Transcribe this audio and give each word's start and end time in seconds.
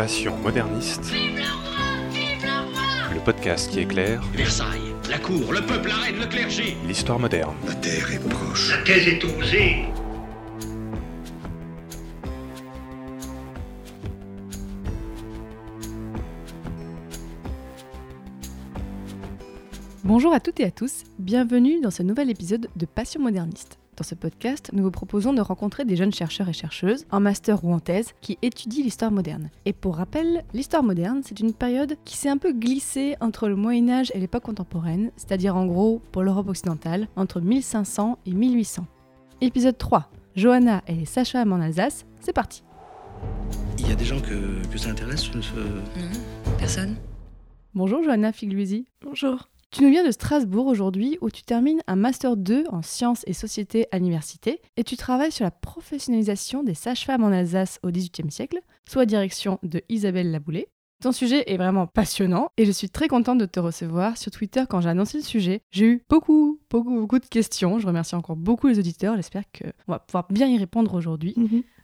Passion 0.00 0.34
moderniste. 0.38 1.12
Le 3.12 3.20
podcast 3.22 3.70
qui 3.70 3.80
éclaire 3.80 4.22
Versailles, 4.32 4.94
la 5.10 5.18
cour, 5.18 5.52
le 5.52 5.60
peuple, 5.60 5.88
la 5.88 5.96
reine, 5.96 6.18
le 6.18 6.26
clergé. 6.26 6.74
l'histoire 6.86 7.18
moderne. 7.18 7.54
La 7.66 7.74
terre 7.74 8.10
est 8.10 8.28
proche. 8.30 8.70
La 8.70 8.82
thèse 8.82 9.08
est 9.08 9.22
osée. 9.22 9.84
Bonjour 20.02 20.32
à 20.32 20.40
toutes 20.40 20.60
et 20.60 20.64
à 20.64 20.70
tous, 20.70 21.02
bienvenue 21.18 21.82
dans 21.82 21.90
ce 21.90 22.02
nouvel 22.02 22.30
épisode 22.30 22.70
de 22.74 22.86
Passion 22.86 23.20
moderniste. 23.20 23.79
Dans 24.00 24.04
ce 24.06 24.14
podcast, 24.14 24.70
nous 24.72 24.82
vous 24.82 24.90
proposons 24.90 25.34
de 25.34 25.42
rencontrer 25.42 25.84
des 25.84 25.94
jeunes 25.94 26.10
chercheurs 26.14 26.48
et 26.48 26.54
chercheuses, 26.54 27.04
en 27.10 27.20
master 27.20 27.62
ou 27.66 27.70
en 27.74 27.80
thèse, 27.80 28.14
qui 28.22 28.38
étudient 28.40 28.82
l'histoire 28.82 29.10
moderne. 29.10 29.50
Et 29.66 29.74
pour 29.74 29.96
rappel, 29.96 30.42
l'histoire 30.54 30.82
moderne, 30.82 31.20
c'est 31.22 31.38
une 31.38 31.52
période 31.52 31.96
qui 32.06 32.16
s'est 32.16 32.30
un 32.30 32.38
peu 32.38 32.54
glissée 32.54 33.16
entre 33.20 33.46
le 33.46 33.56
Moyen 33.56 33.90
Âge 33.90 34.10
et 34.14 34.18
l'époque 34.18 34.44
contemporaine, 34.44 35.10
c'est-à-dire 35.18 35.54
en 35.54 35.66
gros, 35.66 36.00
pour 36.12 36.22
l'Europe 36.22 36.48
occidentale, 36.48 37.08
entre 37.14 37.42
1500 37.42 38.16
et 38.24 38.32
1800. 38.32 38.86
Épisode 39.42 39.76
3, 39.76 40.08
Johanna 40.34 40.80
et 40.86 40.94
les 40.94 41.04
sages-femmes 41.04 41.52
en 41.52 41.60
Alsace, 41.60 42.06
c'est 42.20 42.32
parti 42.32 42.62
Il 43.78 43.86
y 43.86 43.92
a 43.92 43.96
des 43.96 44.06
gens 44.06 44.20
que, 44.22 44.66
que 44.72 44.78
ça 44.78 44.88
intéresse 44.88 45.24
ce- 45.24 45.42
ce- 45.42 45.54
Non, 45.56 46.56
personne. 46.58 46.96
Bonjour 47.74 48.02
Johanna 48.02 48.32
Figluisi. 48.32 48.86
Bonjour. 49.02 49.50
Tu 49.72 49.84
nous 49.84 49.90
viens 49.90 50.04
de 50.04 50.10
Strasbourg 50.10 50.66
aujourd'hui 50.66 51.16
où 51.20 51.30
tu 51.30 51.44
termines 51.44 51.80
un 51.86 51.94
Master 51.94 52.36
2 52.36 52.64
en 52.70 52.82
sciences 52.82 53.22
et 53.28 53.32
société 53.32 53.86
à 53.92 53.98
l'université 53.98 54.60
et 54.76 54.82
tu 54.82 54.96
travailles 54.96 55.30
sur 55.30 55.44
la 55.44 55.52
professionnalisation 55.52 56.64
des 56.64 56.74
sages-femmes 56.74 57.22
en 57.22 57.28
Alsace 57.28 57.78
au 57.84 57.92
XVIIIe 57.92 58.32
siècle, 58.32 58.58
sous 58.88 58.98
la 58.98 59.06
direction 59.06 59.60
de 59.62 59.80
Isabelle 59.88 60.32
Laboulé. 60.32 60.66
Ton 61.00 61.12
sujet 61.12 61.44
est 61.46 61.56
vraiment 61.56 61.86
passionnant 61.86 62.48
et 62.56 62.66
je 62.66 62.72
suis 62.72 62.90
très 62.90 63.06
contente 63.06 63.38
de 63.38 63.46
te 63.46 63.60
recevoir 63.60 64.18
sur 64.18 64.32
Twitter 64.32 64.64
quand 64.68 64.80
j'ai 64.80 64.88
annoncé 64.88 65.18
le 65.18 65.22
sujet. 65.22 65.60
J'ai 65.70 65.86
eu 65.86 66.02
beaucoup, 66.10 66.58
beaucoup, 66.68 66.92
beaucoup 66.92 67.20
de 67.20 67.26
questions. 67.26 67.78
Je 67.78 67.86
remercie 67.86 68.16
encore 68.16 68.36
beaucoup 68.36 68.66
les 68.66 68.80
auditeurs. 68.80 69.14
J'espère 69.14 69.44
qu'on 69.56 69.92
va 69.92 70.00
pouvoir 70.00 70.26
bien 70.30 70.48
y 70.48 70.58
répondre 70.58 70.92
aujourd'hui. 70.94 71.36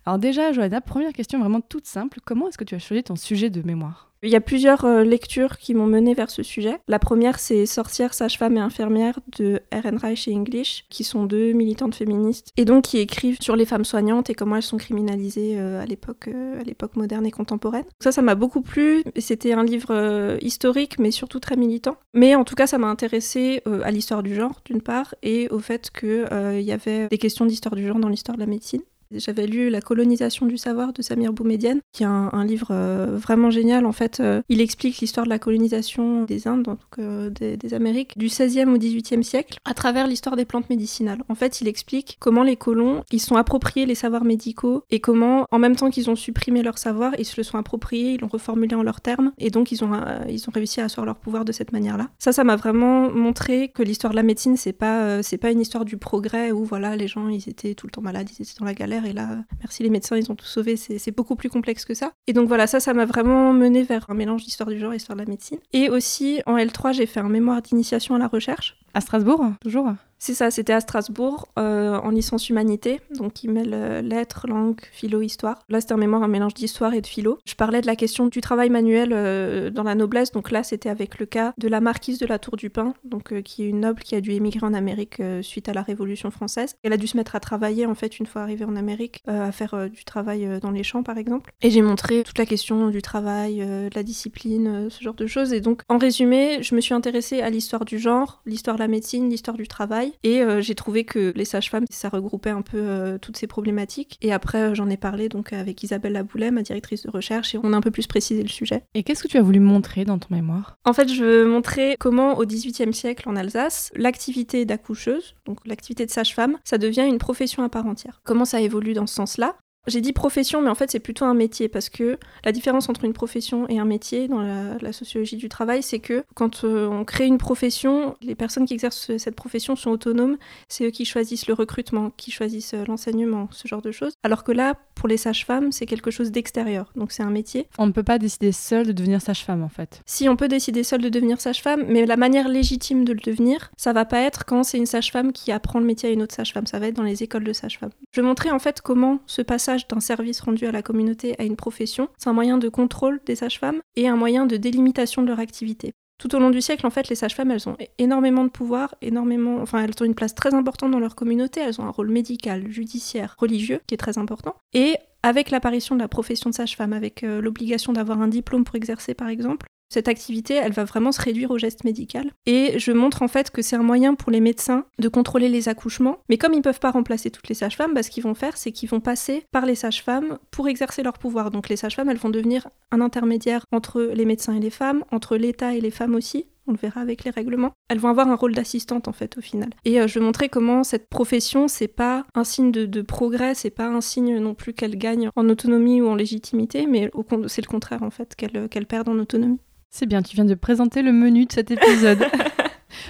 Alors 0.05 0.19
déjà, 0.19 0.53
Johanna, 0.53 0.81
première 0.81 1.13
question 1.13 1.39
vraiment 1.39 1.61
toute 1.61 1.87
simple. 1.87 2.19
Comment 2.25 2.49
est-ce 2.49 2.59
que 2.59 2.65
tu 2.65 2.75
as 2.75 2.81
choisi 2.81 3.05
ton 3.05 3.17
sujet 3.17 3.49
de 3.49 3.63
mémoire? 3.63 4.13
Il 4.27 4.33
y 4.33 4.37
a 4.37 4.41
plusieurs 4.41 4.85
euh, 4.85 5.05
lectures 5.05 5.57
qui 5.57 5.73
m'ont 5.73 5.87
mené 5.87 6.13
vers 6.13 6.31
ce 6.31 6.43
sujet. 6.43 6.81
La 6.89 6.99
première, 6.99 7.39
c'est 7.39 7.65
Sorcières, 7.65 8.13
sages-femmes 8.13 8.57
et 8.57 8.61
infirmières 8.61 9.21
de 9.39 9.61
Ehrenreich 9.71 10.27
et 10.27 10.35
English, 10.35 10.85
qui 10.91 11.05
sont 11.05 11.27
deux 11.27 11.53
militantes 11.53 11.95
féministes, 11.95 12.49
et 12.57 12.65
donc 12.65 12.87
qui 12.87 12.99
écrivent 12.99 13.41
sur 13.41 13.55
les 13.55 13.65
femmes 13.65 13.85
soignantes 13.85 14.29
et 14.29 14.35
comment 14.35 14.57
elles 14.57 14.63
sont 14.63 14.79
criminalisées 14.79 15.61
euh, 15.61 15.81
à 15.81 15.87
l'époque 15.87 16.27
euh, 16.27 16.61
à 16.61 16.65
l'époque 16.65 16.97
moderne 16.97 17.25
et 17.25 17.31
contemporaine. 17.31 17.85
Ça, 18.01 18.11
ça 18.11 18.21
m'a 18.21 18.35
beaucoup 18.35 18.63
plu. 18.63 19.05
C'était 19.17 19.53
un 19.53 19.63
livre 19.63 20.37
historique, 20.43 20.99
mais 20.99 21.13
surtout 21.13 21.39
très 21.39 21.55
militant. 21.55 21.97
Mais 22.13 22.35
en 22.35 22.43
tout 22.43 22.57
cas, 22.57 22.67
ça 22.67 22.79
m'a 22.79 22.89
intéressée 22.89 23.63
à 23.85 23.93
l'histoire 23.93 24.25
du 24.25 24.35
genre, 24.35 24.61
d'une 24.65 24.83
part, 24.83 25.15
et 25.23 25.49
au 25.51 25.61
fait 25.61 25.91
qu'il 25.91 26.61
y 26.61 26.73
avait 26.73 27.07
des 27.09 27.19
questions 27.19 27.47
d'histoire 27.47 27.77
du 27.77 27.87
genre 27.87 28.01
dans 28.01 28.09
l'histoire 28.09 28.37
de 28.37 28.43
la 28.43 28.49
médecine. 28.49 28.83
J'avais 29.13 29.47
lu 29.47 29.71
La 29.71 29.81
colonisation 29.81 30.47
du 30.47 30.59
savoir 30.59 30.93
de 30.93 31.03
Samir 31.03 31.33
Boumedienne, 31.33 31.81
qui 31.93 32.03
est 32.03 32.07
un, 32.07 32.45
livre 32.45 32.69
euh, 32.71 33.17
vraiment 33.17 33.51
génial. 33.51 33.87
En 33.87 33.93
fait, 33.93 34.21
euh, 34.21 34.43
il 34.49 34.61
explique 34.61 34.99
l'histoire 34.99 35.25
de 35.25 35.31
la 35.31 35.39
colonisation 35.39 36.25
des 36.25 36.49
Indes, 36.49 36.63
donc 36.63 36.79
euh, 36.99 37.31
des, 37.31 37.75
Amériques, 37.75 38.17
du 38.17 38.29
16e 38.29 38.69
au 38.69 38.79
18e 38.79 39.23
siècle, 39.23 39.59
à 39.65 39.75
travers 39.75 40.07
l'histoire 40.07 40.37
des 40.37 40.45
plantes 40.45 40.71
médicinales. 40.71 41.23
En 41.29 41.35
fait, 41.35 41.61
il 41.61 41.69
explique 41.69 42.17
comment 42.21 42.43
les 42.43 42.57
colons, 42.57 43.03
ils 43.11 43.21
sont 43.21 43.37
appropriés 43.37 43.87
les 43.87 43.95
savoirs 43.95 44.25
médicaux 44.25 44.85
et 44.91 45.01
comment, 45.01 45.47
en 45.51 45.59
même 45.59 45.77
temps 45.77 45.91
qu'ils 45.91 46.11
ont 46.11 46.17
supprimé 46.17 46.63
leur 46.63 46.79
savoir, 46.79 47.13
ils 47.19 47.25
se 47.25 47.35
le 47.37 47.43
sont 47.43 47.59
appropriés, 47.59 48.13
ils 48.13 48.21
l'ont 48.21 48.29
reformulé 48.29 48.75
en 48.77 48.83
leurs 48.83 49.01
termes, 49.01 49.33
et 49.39 49.51
donc 49.51 49.73
ils 49.73 49.85
ont, 49.85 49.93
ils 50.29 50.49
ont 50.49 50.53
réussi 50.55 50.81
à 50.81 50.85
asseoir 50.85 51.07
leur 51.07 51.17
pouvoir 51.17 51.45
de 51.45 51.53
cette 51.53 51.73
manière-là. 51.73 52.09
Ça, 52.19 52.33
ça 52.33 52.45
m'a 52.45 52.57
vraiment 52.57 53.11
montré 53.11 53.69
que 53.69 53.83
l'histoire 53.83 54.13
de 54.13 54.17
la 54.17 54.23
médecine, 54.23 54.57
c'est 54.57 54.73
pas, 54.73 55.23
c'est 55.23 55.39
pas 55.39 55.51
une 55.51 55.61
histoire 55.61 55.85
du 55.85 55.97
progrès 55.97 56.53
où 56.53 56.65
voilà, 56.65 56.97
les 56.97 57.09
gens, 57.09 57.29
ils 57.29 57.49
étaient 57.49 57.75
tout 57.75 57.87
le 57.87 57.93
temps 57.93 58.03
malades, 58.03 58.29
ils 58.39 58.43
étaient 58.43 58.59
dans 58.59 58.67
la 58.67 58.75
galère, 58.75 58.96
et 59.05 59.13
là, 59.13 59.39
merci 59.59 59.83
les 59.83 59.91
médecins, 59.91 60.17
ils 60.17 60.31
ont 60.31 60.35
tout 60.35 60.47
sauvé. 60.47 60.77
C'est 60.77 60.99
c'est 60.99 61.11
beaucoup 61.11 61.37
plus 61.37 61.51
complexe 61.51 61.85
que 61.85 61.95
ça. 61.95 62.13
Et 62.27 62.33
donc 62.33 62.49
voilà, 62.49 62.67
ça, 62.67 62.81
ça 62.81 62.95
m'a 62.95 63.05
vraiment 63.05 63.53
mené 63.53 63.83
vers 63.83 64.09
un 64.09 64.15
mélange 64.15 64.45
d'histoire 64.45 64.69
du 64.69 64.79
genre 64.79 64.93
et 64.93 64.97
histoire 64.97 65.17
de 65.17 65.23
la 65.23 65.29
médecine. 65.29 65.59
Et 65.73 65.91
aussi, 65.91 66.41
en 66.47 66.57
L3, 66.57 66.95
j'ai 66.95 67.07
fait 67.07 67.21
un 67.21 67.29
mémoire 67.29 67.63
d'initiation 67.63 68.15
à 68.15 68.19
la 68.19 68.29
recherche. 68.29 68.77
À 68.95 69.01
Strasbourg, 69.01 69.45
toujours 69.61 69.93
C'est 70.19 70.35
ça, 70.35 70.51
c'était 70.51 70.73
à 70.73 70.81
Strasbourg, 70.81 71.49
euh, 71.59 71.99
en 71.99 72.11
licence 72.11 72.49
humanité, 72.49 73.01
donc 73.11 73.35
qui 73.35 73.49
mêle 73.49 73.75
euh, 73.75 74.03
lettres, 74.03 74.47
langue, 74.49 74.81
philo, 74.91 75.21
histoire. 75.21 75.59
Là, 75.69 75.81
c'était 75.81 75.93
un 75.93 75.99
mémoire, 75.99 76.23
un 76.23 76.29
mélange 76.29 76.55
d'histoire 76.55 76.95
et 76.95 77.01
de 77.01 77.07
philo. 77.07 77.39
Je 77.45 77.55
parlais 77.55 77.81
de 77.81 77.87
la 77.87 77.97
question 77.97 78.27
du 78.27 78.41
travail 78.41 78.71
manuel 78.71 79.11
euh, 79.13 79.71
dans 79.71 79.83
la 79.83 79.95
noblesse, 79.95 80.33
donc 80.33 80.51
là, 80.51 80.63
c'était 80.63 80.89
avec 80.89 81.19
le 81.19 81.27
cas 81.27 81.53
de 81.59 81.69
la 81.69 81.81
marquise 81.81 82.19
de 82.19 82.27
la 82.27 82.39
Tour 82.39 82.57
du 82.57 82.71
Pin, 82.71 82.95
donc 83.05 83.41
qui 83.43 83.65
est 83.65 83.69
une 83.69 83.81
noble 83.81 84.03
qui 84.03 84.15
a 84.15 84.21
dû 84.21 84.33
émigrer 84.33 84.67
en 84.67 84.75
Amérique 84.75 85.23
suite 85.43 85.69
à 85.69 85.73
la 85.73 85.83
Révolution 85.83 86.31
française. 86.31 86.77
Elle 86.83 86.93
a 86.93 86.97
dû 86.97 87.07
se 87.07 87.17
mettre 87.17 87.37
à 87.37 87.41
travailler, 87.41 87.87
en 87.87 87.95
fait, 87.95 88.19
une 88.19 88.27
fois 88.27 88.43
arrivée 88.43 88.65
en 88.65 88.77
Amérique, 88.77 89.23
à 89.27 89.53
faire 89.53 89.91
du 89.91 90.05
travail 90.05 90.61
dans 90.61 90.71
les 90.71 90.83
champs, 90.83 91.03
par 91.03 91.19
exemple. 91.19 91.53
Et 91.63 91.71
j'ai 91.71 91.83
montré 91.83 92.23
toute 92.23 92.39
la 92.39 92.47
question 92.47 92.89
du 92.89 93.03
travail, 93.03 93.59
de 93.59 93.95
la 93.95 94.03
discipline, 94.03 94.89
ce 94.91 95.03
genre 95.03 95.15
de 95.15 95.27
choses. 95.27 95.53
Et 95.53 95.61
donc, 95.61 95.83
en 95.89 95.99
résumé, 95.99 96.63
je 96.63 96.75
me 96.75 96.81
suis 96.81 96.95
intéressée 96.95 97.41
à 97.41 97.51
l'histoire 97.51 97.85
du 97.85 97.99
genre, 97.99 98.43
l'histoire 98.47 98.77
de 98.77 98.83
la 98.83 98.89
médecine, 98.89 99.29
l'histoire 99.29 99.57
du 99.57 99.69
travail. 99.69 100.06
Et 100.23 100.43
euh, 100.43 100.61
j'ai 100.61 100.75
trouvé 100.75 101.05
que 101.05 101.33
les 101.37 101.45
sages-femmes, 101.45 101.85
ça 101.91 102.09
regroupait 102.09 102.51
un 102.51 102.63
peu 102.63 102.79
euh, 102.79 103.19
toutes 103.19 103.37
ces 103.37 103.47
problématiques. 103.47 104.19
Et 104.23 104.33
après, 104.33 104.59
euh, 104.59 104.75
j'en 104.75 104.89
ai 104.89 104.97
parlé 104.97 105.29
donc 105.29 105.53
avec 105.53 105.83
Isabelle 105.83 106.13
Laboulet, 106.13 106.51
ma 106.51 106.63
directrice 106.63 107.03
de 107.03 107.11
recherche, 107.11 107.55
et 107.55 107.59
on 107.63 107.73
a 107.73 107.77
un 107.77 107.81
peu 107.81 107.91
plus 107.91 108.07
précisé 108.07 108.43
le 108.43 108.49
sujet. 108.49 108.83
Et 108.95 109.03
qu'est-ce 109.03 109.23
que 109.23 109.29
tu 109.29 109.39
as 109.39 109.43
voulu 109.43 109.61
montrer 109.61 110.05
dans 110.05 110.19
ton 110.19 110.35
mémoire? 110.35 110.77
En 110.85 110.93
fait, 110.93 111.13
je 111.13 111.23
veux 111.23 111.47
montrer 111.47 111.97
comment, 111.99 112.39
au 112.39 112.45
XVIIIe 112.45 112.95
siècle 112.95 113.29
en 113.29 113.37
Alsace, 113.37 113.91
l'activité 113.97 114.65
d'accoucheuse, 114.65 115.35
donc 115.45 115.59
l'activité 115.67 116.07
de 116.07 116.11
sage-femme, 116.11 116.59
ça 116.65 116.79
devient 116.79 117.07
une 117.07 117.19
profession 117.19 117.63
à 117.63 117.69
part 117.69 117.87
entière. 117.87 118.21
Comment 118.25 118.45
ça 118.45 118.61
évolue 118.61 118.95
dans 118.95 119.07
ce 119.07 119.15
sens-là? 119.15 119.57
J'ai 119.87 120.01
dit 120.01 120.13
profession, 120.13 120.61
mais 120.61 120.71
en 120.71 120.75
fait 120.75 120.91
c'est 120.91 121.01
plutôt 121.01 121.25
un 121.25 121.35
métier 121.35 121.69
parce 121.69 121.89
que 121.89 122.19
la 122.45 122.53
différence 122.53 122.89
entre 122.89 123.05
une 123.05 123.13
profession 123.13 123.69
et 123.69 123.79
un 123.79 123.85
métier 123.85 124.29
dans 124.29 124.41
la, 124.41 124.77
la 124.81 124.93
sociologie 124.93 125.37
du 125.37 125.49
travail, 125.49 125.83
c'est 125.83 125.99
que 125.99 126.25
quand 126.35 126.65
euh, 126.65 126.87
on 126.89 127.05
crée 127.05 127.27
une 127.27 127.39
profession, 127.39 128.17
les 128.23 128.35
personnes 128.35 128.67
qui 128.67 128.75
exercent 128.75 129.17
cette 129.17 129.37
profession 129.37 129.77
sont 129.77 129.91
autonomes, 129.91 130.37
c'est 130.69 130.87
eux 130.87 130.91
qui 130.91 131.05
choisissent 131.05 131.47
le 131.47 131.55
recrutement, 131.55 132.11
qui 132.17 132.31
choisissent 132.31 132.75
euh, 132.75 132.85
l'enseignement, 132.87 133.49
ce 133.53 133.69
genre 133.69 133.83
de 133.83 133.93
choses. 133.93 134.15
Alors 134.23 134.45
que 134.45 134.53
là, 134.53 134.75
pour 134.95 135.09
les 135.09 135.17
sages-femmes, 135.17 135.73
c'est 135.73 135.87
quelque 135.87 136.11
chose 136.11 136.31
d'extérieur, 136.31 136.91
donc 136.97 137.13
c'est 137.13 137.23
un 137.23 137.31
métier. 137.31 137.69
On 137.79 137.87
ne 137.87 137.93
peut 137.93 138.03
pas 138.03 138.19
décider 138.19 138.53
seul 138.53 138.87
de 138.87 138.93
devenir 138.93 139.21
sage-femme 139.21 139.63
en 139.63 139.69
fait. 139.69 140.03
Si 140.07 140.29
on 140.29 140.37
peut 140.37 140.49
décider 140.49 140.83
seul 140.83 141.01
de 141.03 141.09
devenir 141.09 141.41
sage-femme, 141.41 141.85
mais 141.89 142.07
la 142.07 142.17
manière 142.17 142.49
légitime 142.49 143.05
de 143.05 143.13
le 143.13 143.21
devenir, 143.21 143.71
ça 143.77 143.93
va 143.93 144.05
pas 144.05 144.21
être 144.21 144.45
quand 144.45 144.63
c'est 144.63 144.79
une 144.79 144.87
sage-femme 144.87 145.33
qui 145.33 145.53
apprend 145.53 145.79
le 145.79 145.87
métier 145.87 146.09
à 146.09 146.13
une 146.13 146.23
autre 146.23 146.35
sage-femme, 146.35 146.67
ça 146.67 146.79
va 146.79 146.89
être 146.89 146.97
dans 146.97 147.03
les 147.03 147.23
écoles 147.23 147.45
de 147.45 147.53
sage-femme. 147.53 147.91
Je 148.13 148.21
vais 148.21 148.27
montrer 148.27 148.51
en 148.51 148.59
fait 148.59 148.81
comment 148.81 149.19
ce 149.27 149.43
passage 149.43 149.76
d'un 149.89 150.01
service 150.01 150.41
rendu 150.41 150.67
à 150.67 150.73
la 150.73 150.83
communauté 150.83 151.35
à 151.39 151.45
une 151.45 151.57
profession, 151.57 152.09
c'est 152.19 152.29
un 152.29 152.33
moyen 152.33 152.59
de 152.59 152.69
contrôle 152.69 153.21
des 153.27 153.37
sages-femmes 153.37 153.81
et 153.97 154.09
un 154.09 154.17
moyen 154.17 154.47
de 154.47 154.57
délimitation 154.57 155.23
de 155.23 155.29
leur 155.29 155.41
activité. 155.41 155.93
Tout 156.19 156.35
au 156.35 156.39
long 156.39 156.51
du 156.51 156.63
siècle, 156.63 156.87
en 156.87 156.91
fait, 156.91 157.09
les 157.11 157.15
sages-femmes, 157.15 157.51
elles 157.51 157.69
ont 157.69 157.77
énormément 157.99 158.45
de 158.45 158.49
pouvoir, 158.49 158.95
énormément, 159.03 159.59
enfin, 159.61 159.85
elles 159.85 159.93
ont 160.01 160.07
une 160.07 160.15
place 160.15 160.35
très 160.35 160.55
importante 160.55 160.91
dans 160.91 160.99
leur 160.99 161.15
communauté. 161.15 161.61
Elles 161.61 161.79
ont 161.81 161.85
un 161.85 161.91
rôle 161.91 162.09
médical, 162.09 162.71
judiciaire, 162.71 163.37
religieux, 163.39 163.81
qui 163.87 163.95
est 163.95 163.99
très 163.99 164.17
important. 164.17 164.55
Et 164.73 164.97
avec 165.23 165.51
l'apparition 165.51 165.95
de 165.95 166.01
la 166.01 166.09
profession 166.09 166.49
de 166.49 166.55
sage-femme, 166.55 166.95
avec 166.95 167.23
euh, 167.23 167.43
l'obligation 167.43 167.93
d'avoir 167.93 168.23
un 168.23 168.29
diplôme 168.29 168.65
pour 168.65 168.77
exercer, 168.77 169.13
par 169.13 169.29
exemple, 169.29 169.67
cette 169.89 170.09
activité, 170.09 170.55
elle 170.55 170.73
va 170.73 170.85
vraiment 170.85 171.13
se 171.13 171.21
réduire 171.21 171.51
au 171.51 171.59
geste 171.59 171.85
médical. 171.85 172.33
Et 172.47 172.79
je 172.79 172.93
montre 172.93 173.23
en 173.23 173.29
fait 173.29 173.51
que 173.51 173.63
c'est 173.63 173.77
un 173.77 173.83
moyen 173.83 174.15
pour 174.15 174.33
les 174.33 174.41
médecins 174.41 174.85
de 174.99 175.09
contrôler 175.09 175.49
les 175.49 175.69
accouchements. 175.69 176.19
Mais 176.29 176.39
comme 176.39 176.55
ils 176.55 176.63
peuvent 176.63 176.81
pas 176.81 176.91
remplacer 176.91 177.31
toutes 177.31 177.49
les 177.49 177.55
sages-femmes, 177.55 177.95
bah, 177.95 178.03
ce 178.03 178.11
qu'ils 178.11 178.25
vont 178.25 178.35
faire, 178.35 178.57
c'est 178.57 178.73
qu'ils 178.73 178.89
vont 178.89 179.01
passer 179.01 179.45
par 179.53 179.67
les 179.67 179.75
sages-femmes 179.75 180.39
pour 180.51 180.69
exercer 180.69 181.03
leur 181.03 181.19
pouvoir. 181.19 181.51
Donc 181.51 181.69
les 181.69 181.77
sages-femmes, 181.77 182.11
elles 182.11 182.17
vont 182.17 182.31
devenir 182.31 182.69
un 182.91 183.01
intermédiaire 183.01 183.65
entre 183.73 184.03
les 184.03 184.25
médecins 184.25 184.55
et 184.55 184.61
les 184.61 184.71
femmes, 184.71 185.05
entre 185.13 185.37
l'État 185.37 185.75
et 185.75 185.81
les 185.81 185.91
femmes 185.91 186.15
aussi. 186.15 186.47
On 186.69 186.73
le 186.73 186.79
verra 186.79 187.01
avec 187.01 187.23
les 187.23 187.31
règlements. 187.31 187.73
Elles 187.89 188.01
vont 188.01 188.09
avoir 188.09 188.29
un 188.29 188.35
rôle 188.35 188.53
d'assistante 188.53 189.07
en 189.07 189.13
fait 189.13 189.39
au 189.39 189.41
final. 189.41 189.71
Et 189.85 190.01
euh, 190.01 190.09
je 190.09 190.19
vais 190.19 190.25
montrer 190.25 190.49
comment 190.49 190.83
cette 190.83 191.09
profession, 191.09 191.69
c'est 191.69 191.87
pas 191.87 192.25
un 192.35 192.43
signe 192.43 192.73
de, 192.73 192.87
de 192.87 193.03
progrès, 193.03 193.55
c'est 193.55 193.71
pas 193.71 193.87
un 193.87 194.01
signe 194.01 194.39
non 194.39 194.55
plus 194.55 194.73
qu'elle 194.73 194.99
gagne 194.99 195.31
en 195.37 195.49
autonomie 195.49 196.01
ou 196.01 196.09
en 196.09 196.17
légitimité, 196.17 196.89
mais 196.89 197.09
c'est 197.47 197.63
le 197.63 197.69
contraire 197.69 198.03
en 198.03 198.11
fait, 198.11 198.35
qu'elle 198.35 198.69
qu'elle 198.69 198.87
perde 198.87 199.09
en 199.09 199.19
autonomie. 199.19 199.61
C'est 199.99 200.05
bien, 200.05 200.21
tu 200.21 200.37
viens 200.37 200.45
de 200.45 200.55
présenter 200.55 201.01
le 201.01 201.11
menu 201.11 201.47
de 201.47 201.53
cet 201.53 201.71
épisode. 201.71 202.27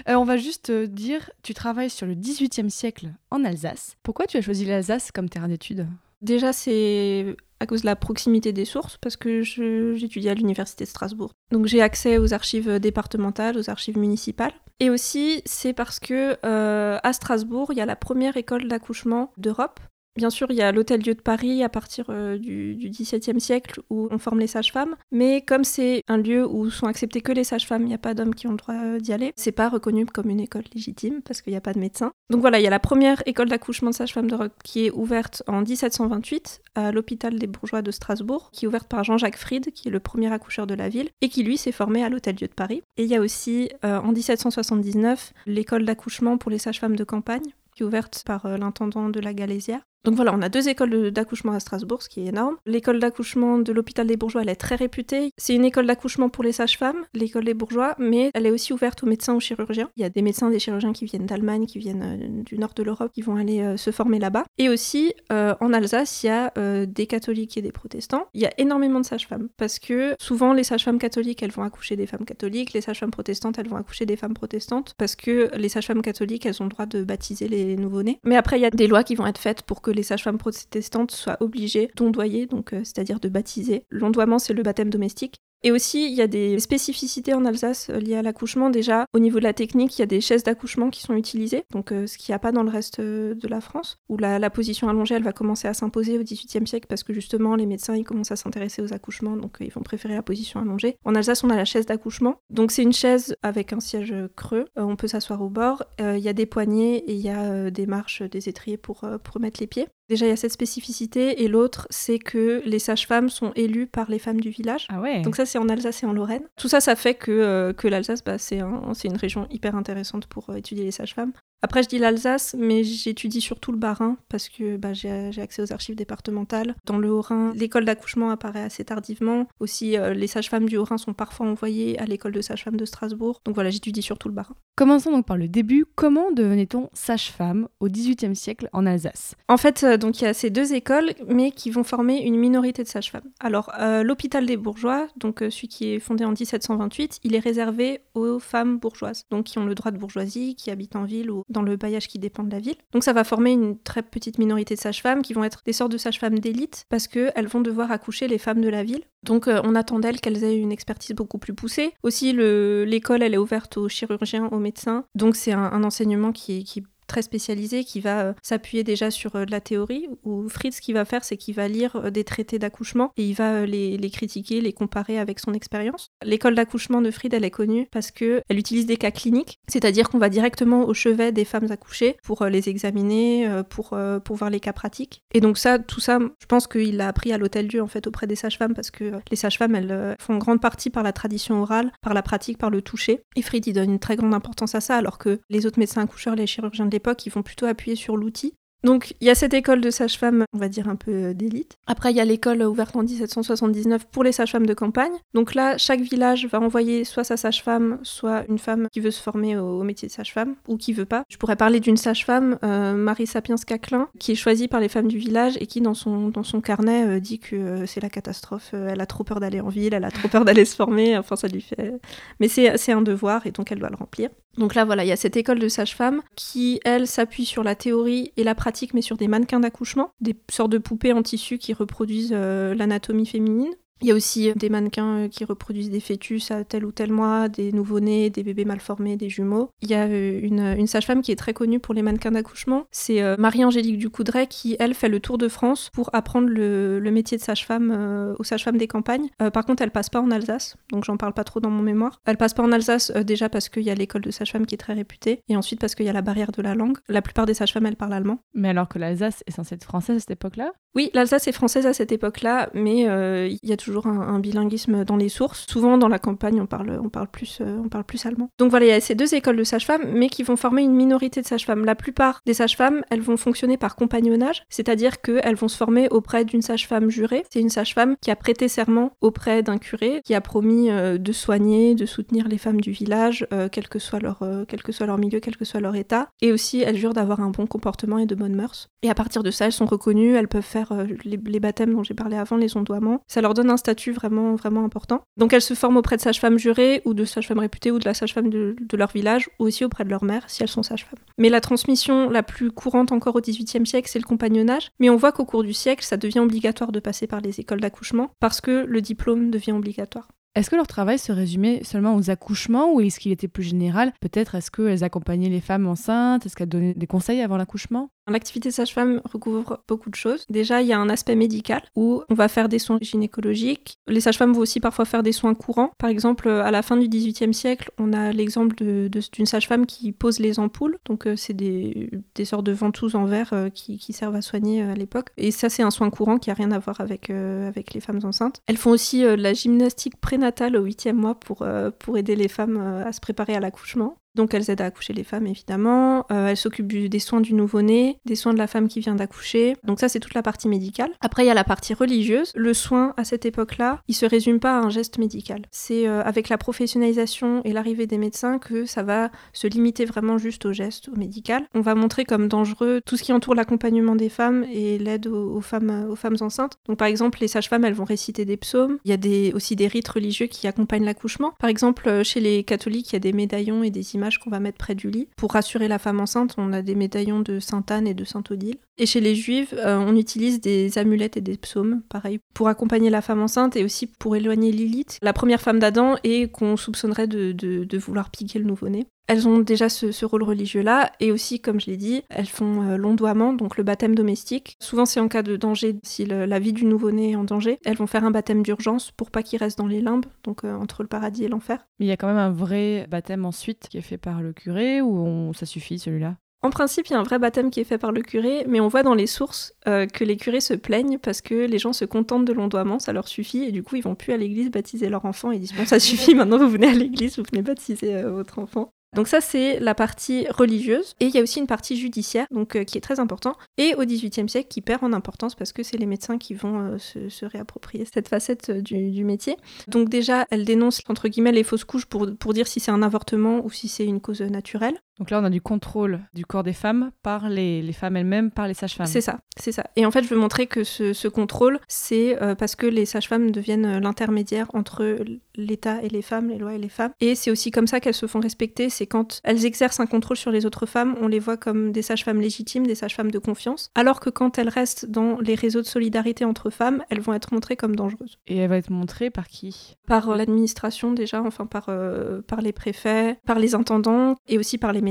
Euh, 0.09 0.15
on 0.15 0.25
va 0.25 0.37
juste 0.37 0.71
euh, 0.71 0.87
dire, 0.87 1.31
tu 1.43 1.55
travailles 1.55 1.91
sur 1.91 2.07
le 2.07 2.15
18e 2.15 2.69
siècle 2.69 3.09
en 3.31 3.45
Alsace. 3.45 3.97
Pourquoi 4.03 4.27
tu 4.27 4.37
as 4.37 4.41
choisi 4.41 4.65
l'Alsace 4.65 5.11
comme 5.11 5.29
terrain 5.29 5.49
d'études? 5.49 5.87
Déjà, 6.23 6.53
c'est 6.53 7.37
à 7.61 7.67
cause 7.67 7.83
de 7.83 7.87
la 7.87 7.97
proximité 7.97 8.53
des 8.53 8.65
sources, 8.65 8.99
parce 8.99 9.17
que 9.17 9.43
j'étudie 9.43 10.29
à 10.29 10.35
l'université 10.35 10.85
de 10.85 10.89
Strasbourg. 10.89 11.33
Donc 11.51 11.67
j'ai 11.67 11.83
accès 11.83 12.19
aux 12.19 12.35
archives 12.35 12.79
départementales, 12.79 13.57
aux 13.57 13.71
archives 13.71 13.99
municipales. 13.99 14.53
Et 14.81 14.91
aussi, 14.91 15.43
c'est 15.45 15.73
parce 15.73 15.99
que 15.99 16.37
euh, 16.45 16.99
à 17.03 17.13
Strasbourg, 17.13 17.69
il 17.73 17.79
y 17.79 17.81
a 17.81 17.87
la 17.87 17.97
première 17.97 18.37
école 18.37 18.69
d'accouchement 18.69 19.33
d'Europe. 19.39 19.81
Bien 20.17 20.31
sûr, 20.31 20.47
il 20.51 20.57
y 20.57 20.63
a 20.63 20.73
l'Hôtel-Dieu 20.73 21.15
de 21.15 21.21
Paris 21.21 21.63
à 21.63 21.69
partir 21.69 22.07
euh, 22.09 22.39
du, 22.39 22.77
XVIIe 22.91 23.41
siècle 23.41 23.81
où 23.91 24.09
on 24.11 24.19
forme 24.19 24.39
les 24.39 24.47
sages-femmes, 24.47 24.97
mais 25.13 25.43
comme 25.43 25.65
c'est 25.65 26.03
un 26.09 26.17
lieu 26.17 26.47
où 26.47 26.71
sont 26.71 26.87
acceptées 26.87 27.21
que 27.21 27.33
les 27.33 27.45
sages-femmes, 27.45 27.83
il 27.83 27.89
n'y 27.89 27.95
a 27.95 27.99
pas 27.99 28.15
d'hommes 28.15 28.35
qui 28.35 28.47
ont 28.47 28.53
le 28.53 28.57
droit 28.57 28.75
euh, 28.75 28.99
d'y 28.99 29.13
aller, 29.13 29.33
c'est 29.37 29.53
pas 29.53 29.69
reconnu 29.69 30.07
comme 30.07 30.31
une 30.31 30.41
école 30.41 30.65
légitime 30.75 31.21
parce 31.23 31.43
qu'il 31.43 31.53
n'y 31.53 31.59
a 31.59 31.61
pas 31.61 31.75
de 31.75 31.79
médecin. 31.79 32.13
Donc 32.31 32.41
voilà, 32.41 32.59
il 32.59 32.63
y 32.63 32.67
a 32.67 32.71
la 32.71 32.79
première 32.79 33.23
école 33.27 33.49
d'accouchement 33.49 33.91
de 33.91 33.95
sages-femmes 33.95 34.31
d'Europe 34.31 34.55
qui 34.65 34.87
est 34.87 34.91
ouverte 34.91 35.43
en 35.47 35.61
1728 35.61 36.63
à 36.75 36.93
l'hôpital 36.93 37.39
des 37.39 37.47
bourgeois 37.47 37.83
de 37.83 37.91
Strasbourg, 37.91 38.51
qui 38.53 38.65
est 38.65 38.69
ouverte 38.69 38.89
par 38.89 39.05
Jean-Jacques 39.05 39.37
Fried, 39.37 39.71
qui 39.73 39.89
est 39.89 39.91
le 39.91 40.01
premier 40.01 40.33
accoucheur 40.33 40.67
de 40.67 40.75
la 40.75 40.89
ville, 40.89 41.11
et 41.21 41.29
qui 41.29 41.43
lui 41.43 41.59
s'est 41.59 41.73
formé 41.73 42.03
à 42.03 42.09
l'Hôtel-Dieu 42.09 42.49
de 42.49 42.55
Paris. 42.55 42.83
Et 42.97 43.05
il 43.05 43.11
y 43.11 43.17
a 43.17 43.21
aussi 43.21 43.71
euh, 43.85 43.99
en 43.99 44.13
1779 44.13 45.35
l'école 45.47 45.85
d'accouchement 45.85 46.39
pour 46.39 46.51
les 46.51 46.59
sages-femmes 46.59 46.97
de 46.97 47.05
campagne, 47.05 47.45
qui 47.75 47.83
est 47.83 47.87
ouverte 47.87 48.23
par 48.25 48.49
l'intendant 48.57 49.11
de 49.11 49.21
la 49.21 49.35
Galésière. 49.35 49.83
Donc 50.07 50.15
voilà, 50.15 50.33
on 50.33 50.41
a 50.41 50.49
deux 50.49 50.69
écoles 50.69 51.11
d'accouchement 51.11 51.51
à 51.51 51.59
Strasbourg, 51.59 52.01
ce 52.01 52.09
qui 52.09 52.21
est 52.21 52.27
énorme. 52.27 52.57
L'école 52.65 53.01
d'accouchement 53.01 53.59
de 53.59 53.73
l'hôpital 53.73 54.07
des 54.07 54.17
bourgeois, 54.17 54.43
elle 54.43 54.49
est 54.49 54.55
très 54.55 54.77
réputée. 54.77 55.33
C'est 55.37 55.53
une 55.53 55.65
école 55.65 55.85
d'accouchement 55.85 56.29
pour 56.29 56.45
les 56.45 56.53
sages-femmes, 56.53 57.05
l'école 57.13 57.45
des 57.45 57.55
bourgeois, 57.55 57.97
mais 57.99 58.31
elle 58.33 58.47
est 58.47 58.53
aussi 58.53 58.73
ouverte 58.73 59.03
aux 59.03 59.07
médecins, 59.07 59.35
aux 59.35 59.41
chirurgiens. 59.41 59.91
Il 59.97 60.03
y 60.03 60.05
a 60.05 60.09
des 60.09 60.23
médecins, 60.23 60.49
des 60.49 60.61
chirurgiens 60.61 60.93
qui 60.93 61.07
viennent 61.07 61.27
d'Allemagne, 61.27 61.67
qui 61.67 61.81
viennent 61.81 62.05
euh, 62.05 62.43
du 62.45 62.57
nord 62.57 62.73
de 62.75 62.85
l'Europe, 62.85 63.11
qui 63.13 63.23
vont 63.23 63.35
aller 63.35 63.63
euh, 63.63 63.77
se 63.77 63.91
former 63.91 64.21
là-bas. 64.21 64.45
Et 64.59 64.69
aussi, 64.69 65.13
euh, 65.33 65.57
en 65.61 65.73
Alsace, 65.73 66.23
il 66.23 66.27
y 66.27 66.29
a 66.29 66.53
des 66.87 67.09
catholiques 67.09 67.57
et 67.57 67.63
des 67.63 67.73
protestants. 67.73 68.29
Il 68.33 68.41
y 68.41 68.47
a 68.47 68.53
énormément 68.59 69.01
de 69.01 69.05
sages-femmes, 69.05 69.49
parce 69.57 69.81
que 69.81 70.15
souvent, 70.21 70.53
les 70.53 70.63
sages-femmes 70.63 71.01
catholiques, 71.01 71.43
elles 71.43 71.51
vont 71.51 71.65
accoucher 71.65 71.97
des 71.97 72.07
femmes 72.07 72.25
catholiques, 72.25 72.75
les 72.75 72.81
sages-femmes 72.81 73.11
protestantes, 73.11 73.59
elles 73.59 73.69
vont 73.69 73.77
accoucher 73.77 74.07
des 74.07 74.17
femmes 74.17 74.35
protestantes, 74.35 74.95
parce 74.99 75.17
que 75.17 75.51
les 75.57 75.69
sages-femmes 75.69 76.03
catholiques, 76.03 76.47
elles 76.47 76.63
ont 76.63 76.67
le 76.67 76.71
droit 76.71 76.87
de 76.87 77.03
baptiser 77.03 77.49
les 77.49 77.75
nouveau-nés. 77.77 78.21
Mais 78.23 78.37
après, 78.37 78.61
il 78.61 78.63
y 78.63 78.67
a 78.67 78.71
des 78.71 78.87
lois 78.87 79.03
qui 79.03 79.17
vont 79.17 79.27
être 79.27 79.39
faites 79.39 79.63
pour 79.63 79.83
que 79.83 79.96
les 79.97 80.05
sages-femmes 80.05 80.39
protestantes 80.39 81.11
soient 81.11 81.39
obligées 81.43 81.91
d'ondoyer, 81.97 82.47
donc 82.47 82.73
euh, 82.73 82.85
c'est-à-dire 82.85 83.19
de 83.19 83.29
baptiser. 83.29 83.85
L'ondoiement, 83.91 84.39
c'est 84.39 84.55
le 84.55 84.63
baptême 84.63 84.91
domestique. 84.91 85.41
Et 85.63 85.73
aussi, 85.73 86.07
il 86.07 86.13
y 86.13 86.23
a 86.23 86.27
des 86.27 86.59
spécificités 86.61 87.35
en 87.35 87.45
Alsace 87.45 87.91
euh, 87.91 87.99
liées 87.99 88.17
à 88.17 88.23
l'accouchement. 88.23 88.71
Déjà, 88.71 89.07
au 89.13 89.19
niveau 89.19 89.39
de 89.39 89.45
la 89.45 89.53
technique, 89.53 89.99
il 89.99 90.01
y 90.01 90.03
a 90.03 90.07
des 90.07 90.21
chaises 90.21 90.45
d'accouchement 90.45 90.91
qui 90.91 91.01
sont 91.01 91.15
utilisées, 91.15 91.65
donc 91.73 91.93
euh, 91.93 92.07
ce 92.07 92.19
qu'il 92.19 92.33
n'y 92.33 92.37
a 92.37 92.39
pas 92.39 92.53
dans 92.53 92.63
le 92.63 92.71
reste 92.71 93.01
euh, 93.01 93.35
de 93.35 93.49
la 93.49 93.61
France, 93.61 93.99
où 94.09 94.17
la, 94.19 94.51
position 94.51 94.89
allongée, 94.89 95.17
elle 95.17 95.25
va 95.25 95.33
commencer 95.33 95.67
à 95.67 95.75
s'imposer 95.75 96.19
au 96.19 96.23
XVIIIe 96.23 96.67
siècle 96.67 96.87
parce 96.89 97.03
que 97.03 97.13
justement, 97.13 97.57
les 97.57 97.67
médecins, 97.67 97.97
ils 97.97 98.05
commencent 98.05 98.31
à 98.31 98.37
s'intéresser 98.37 98.81
aux 98.81 98.93
accouchements, 98.93 99.37
donc 99.37 99.57
ils 99.61 99.73
vont 99.73 99.83
préférer 99.83 100.15
la 100.15 100.23
position 100.23 100.61
allongée. 100.61 100.97
En 101.05 101.15
Alsace, 101.15 101.43
on 101.43 101.51
a 101.51 101.57
la 101.57 101.65
chaise 101.65 101.87
d'accouchement. 101.87 102.41
Donc 102.49 102.71
c'est 102.71 102.83
une 102.83 102.93
chaise 102.93 103.37
avec 103.43 103.73
un 103.73 103.81
siège 103.81 104.15
creux, 104.37 104.67
on 104.77 104.97
peut 104.97 105.09
s'asseoir 105.09 105.43
au 105.43 105.49
bord, 105.49 105.83
il 105.99 106.19
y 106.19 106.29
a 106.29 106.33
des 106.33 106.47
poignées 106.47 106.99
et 106.99 107.15
il 107.15 107.21
y 107.21 107.29
a 107.29 107.71
des 107.71 107.87
marches, 107.87 108.23
des 108.23 108.49
étriers 108.49 108.77
pour 108.77 109.05
mettre 109.41 109.61
les 109.61 109.67
pieds. 109.67 109.89
Déjà, 110.09 110.27
il 110.27 110.29
y 110.29 110.33
a 110.33 110.37
cette 110.37 110.53
spécificité, 110.53 111.43
et 111.43 111.49
l'autre, 111.49 111.87
c'est 111.91 112.19
que 112.21 112.63
les 112.65 112.79
sages-femmes 112.79 113.29
sont 113.29 113.53
élues 113.57 113.87
par 113.87 114.09
les 114.11 114.19
femmes 114.21 114.41
du 114.41 114.51
village. 114.51 114.87
Ah 114.89 115.01
ouais. 115.01 115.21
Donc 115.23 115.35
ça, 115.35 115.47
c'est 115.47 115.59
en 115.59 115.69
Alsace 115.69 116.03
et 116.03 116.07
en 116.07 116.13
Lorraine. 116.13 116.45
Tout 116.57 116.69
ça, 116.69 116.81
ça 116.81 116.95
fait 116.95 117.15
que, 117.15 117.33
euh, 117.33 117.73
que 117.73 117.89
l'Alsace, 117.89 118.23
bah, 118.23 118.39
c'est 118.39 118.61
un- 118.61 118.93
une 119.05 119.17
région 119.17 119.47
hyper 119.51 119.75
intéressante 119.75 120.27
pour 120.27 120.51
euh, 120.51 120.55
étudier 120.57 120.85
les 120.85 120.91
sages-femmes. 120.93 121.33
Après, 121.63 121.83
je 121.83 121.89
dis 121.89 121.99
l'Alsace, 121.99 122.55
mais 122.59 122.85
j'étudie 122.85 123.41
surtout 123.41 123.73
le 123.73 123.79
Bas-Rhin 123.79 124.19
parce 124.29 124.49
que 124.49 124.77
bah, 124.77 124.93
j'ai 124.93 125.31
accès 125.41 125.63
aux 125.63 125.73
archives 125.73 125.97
départementales. 125.97 126.77
Dans 126.85 126.99
le 126.99 127.11
Haut-Rhin, 127.11 127.53
l'école 127.55 127.87
d'accouchement 127.87 128.31
apparaît 128.31 128.63
assez 128.63 128.85
tardivement. 128.85 129.49
Aussi, 129.59 129.97
euh, 129.97 130.13
les 130.13 130.27
sages-femmes 130.27 130.69
du 130.69 130.77
Haut-Rhin 130.77 130.99
sont 130.99 131.15
parfois 131.15 131.47
envoyées 131.47 131.99
à 131.99 132.05
l'école 132.05 132.33
de 132.33 132.43
sages-femmes 132.43 132.77
de 132.77 132.85
Strasbourg. 132.85 133.41
Donc 133.45 133.55
voilà, 133.55 133.71
j'étudie 133.71 134.03
surtout 134.03 134.29
le 134.29 134.35
Bas-Rhin. 134.35 134.55
Commençons 134.77 135.11
donc 135.11 135.27
par 135.27 135.39
le 135.39 135.49
début. 135.49 135.87
Comment 135.95 136.31
devenait-on 136.31 136.91
sage-femme 136.93 137.69
au 137.81 137.89
XVIIIe 137.89 138.37
siècle 138.37 138.69
en 138.75 138.85
Alsace? 138.85 139.35
En 139.49 139.57
fait, 139.57 139.83
euh, 139.83 139.97
donc 139.97 140.21
il 140.21 140.25
y 140.25 140.29
a 140.29 140.35
ces 140.35 140.51
deux 140.51 140.75
écoles, 140.75 141.15
mais 141.27 141.53
qui 141.53 141.71
vont 141.71 141.85
former 141.85 142.21
une 142.23 142.37
minorité 142.37 142.83
de 142.83 142.89
sages-femmes. 142.89 143.31
Alors, 143.41 143.73
euh, 143.81 144.03
l'hôpital 144.03 144.45
des 144.45 144.59
bourgeois, 144.59 145.09
donc 145.17 145.39
celui 145.41 145.69
qui 145.69 145.95
est 145.95 146.01
fondé 146.01 146.25
en 146.25 146.31
1728, 146.31 147.21
il 147.25 147.35
est 147.35 147.41
réservé 147.41 148.03
aux 148.15 148.39
femmes 148.39 148.79
bourgeoises, 148.79 149.25
donc 149.31 149.47
qui 149.47 149.59
ont 149.59 149.65
le 149.65 149.75
droit 149.75 149.91
de 149.91 149.99
bourgeoisie, 149.99 150.55
qui 150.55 150.71
habitent 150.71 150.97
en 150.97 151.05
ville 151.05 151.31
ou 151.31 151.43
dans 151.49 151.63
le 151.63 151.77
bailliage 151.77 152.09
qui 152.09 152.19
dépend 152.19 152.43
de 152.43 152.51
la 152.51 152.59
ville. 152.59 152.77
Donc 152.93 153.05
ça 153.05 153.13
va 153.13 153.25
former 153.25 153.53
une 153.53 153.79
très 153.79 154.03
petite 154.03 154.39
minorité 154.39 154.75
de 154.75 154.81
sages-femmes 154.81 155.23
qui 155.23 155.33
vont 155.35 155.45
être 155.45 155.63
des 155.65 155.73
sortes 155.73 155.93
de 155.93 155.99
sages-femmes 155.99 156.39
d'élite 156.39 156.87
parce 156.89 157.07
qu'elles 157.09 157.47
vont 157.47 157.61
devoir 157.61 157.91
accoucher 157.93 158.29
les 158.29 158.39
femmes 158.39 158.61
de 158.61 158.69
la 158.69 158.83
ville. 158.85 159.03
Donc 159.23 159.49
euh, 159.49 159.61
on 159.65 159.75
attend 159.75 159.99
d'elles 159.99 160.21
qu'elles 160.21 160.45
aient 160.45 160.57
une 160.59 160.73
expertise 160.73 161.15
beaucoup 161.15 161.39
plus 161.39 161.55
poussée. 161.55 161.93
Aussi, 162.03 162.33
le- 162.33 162.85
l'école, 162.85 163.23
elle 163.23 163.35
est 163.35 163.39
ouverte 163.39 163.77
aux 163.77 163.89
chirurgiens, 163.89 164.47
aux 164.47 164.59
médecins. 164.59 165.05
Donc 165.15 165.37
c'est 165.37 165.53
un, 165.53 165.85
enseignement 165.85 166.33
qui 166.33 166.85
très 167.07 167.23
spécialisé 167.23 167.85
qui 167.85 168.01
va 168.01 168.21
euh, 168.21 168.33
s'appuyer 168.43 168.85
déjà 168.85 169.11
sur 169.11 169.37
euh, 169.37 169.45
de 169.45 169.51
la 169.51 169.61
théorie 169.61 170.09
où 170.25 170.49
Fritz 170.49 170.77
ce 170.77 170.81
qu'il 170.81 170.95
va 170.95 171.05
faire 171.05 171.25
c'est 171.25 171.37
qu'il 171.37 171.55
va 171.55 171.69
lire 171.69 171.97
euh, 171.97 172.11
des 172.11 172.25
traités 172.25 172.59
d'accouchement 172.59 173.13
et 173.17 173.25
il 173.25 173.35
va 173.35 173.65
les, 173.67 173.97
les 173.97 174.11
critiquer, 174.11 174.61
les 174.61 174.73
comparer 174.73 175.19
avec 175.19 175.41
son 175.41 175.55
expérience. 175.55 176.11
L'école 176.25 176.55
d'accouchement 176.55 177.01
de 177.01 177.11
Fried 177.11 177.33
elle 177.33 177.45
est 177.45 177.51
connue 177.51 177.89
parce 177.91 178.11
que 178.11 178.43
elle 178.49 178.59
utilise 178.59 178.87
des 178.87 178.97
cas 178.97 179.11
cliniques, 179.11 179.59
c'est-à-dire 179.69 180.09
qu'on 180.09 180.19
va 180.19 180.29
directement 180.29 180.87
au 180.87 180.95
chevet 180.95 181.33
des 181.33 181.45
femmes 181.45 181.71
accouchées 181.71 182.17
pour 182.23 182.45
les 182.45 182.69
examiner, 182.69 183.49
pour, 183.71 183.97
pour 184.25 184.37
voir 184.37 184.51
les 184.51 184.61
cas 184.61 184.73
pratiques. 184.73 185.23
Et 185.33 185.41
donc 185.41 185.59
ça, 185.59 185.79
tout 185.79 186.01
ça, 186.01 186.19
je 186.41 186.47
pense 186.47 186.67
qu'il 186.67 186.97
l'a 186.97 187.09
appris 187.09 187.33
à 187.33 187.39
l'hôtel 187.39 187.69
Dieu 187.69 187.83
en 187.83 187.87
fait 187.87 188.07
auprès 188.07 188.27
des 188.27 188.37
sages-femmes 188.37 188.75
parce 188.75 188.91
que 188.91 189.13
les 189.31 189.37
sages-femmes 189.37 189.75
elles 189.75 190.17
font 190.21 190.35
en 190.35 190.39
grande 190.39 190.61
partie 190.61 190.91
par 190.91 191.03
la 191.03 191.13
tradition 191.13 191.63
orale, 191.63 191.93
par 192.03 192.15
la 192.15 192.23
pratique, 192.23 192.59
par 192.59 192.71
le 192.71 192.83
toucher. 192.83 193.23
Et 193.37 193.43
Fried 193.43 193.67
il 193.67 193.73
donne 193.73 193.93
une 193.93 193.99
très 193.99 194.17
grande 194.17 194.35
importance 194.35 194.75
à 194.75 194.81
ça 194.81 194.97
alors 194.97 195.19
que 195.19 195.41
les 195.49 195.67
autres 195.67 195.79
médecins 195.79 196.03
accoucheurs, 196.03 196.37
les 196.37 196.47
chirurgiens 196.47 196.87
de 196.87 196.91
ils 197.27 197.31
vont 197.31 197.43
plutôt 197.43 197.67
appuyer 197.67 197.97
sur 197.97 198.17
l'outil. 198.17 198.57
Donc 198.85 199.15
il 199.21 199.27
y 199.27 199.31
a 199.31 199.35
cette 199.35 199.55
école 199.55 199.81
de 199.81 199.91
sages-femmes, 199.91 200.45
on 200.53 200.59
va 200.59 200.69
dire 200.69 200.89
un 200.89 200.97
peu 200.97 201.11
euh, 201.11 201.35
d'élite. 201.35 201.77
Après 201.87 202.11
il 202.11 202.17
y 202.17 202.21
a 202.21 202.25
l'école 202.25 202.63
ouverte 202.63 202.95
en 202.97 203.03
1779 203.03 204.07
pour 204.07 204.23
les 204.23 204.33
sages-femmes 204.33 204.67
de 204.67 204.75
campagne. 204.75 205.13
Donc 205.35 205.55
là, 205.55 205.77
chaque 205.79 206.01
village 206.01 206.47
va 206.47 206.61
envoyer 206.61 207.05
soit 207.05 207.25
sa 207.25 207.37
sage-femme, 207.37 207.99
soit 208.03 208.45
une 208.49 208.59
femme 208.59 208.89
qui 208.93 209.01
veut 209.01 209.11
se 209.11 209.21
former 209.21 209.57
au, 209.57 209.83
métier 209.83 210.09
de 210.09 210.13
sage-femme 210.13 210.57
ou 210.69 210.77
qui 210.77 210.93
veut 210.93 211.05
pas. 211.05 211.23
Je 211.29 211.37
pourrais 211.37 211.57
parler 211.57 211.81
d'une 211.81 211.97
sage-femme, 211.97 212.59
euh, 212.65 212.95
Marie 212.95 213.27
Sapiens-Caclin, 213.27 214.09
qui 214.19 214.33
est 214.33 214.37
choisie 214.37 214.69
par 214.69 214.81
les 214.81 214.89
femmes 214.89 215.09
du 215.09 215.19
village 215.19 215.57
et 215.61 215.67
qui 215.67 215.81
dans 215.81 215.95
son, 215.95 216.29
dans 216.29 216.43
son 216.43 216.61
carnet 216.61 217.07
euh, 217.07 217.21
dit 217.21 217.39
que 217.39 217.87
c'est 217.87 218.01
la 218.01 218.11
catastrophe, 218.11 218.73
elle 218.73 219.01
a 219.01 219.07
trop 219.07 219.25
peur 219.25 219.41
d'aller 219.41 219.61
en 219.61 219.69
ville, 219.69 219.95
elle 219.95 220.05
a 220.05 220.11
trop 220.11 220.29
peur 220.29 220.45
d'aller 220.45 220.65
se 220.65 220.77
former, 220.77 221.17
enfin 221.17 221.37
ça 221.37 221.49
lui 221.49 221.61
fait... 221.61 221.93
Mais 222.41 222.49
c'est 222.49 222.93
un 222.93 223.03
devoir 223.03 223.47
et 223.47 223.51
donc 223.51 223.73
elle 223.73 223.79
doit 223.79 223.91
le 223.91 223.97
remplir. 223.97 224.31
Donc 224.59 224.75
là, 224.75 224.85
voilà, 224.85 225.05
il 225.05 225.09
y 225.09 225.13
a 225.13 225.17
cette 225.17 225.37
école 225.37 225.59
de 225.59 225.69
sage-femme 225.69 226.23
qui, 226.35 226.81
elle, 226.85 227.07
s'appuie 227.07 227.45
sur 227.45 227.63
la 227.63 227.75
théorie 227.75 228.33
et 228.37 228.45
la 228.45 228.55
pratique, 228.55 228.76
mais 228.95 229.03
sur 229.03 229.17
des 229.17 229.29
mannequins 229.29 229.61
d'accouchement, 229.61 230.11
des 230.21 230.37
sortes 230.51 230.73
de 230.73 230.79
poupées 230.79 231.13
en 231.13 231.23
tissu 231.23 231.59
qui 231.59 231.73
reproduisent 231.73 232.35
euh, 232.35 232.75
l'anatomie 232.75 233.27
féminine. 233.27 233.73
Il 234.03 234.09
y 234.09 234.13
a 234.13 234.15
aussi 234.15 234.51
euh, 234.51 234.55
des 234.55 234.69
mannequins 234.69 235.19
euh, 235.19 235.29
qui 235.29 235.45
reproduisent 235.45 235.91
des 235.91 236.01
fœtus 236.01 236.51
à 236.51 236.65
tel 236.65 236.85
ou 236.85 236.93
tel 236.93 237.13
mois, 237.13 237.49
des 237.49 237.73
nouveau-nés, 237.73 238.31
des 238.31 238.43
bébés 238.43 238.65
mal 238.65 238.81
formés, 238.81 239.17
des 239.17 239.29
jumeaux. 239.29 239.71
Il 239.81 239.91
y 239.91 239.95
a 239.95 240.05
euh, 240.05 240.41
une, 240.43 240.61
une 240.79 240.87
sage-femme 240.87 241.23
qui 241.23 241.33
est 241.33 241.37
très 241.37 241.55
connue 241.55 241.81
pour 241.81 241.95
les 241.95 242.03
mannequins 242.03 242.31
d'accouchement. 242.31 242.87
C'est 242.91 243.23
Marie-Angélique 243.39 243.99
Ducoudray 243.99 244.47
qui, 244.47 244.77
elle, 244.79 244.95
fait 244.95 245.09
le 245.09 245.21
tour 245.21 245.39
de 245.39 245.49
France 245.49 245.91
pour 245.93 246.11
apprendre 246.13 246.49
le, 246.49 247.01
le 247.01 247.11
métier 247.11 247.37
de 247.37 247.43
sage-femme 247.43 247.93
euh, 247.95 248.35
aux 248.39 248.45
sages-femmes 248.45 248.79
des 248.79 248.89
campagnes. 248.89 249.29
Euh, 249.41 249.51
par 249.51 249.65
contre, 249.65 249.83
elle 249.83 249.91
passe 249.91 250.11
pas 250.11 250.21
en 250.21 250.31
Alsace, 250.31 250.77
donc 250.91 251.05
j'en 251.05 251.17
parle 251.17 251.33
pas 251.33 251.45
trop 251.45 251.61
dans 251.61 251.71
mon 251.71 251.83
mémoire. 251.83 252.21
Elle 252.27 252.37
passe 252.37 252.55
pas 252.55 252.63
en 252.63 252.73
Alsace 252.73 253.13
euh, 253.15 253.23
déjà 253.23 253.49
parce 253.49 253.69
qu'il 253.69 253.83
y 253.83 253.91
a 253.91 253.95
l'école 253.95 254.23
de 254.23 254.31
sage-femme 254.31 254.67
qui 254.67 254.75
est 254.75 254.79
très 254.79 254.95
réputée, 254.95 255.41
et 255.49 255.57
ensuite 255.57 255.81
parce 255.81 255.95
qu'il 255.95 256.07
y 256.07 256.09
a 256.09 256.13
la 256.13 256.23
barrière 256.23 256.53
de 256.53 256.63
la 256.63 256.75
langue. 256.75 256.99
La 257.09 257.23
plupart 257.23 257.47
des 257.47 257.55
sages-femmes, 257.55 257.87
elles 257.87 257.97
parlent 257.97 258.13
allemand. 258.13 258.41
Mais 258.55 258.69
alors 258.69 258.89
que 258.89 258.99
l'Alsace 258.99 259.43
est 259.47 259.53
censée 259.53 259.75
être 259.75 259.85
française 259.85 260.17
à 260.17 260.21
cette 260.21 260.31
époque-là? 260.33 260.73
Oui, 260.95 261.11
l'Alsace 261.15 261.47
est 261.47 261.53
française 261.53 261.87
à 261.87 261.93
cette 261.93 262.13
époque-là, 262.13 262.71
mais 262.73 263.03
il 263.03 263.69
y 263.69 263.73
a 263.73 263.77
toujours 263.77 263.86
un, 264.07 264.21
un 264.21 264.39
bilinguisme 264.39 265.05
dans 265.05 265.17
les 265.17 265.29
sources. 265.29 265.67
Souvent, 265.69 265.99
dans 265.99 266.09
la 266.09 266.19
campagne, 266.19 266.61
on 266.61 266.67
parle, 266.67 267.01
on 267.03 267.09
parle, 267.09 267.29
plus, 267.29 267.59
euh, 267.61 267.79
on 267.85 267.89
parle 267.89 268.05
plus 268.05 268.25
allemand. 268.27 268.51
Donc 268.59 268.71
voilà, 268.71 268.87
il 268.87 268.89
y 268.89 268.93
a 268.93 269.01
ces 269.01 269.15
deux 269.15 269.35
écoles 269.35 269.57
de 269.57 269.65
sages-femmes, 269.65 270.03
mais 270.13 270.29
qui 270.29 270.43
vont 270.43 270.57
former 270.57 270.83
une 270.83 270.95
minorité 270.95 271.41
de 271.41 271.47
sages-femmes. 271.47 271.85
La 271.85 271.95
plupart 271.95 272.41
des 272.47 272.55
sages-femmes, 272.55 273.03
elles 273.11 273.21
vont 273.21 273.37
fonctionner 273.37 273.77
par 273.77 273.97
compagnonnage, 273.97 274.65
c'est-à-dire 274.69 275.21
qu'elles 275.21 275.55
vont 275.57 275.69
se 275.69 275.77
former 275.77 276.09
auprès 276.11 276.45
d'une 276.45 276.63
sage-femme 276.63 277.11
jurée. 277.11 277.45
C'est 277.51 277.61
une 277.61 277.69
sage-femme 277.69 278.17
qui 278.21 278.31
a 278.31 278.37
prêté 278.37 278.69
serment 278.69 279.13
auprès 279.21 279.63
d'un 279.63 279.79
curé, 279.79 280.21
qui 280.25 280.35
a 280.35 280.41
promis 280.41 280.91
euh, 280.91 281.19
de 281.19 281.33
soigner, 281.33 281.95
de 281.95 282.07
soutenir 282.07 282.49
les 282.49 282.59
femmes 282.59 282.81
du 282.81 282.91
village, 282.91 283.47
euh, 283.53 283.69
quel, 283.71 283.89
que 283.89 283.99
soit 283.99 284.21
leur, 284.21 284.43
quel 284.69 284.83
que 284.83 284.93
soit 284.93 285.07
leur 285.07 285.19
milieu, 285.19 285.41
quel 285.41 285.57
que 285.57 285.65
soit 285.65 285.81
leur 285.81 285.95
état. 285.95 286.29
Et 286.43 286.53
aussi, 286.53 286.81
elles 286.81 286.97
jurent 286.97 287.15
d'avoir 287.15 287.41
un 287.41 287.51
bon 287.51 287.67
comportement 287.67 288.19
et 288.19 288.27
de 288.27 288.35
bonnes 288.35 288.57
mœurs. 288.57 288.89
Et 289.03 289.11
à 289.11 289.15
partir 289.15 289.43
de 289.43 289.51
ça, 289.51 289.67
elles 289.67 289.73
sont 289.73 289.87
reconnues, 289.87 290.35
elles 290.35 290.49
peuvent 290.49 290.63
faire 290.63 290.93
les, 291.25 291.39
les 291.45 291.61
baptêmes 291.61 291.95
dont 291.95 292.03
j'ai 292.03 292.15
parlé 292.15 292.37
avant, 292.37 292.57
les 292.57 292.77
ondoiements. 292.77 293.23
Ça 293.27 293.41
leur 293.41 293.55
donne 293.55 293.71
un 293.71 293.76
statut 293.77 294.13
vraiment, 294.13 294.55
vraiment 294.55 294.85
important. 294.85 295.23
Donc 295.37 295.53
elles 295.53 295.63
se 295.63 295.75
forment 295.75 295.99
auprès 295.99 296.17
de 296.17 296.23
sages-femmes 296.23 296.59
jurées 296.59 297.03
ou 297.05 297.15
de 297.15 297.25
sages-femmes 297.25 297.59
réputées 297.59 297.91
ou 297.91 297.99
de 297.99 298.05
la 298.05 298.15
sage-femme 298.15 298.51
de, 298.51 298.77
de 298.81 298.97
leur 298.97 299.11
village 299.13 299.49
ou 299.59 299.65
aussi 299.65 299.85
auprès 299.85 300.05
de 300.05 300.11
leur 300.11 300.25
mère 300.25 300.45
si 300.49 300.63
elles 300.63 300.69
sont 300.69 300.83
sages-femmes. 300.83 301.19
Mais 301.39 301.49
la 301.49 301.61
transmission 301.61 302.29
la 302.31 302.43
plus 302.43 302.71
courante 302.71 303.13
encore 303.13 303.37
au 303.37 303.41
XVIIIe 303.41 303.87
siècle, 303.87 304.09
c'est 304.11 304.19
le 304.19 304.25
compagnonnage. 304.25 304.89
Mais 304.99 305.11
on 305.11 305.17
voit 305.17 305.33
qu'au 305.33 305.45
cours 305.45 305.63
du 305.63 305.73
siècle, 305.73 306.05
ça 306.05 306.17
devient 306.17 306.41
obligatoire 306.41 306.93
de 306.93 307.01
passer 307.01 307.27
par 307.27 307.41
les 307.41 307.61
écoles 307.61 307.81
d'accouchement 307.81 308.31
parce 308.41 308.61
que 308.61 308.85
le 308.87 309.01
diplôme 309.01 309.51
devient 309.51 309.73
obligatoire. 309.73 310.29
Est-ce 310.57 310.71
que 310.71 310.77
leur 310.77 310.87
travail 310.87 311.19
se 311.19 311.33
résumait 311.33 311.85
seulement 311.85 312.17
aux 312.17 312.31
accouchements 312.31 312.95
ou 312.95 313.03
est-ce 313.03 313.21
qu'il 313.21 313.31
était 313.31 313.47
plus 313.47 313.63
général? 313.63 314.15
Peut-être 314.23 314.55
est-ce 314.55 314.71
qu'elles 314.71 315.05
accompagnaient 315.05 315.51
les 315.51 315.61
femmes 315.61 315.87
enceintes? 315.87 316.47
Est-ce 316.47 316.57
qu'elles 316.57 316.71
donnaient 316.71 316.95
des 316.95 317.07
conseils 317.07 317.43
avant 317.43 317.59
l'accouchement? 317.59 318.09
L'activité 318.29 318.73
sage-femme 318.73 319.21
recouvre 319.25 319.81
beaucoup 319.87 320.11
de 320.11 320.17
choses. 320.17 320.45
Déjà, 320.51 320.83
il 320.83 320.89
y 320.89 320.93
a 320.93 320.99
un 320.99 321.09
aspect 321.09 321.37
médical 321.37 321.83
où 321.95 322.25
on 322.29 322.35
va 322.35 322.49
faire 322.49 322.69
des 322.69 322.81
soins 322.81 322.99
gynécologiques. 323.01 323.99
Les 324.09 324.21
sages-femmes 324.21 324.53
vont 324.53 324.61
aussi 324.61 324.81
parfois 324.81 325.05
faire 325.05 325.23
des 325.23 325.33
soins 325.33 325.55
courants. 325.55 325.93
Par 325.99 326.11
exemple, 326.11 326.49
à 326.49 326.71
la 326.73 326.83
fin 326.83 326.97
du 326.97 327.09
XVIIIe 327.09 327.55
siècle, 327.55 327.91
on 327.99 328.13
a 328.13 328.33
l'exemple 328.33 328.75
d'une 328.75 329.47
sage-femme 329.47 329.87
qui 329.87 330.11
pose 330.11 330.41
les 330.41 330.59
ampoules. 330.59 330.99
Donc, 331.05 331.27
euh, 331.27 331.37
c'est 331.37 331.55
des, 331.55 332.11
sortes 332.45 332.67
de 332.67 332.73
ventouses 332.73 333.15
en 333.15 333.27
verre 333.27 333.51
euh, 333.53 333.69
qui, 333.71 334.13
servent 334.13 334.37
à 334.37 334.43
soigner 334.43 334.83
euh, 334.83 334.93
à 334.93 334.95
l'époque. 334.95 335.29
Et 335.37 335.53
ça, 335.53 335.69
c'est 335.69 335.83
un 335.83 335.91
soin 335.91 336.11
courant 336.11 336.39
qui 336.39 336.51
a 336.51 336.55
rien 336.55 336.73
à 336.73 336.79
voir 336.79 337.01
avec, 337.01 337.31
avec 337.31 337.95
les 337.95 338.01
femmes 338.01 338.21
enceintes. 338.25 338.61
Elles 338.67 338.77
font 338.77 338.91
aussi 338.91 339.23
la 339.23 339.53
gymnastique 339.53 340.21
prénatale 340.21 340.77
au 340.77 340.83
huitième 340.83 341.17
mois 341.17 341.35
pour, 341.35 341.67
pour 341.99 342.19
aider 342.19 342.35
les 342.35 342.49
femmes 342.49 342.77
à 342.77 343.13
se 343.13 343.21
préparer 343.21 343.55
à 343.55 343.61
l'accouchement. 343.61 344.17
Donc 344.37 344.55
elles 344.55 344.71
aident 344.71 344.83
à 344.83 344.87
accoucher 344.87 345.15
les 345.15 345.25
femmes 345.25 345.47
évidemment, 345.47 346.27
euh, 346.31 346.49
elles 346.49 346.57
s'occupent 346.57 346.87
des 346.87 347.19
soins 347.19 347.41
du 347.41 347.55
nouveau-né, 347.55 348.19
des 348.27 348.37
soins 348.37 348.53
de 348.53 348.59
la 348.59 348.67
femme 348.67 348.87
qui 348.87 349.01
vient 349.01 349.15
d'accoucher. 349.15 349.77
Donc 349.85 349.99
ça 349.99 350.09
c'est 350.09 350.21
toute 350.21 350.35
la 350.35 350.43
partie 350.43 350.69
médicale. 350.69 351.11
Après 351.21 351.45
il 351.45 351.47
y 351.47 351.51
a 351.51 351.55
la 351.55 351.65
partie 351.65 351.95
religieuse. 351.95 352.53
Le 352.55 352.75
soin 352.75 353.15
à 353.17 353.25
cette 353.25 353.47
époque-là, 353.47 354.01
il 354.09 354.15
se 354.15 354.27
résume 354.27 354.61
pas 354.61 354.79
à 354.79 354.81
un 354.81 354.91
geste 354.91 355.19
médical. 355.19 355.63
C'est 355.71 356.07
euh, 356.07 356.23
avec 356.23 356.49
la 356.49 356.59
professionnalisation 356.59 357.63
et 357.65 357.73
l'arrivée 357.73 358.07
des 358.07 358.19
médecins 358.19 358.59
que 358.59 358.85
ça 358.85 359.03
va 359.03 359.31
se 359.53 359.67
limiter 359.67 360.05
vraiment 360.05 360.39
juste 360.39 360.67
au 360.67 360.73
geste, 360.73 361.09
au 361.09 361.17
médical. 361.17 361.65
On 361.75 361.81
va 361.81 361.95
montrer 361.95 362.25
comme 362.25 362.49
dangereux 362.49 363.01
tout 363.05 363.17
ce 363.17 363.23
qui 363.23 363.33
entoure 363.33 363.55
l'accompagnement 363.55 364.17
des 364.17 364.29
femmes 364.29 364.65
et 364.73 364.99
l'aide 364.99 365.27
aux, 365.27 365.61
femmes, 365.63 366.09
aux 366.11 366.17
femmes 366.17 366.37
enceintes. 366.41 366.79
Donc 366.87 366.99
par 366.99 367.09
exemple 367.09 367.39
les 367.41 367.49
sages-femmes 367.49 367.85
elles 367.85 367.95
vont 367.95 368.05
réciter 368.05 368.45
des 368.45 368.59
psaumes. 368.59 368.99
Il 369.05 369.11
y 369.11 369.15
a 369.15 369.57
aussi 369.57 369.77
des 369.77 369.87
rites 369.87 370.09
religieux 370.09 370.47
qui 370.47 370.67
accompagnent 370.67 371.05
l'accouchement. 371.05 371.53
Par 371.59 371.71
exemple 371.71 372.09
euh, 372.09 372.23
chez 372.23 372.41
les 372.41 372.65
catholiques 372.65 373.11
il 373.11 373.15
y 373.15 373.17
a 373.17 373.21
des 373.21 373.33
médaillons 373.33 373.83
et 373.83 373.91
des 373.91 374.15
images 374.15 374.26
qu'on 374.39 374.51
va 374.51 374.61
mettre 374.61 374.79
près 374.79 374.95
du 374.95 375.11
lit. 375.11 375.29
Pour 375.37 375.53
rassurer 375.53 375.89
la 375.89 375.99
femme 375.99 376.21
enceinte, 376.21 376.55
on 376.59 376.73
a 376.73 376.83
des 376.83 376.95
médaillons 376.95 377.41
de 377.41 377.61
Sainte 377.61 377.91
Anne 377.91 378.07
et 378.07 378.15
de 378.15 378.25
Sainte 378.25 378.51
Odile. 378.51 378.79
Et 378.99 379.05
chez 379.05 379.21
les 379.21 379.35
juifs, 379.35 379.75
euh, 379.77 379.99
on 379.99 380.17
utilise 380.17 380.61
des 380.61 380.97
amulettes 380.97 381.37
et 381.37 381.43
des 381.43 381.59
psaumes, 381.59 382.01
pareil, 382.09 382.41
pour 382.55 382.69
accompagner 382.69 383.11
la 383.11 383.21
femme 383.21 383.43
enceinte 383.43 383.77
et 383.77 383.85
aussi 383.85 384.07
pour 384.07 384.37
éloigner 384.37 384.73
Lilith, 384.73 385.19
la 385.21 385.35
première 385.35 385.61
femme 385.61 385.79
d'Adam, 385.79 386.17
et 386.25 386.49
qu'on 386.49 386.79
soupçonnerait 386.79 387.27
de, 387.27 387.99
vouloir 387.99 388.31
piquer 388.31 388.59
le 388.59 388.65
nouveau-né. 388.65 389.07
Elles 389.29 389.49
ont 389.49 389.59
déjà 389.59 389.89
ce, 389.89 390.25
rôle 390.25 390.45
religieux-là, 390.45 391.13
et 391.21 391.31
aussi, 391.31 391.61
comme 391.61 391.79
je 391.79 391.87
l'ai 391.87 391.99
dit, 391.99 392.23
elles 392.31 392.47
font 392.47 392.83
euh, 392.83 392.97
l'ondoiement, 392.97 393.53
donc 393.53 393.77
le 393.77 393.83
baptême 393.83 394.15
domestique. 394.15 394.77
Souvent, 394.81 395.05
c'est 395.05 395.21
en 395.21 395.29
cas 395.29 395.43
de 395.43 395.57
danger, 395.57 395.97
si 396.03 396.25
la 396.25 396.59
vie 396.59 396.73
du 396.73 396.87
nouveau-né 396.87 397.33
est 397.33 397.37
en 397.37 397.45
danger. 397.45 397.79
Elles 397.85 397.97
vont 397.97 398.07
faire 398.07 398.25
un 398.25 398.31
baptême 398.31 398.63
d'urgence 398.63 399.11
pour 399.11 399.31
pas 399.31 399.43
qu'il 399.43 399.59
reste 399.59 399.77
dans 399.77 399.89
les 399.89 400.01
limbes, 400.01 400.27
donc 400.45 400.65
euh, 400.65 400.75
entre 400.75 401.03
le 401.03 401.09
paradis 401.09 401.45
et 401.45 401.49
l'enfer. 401.49 401.87
Mais 401.99 402.07
il 402.07 402.09
y 402.09 402.13
a 402.13 402.17
quand 402.17 402.29
même 402.29 402.37
un 402.39 402.53
vrai 402.53 403.07
baptême 403.11 403.45
ensuite 403.45 403.89
qui 403.91 403.99
est 403.99 404.03
fait 404.03 404.17
par 404.17 404.41
le 404.41 404.55
curé, 404.55 405.03
ou 405.03 405.53
ça 405.55 405.67
suffit 405.67 405.99
celui-là? 405.99 406.37
En 406.67 406.71
principe, 406.71 407.07
il 407.07 407.13
y 407.13 407.17
a 407.17 407.19
un 407.19 407.23
vrai 407.23 407.39
baptême 407.39 407.71
qui 407.71 407.81
est 407.81 407.85
fait 407.85 407.99
par 407.99 408.13
le 408.13 408.23
curé, 408.23 408.65
mais 408.69 408.81
on 408.81 408.89
voit 408.89 409.03
dans 409.03 409.15
les 409.15 409.27
sources 409.27 409.75
euh, 409.87 410.07
que 410.07 410.25
les 410.25 410.37
curés 410.37 410.61
se 410.61 410.75
plaignent 410.75 411.19
parce 411.19 411.41
que 411.41 411.55
les 411.55 411.79
gens 411.79 411.93
se 411.93 412.05
contentent 412.05 412.45
de 412.45 412.53
l'ondoiement, 412.53 412.99
ça 412.99 413.13
leur 413.13 413.29
suffit, 413.29 413.65
et 413.65 413.73
du 413.73 413.83
coup, 413.83 413.97
ils 413.97 414.03
vont 414.03 414.15
plus 414.15 414.33
à 414.33 414.37
l'église 414.37 414.71
baptiser 414.71 415.09
leur 415.09 415.25
enfant 415.25 415.51
et 415.53 415.59
disent 415.59 415.75
Bon, 415.75 415.87
ça 415.87 416.01
suffit, 416.01 416.35
maintenant 416.37 416.59
vous 416.59 416.69
venez 416.69 416.89
à 416.89 416.93
l'église, 416.93 417.39
vous 417.39 417.45
venez 417.51 417.63
baptiser 417.63 418.15
euh, 418.15 418.31
votre 418.31 418.59
enfant. 418.59 418.93
Donc 419.17 419.29
ça 419.29 419.41
c'est 419.41 419.81
la 419.81 419.95
partie 419.95 420.47
religieuse 420.51 421.15
et 421.21 421.27
il 421.27 421.35
y 421.35 421.39
a 421.39 421.43
aussi 421.43 421.59
une 421.59 421.67
partie 421.67 421.97
judiciaire 421.97 422.47
donc 422.51 422.77
euh, 422.77 422.85
qui 422.85 422.99
est 422.99 423.01
très 423.01 423.19
important 423.19 423.57
et 423.79 423.95
au 423.95 424.05
XVIIIe 424.05 424.49
siècle 424.49 424.69
qui 424.69 424.83
perd 424.83 425.03
en 425.05 425.13
importance 425.15 425.55
parce 425.55 425.73
que 425.73 425.83
c'est 425.83 425.97
les 425.97 426.05
médecins 426.05 426.37
qui 426.37 426.53
vont 426.53 426.81
euh, 426.81 426.99
se, 426.99 427.47
réapproprier 427.47 428.05
cette 428.05 428.29
facette 428.29 428.69
euh, 428.69 428.83
du, 428.83 429.25
métier. 429.25 429.57
Donc 429.89 430.11
déjà 430.11 430.47
elle 430.51 430.65
dénonce 430.65 431.01
entre 431.09 431.29
guillemets 431.29 431.53
les 431.53 431.63
fausses 431.63 431.85
couches 431.85 432.05
pour, 432.05 432.29
pour 432.39 432.53
dire 432.53 432.67
si 432.67 432.79
c'est 432.79 432.91
un 432.91 433.03
avortement 433.03 433.65
ou 433.65 433.71
si 433.71 433.89
c'est 433.89 434.05
une 434.05 434.21
cause 434.21 434.43
naturelle. 434.43 434.99
Donc 435.19 435.31
là 435.31 435.41
on 435.41 435.45
a 435.45 435.51
du 435.51 435.61
contrôle 435.61 436.21
du 436.35 436.45
corps 436.45 436.63
des 436.63 436.73
femmes 436.73 437.11
par 437.23 437.49
les, 437.49 437.83
les 437.83 437.93
femmes 437.93 438.17
elles-mêmes, 438.17 438.51
par 438.51 438.69
les 438.69 438.75
sages-femmes. 438.75 439.07
C'est 439.07 439.21
ça, 439.21 439.39
c'est 439.57 439.73
ça. 439.73 439.85
Et 439.97 440.05
en 440.07 440.11
fait 440.11 440.23
je 440.23 440.29
veux 440.29 440.39
montrer 440.39 440.67
que 440.67 440.85
ce, 440.85 441.13
ce 441.13 441.29
contrôle 441.29 441.79
c'est 441.89 442.37
parce 442.59 442.77
que 442.77 442.87
les 442.87 443.07
sages-femmes 443.07 443.51
deviennent 443.51 443.99
l'intermédiaire 443.99 444.67
entre 444.75 445.25
l'État 445.57 446.03
et 446.03 446.09
les 446.09 446.23
femmes, 446.23 446.49
les 446.49 446.59
lois 446.59 446.75
et 446.75 446.79
les 446.79 446.89
femmes. 446.89 447.13
Et 447.21 447.35
c'est 447.35 447.51
aussi 447.51 447.71
comme 447.71 447.87
ça 447.87 448.01
qu'elles 448.01 448.15
se 448.15 448.27
font 448.27 448.41
respecter, 448.41 448.91
c'est 448.91 449.07
quand 449.07 449.41
elles 449.45 449.65
exercent 449.65 450.01
un 450.01 450.07
contrôle 450.07 450.37
sur 450.37 450.51
les 450.51 450.67
autres 450.67 450.87
femmes, 450.87 451.17
on 451.21 451.29
les 451.29 451.39
voit 451.39 451.57
comme 451.57 451.93
des 451.93 452.03
sages-femmes 452.03 452.41
légitimes, 452.41 452.87
des 452.87 452.95
sages-femmes 452.95 453.31
de 453.31 453.39
confiance, 453.39 453.91
alors 453.95 454.21
que 454.21 454.31
quand 454.31 454.59
elles 454.59 454.69
restent 454.69 455.07
dans 455.07 455.39
les 455.41 455.55
réseaux 455.55 455.81
de 455.81 455.87
solidarité 455.87 456.45
entre 456.45 456.71
femmes, 456.71 457.05
elles 457.09 457.21
vont 457.21 457.35
être 457.35 457.53
montrées 457.53 457.77
comme 457.77 457.97
dangereuses. 457.97 458.39
Et 458.47 458.59
elles 458.59 458.69
vont 458.69 458.77
être 458.77 458.91
montrées 458.91 459.31
par 459.31 459.49
qui? 459.49 459.97
Par 460.07 460.31
euh, 460.31 460.37
l'administration 460.37 461.13
déjà, 461.13 461.43
enfin 461.43 461.67
par, 461.67 461.87
euh, 461.89 462.43
par 462.43 462.61
les 462.61 462.73
préfets, 462.73 463.39
par 463.47 463.59
les 463.59 463.75
intendants 463.75 464.37
et 464.49 464.59
aussi 464.59 464.79
par 464.79 464.93
les 464.93 465.03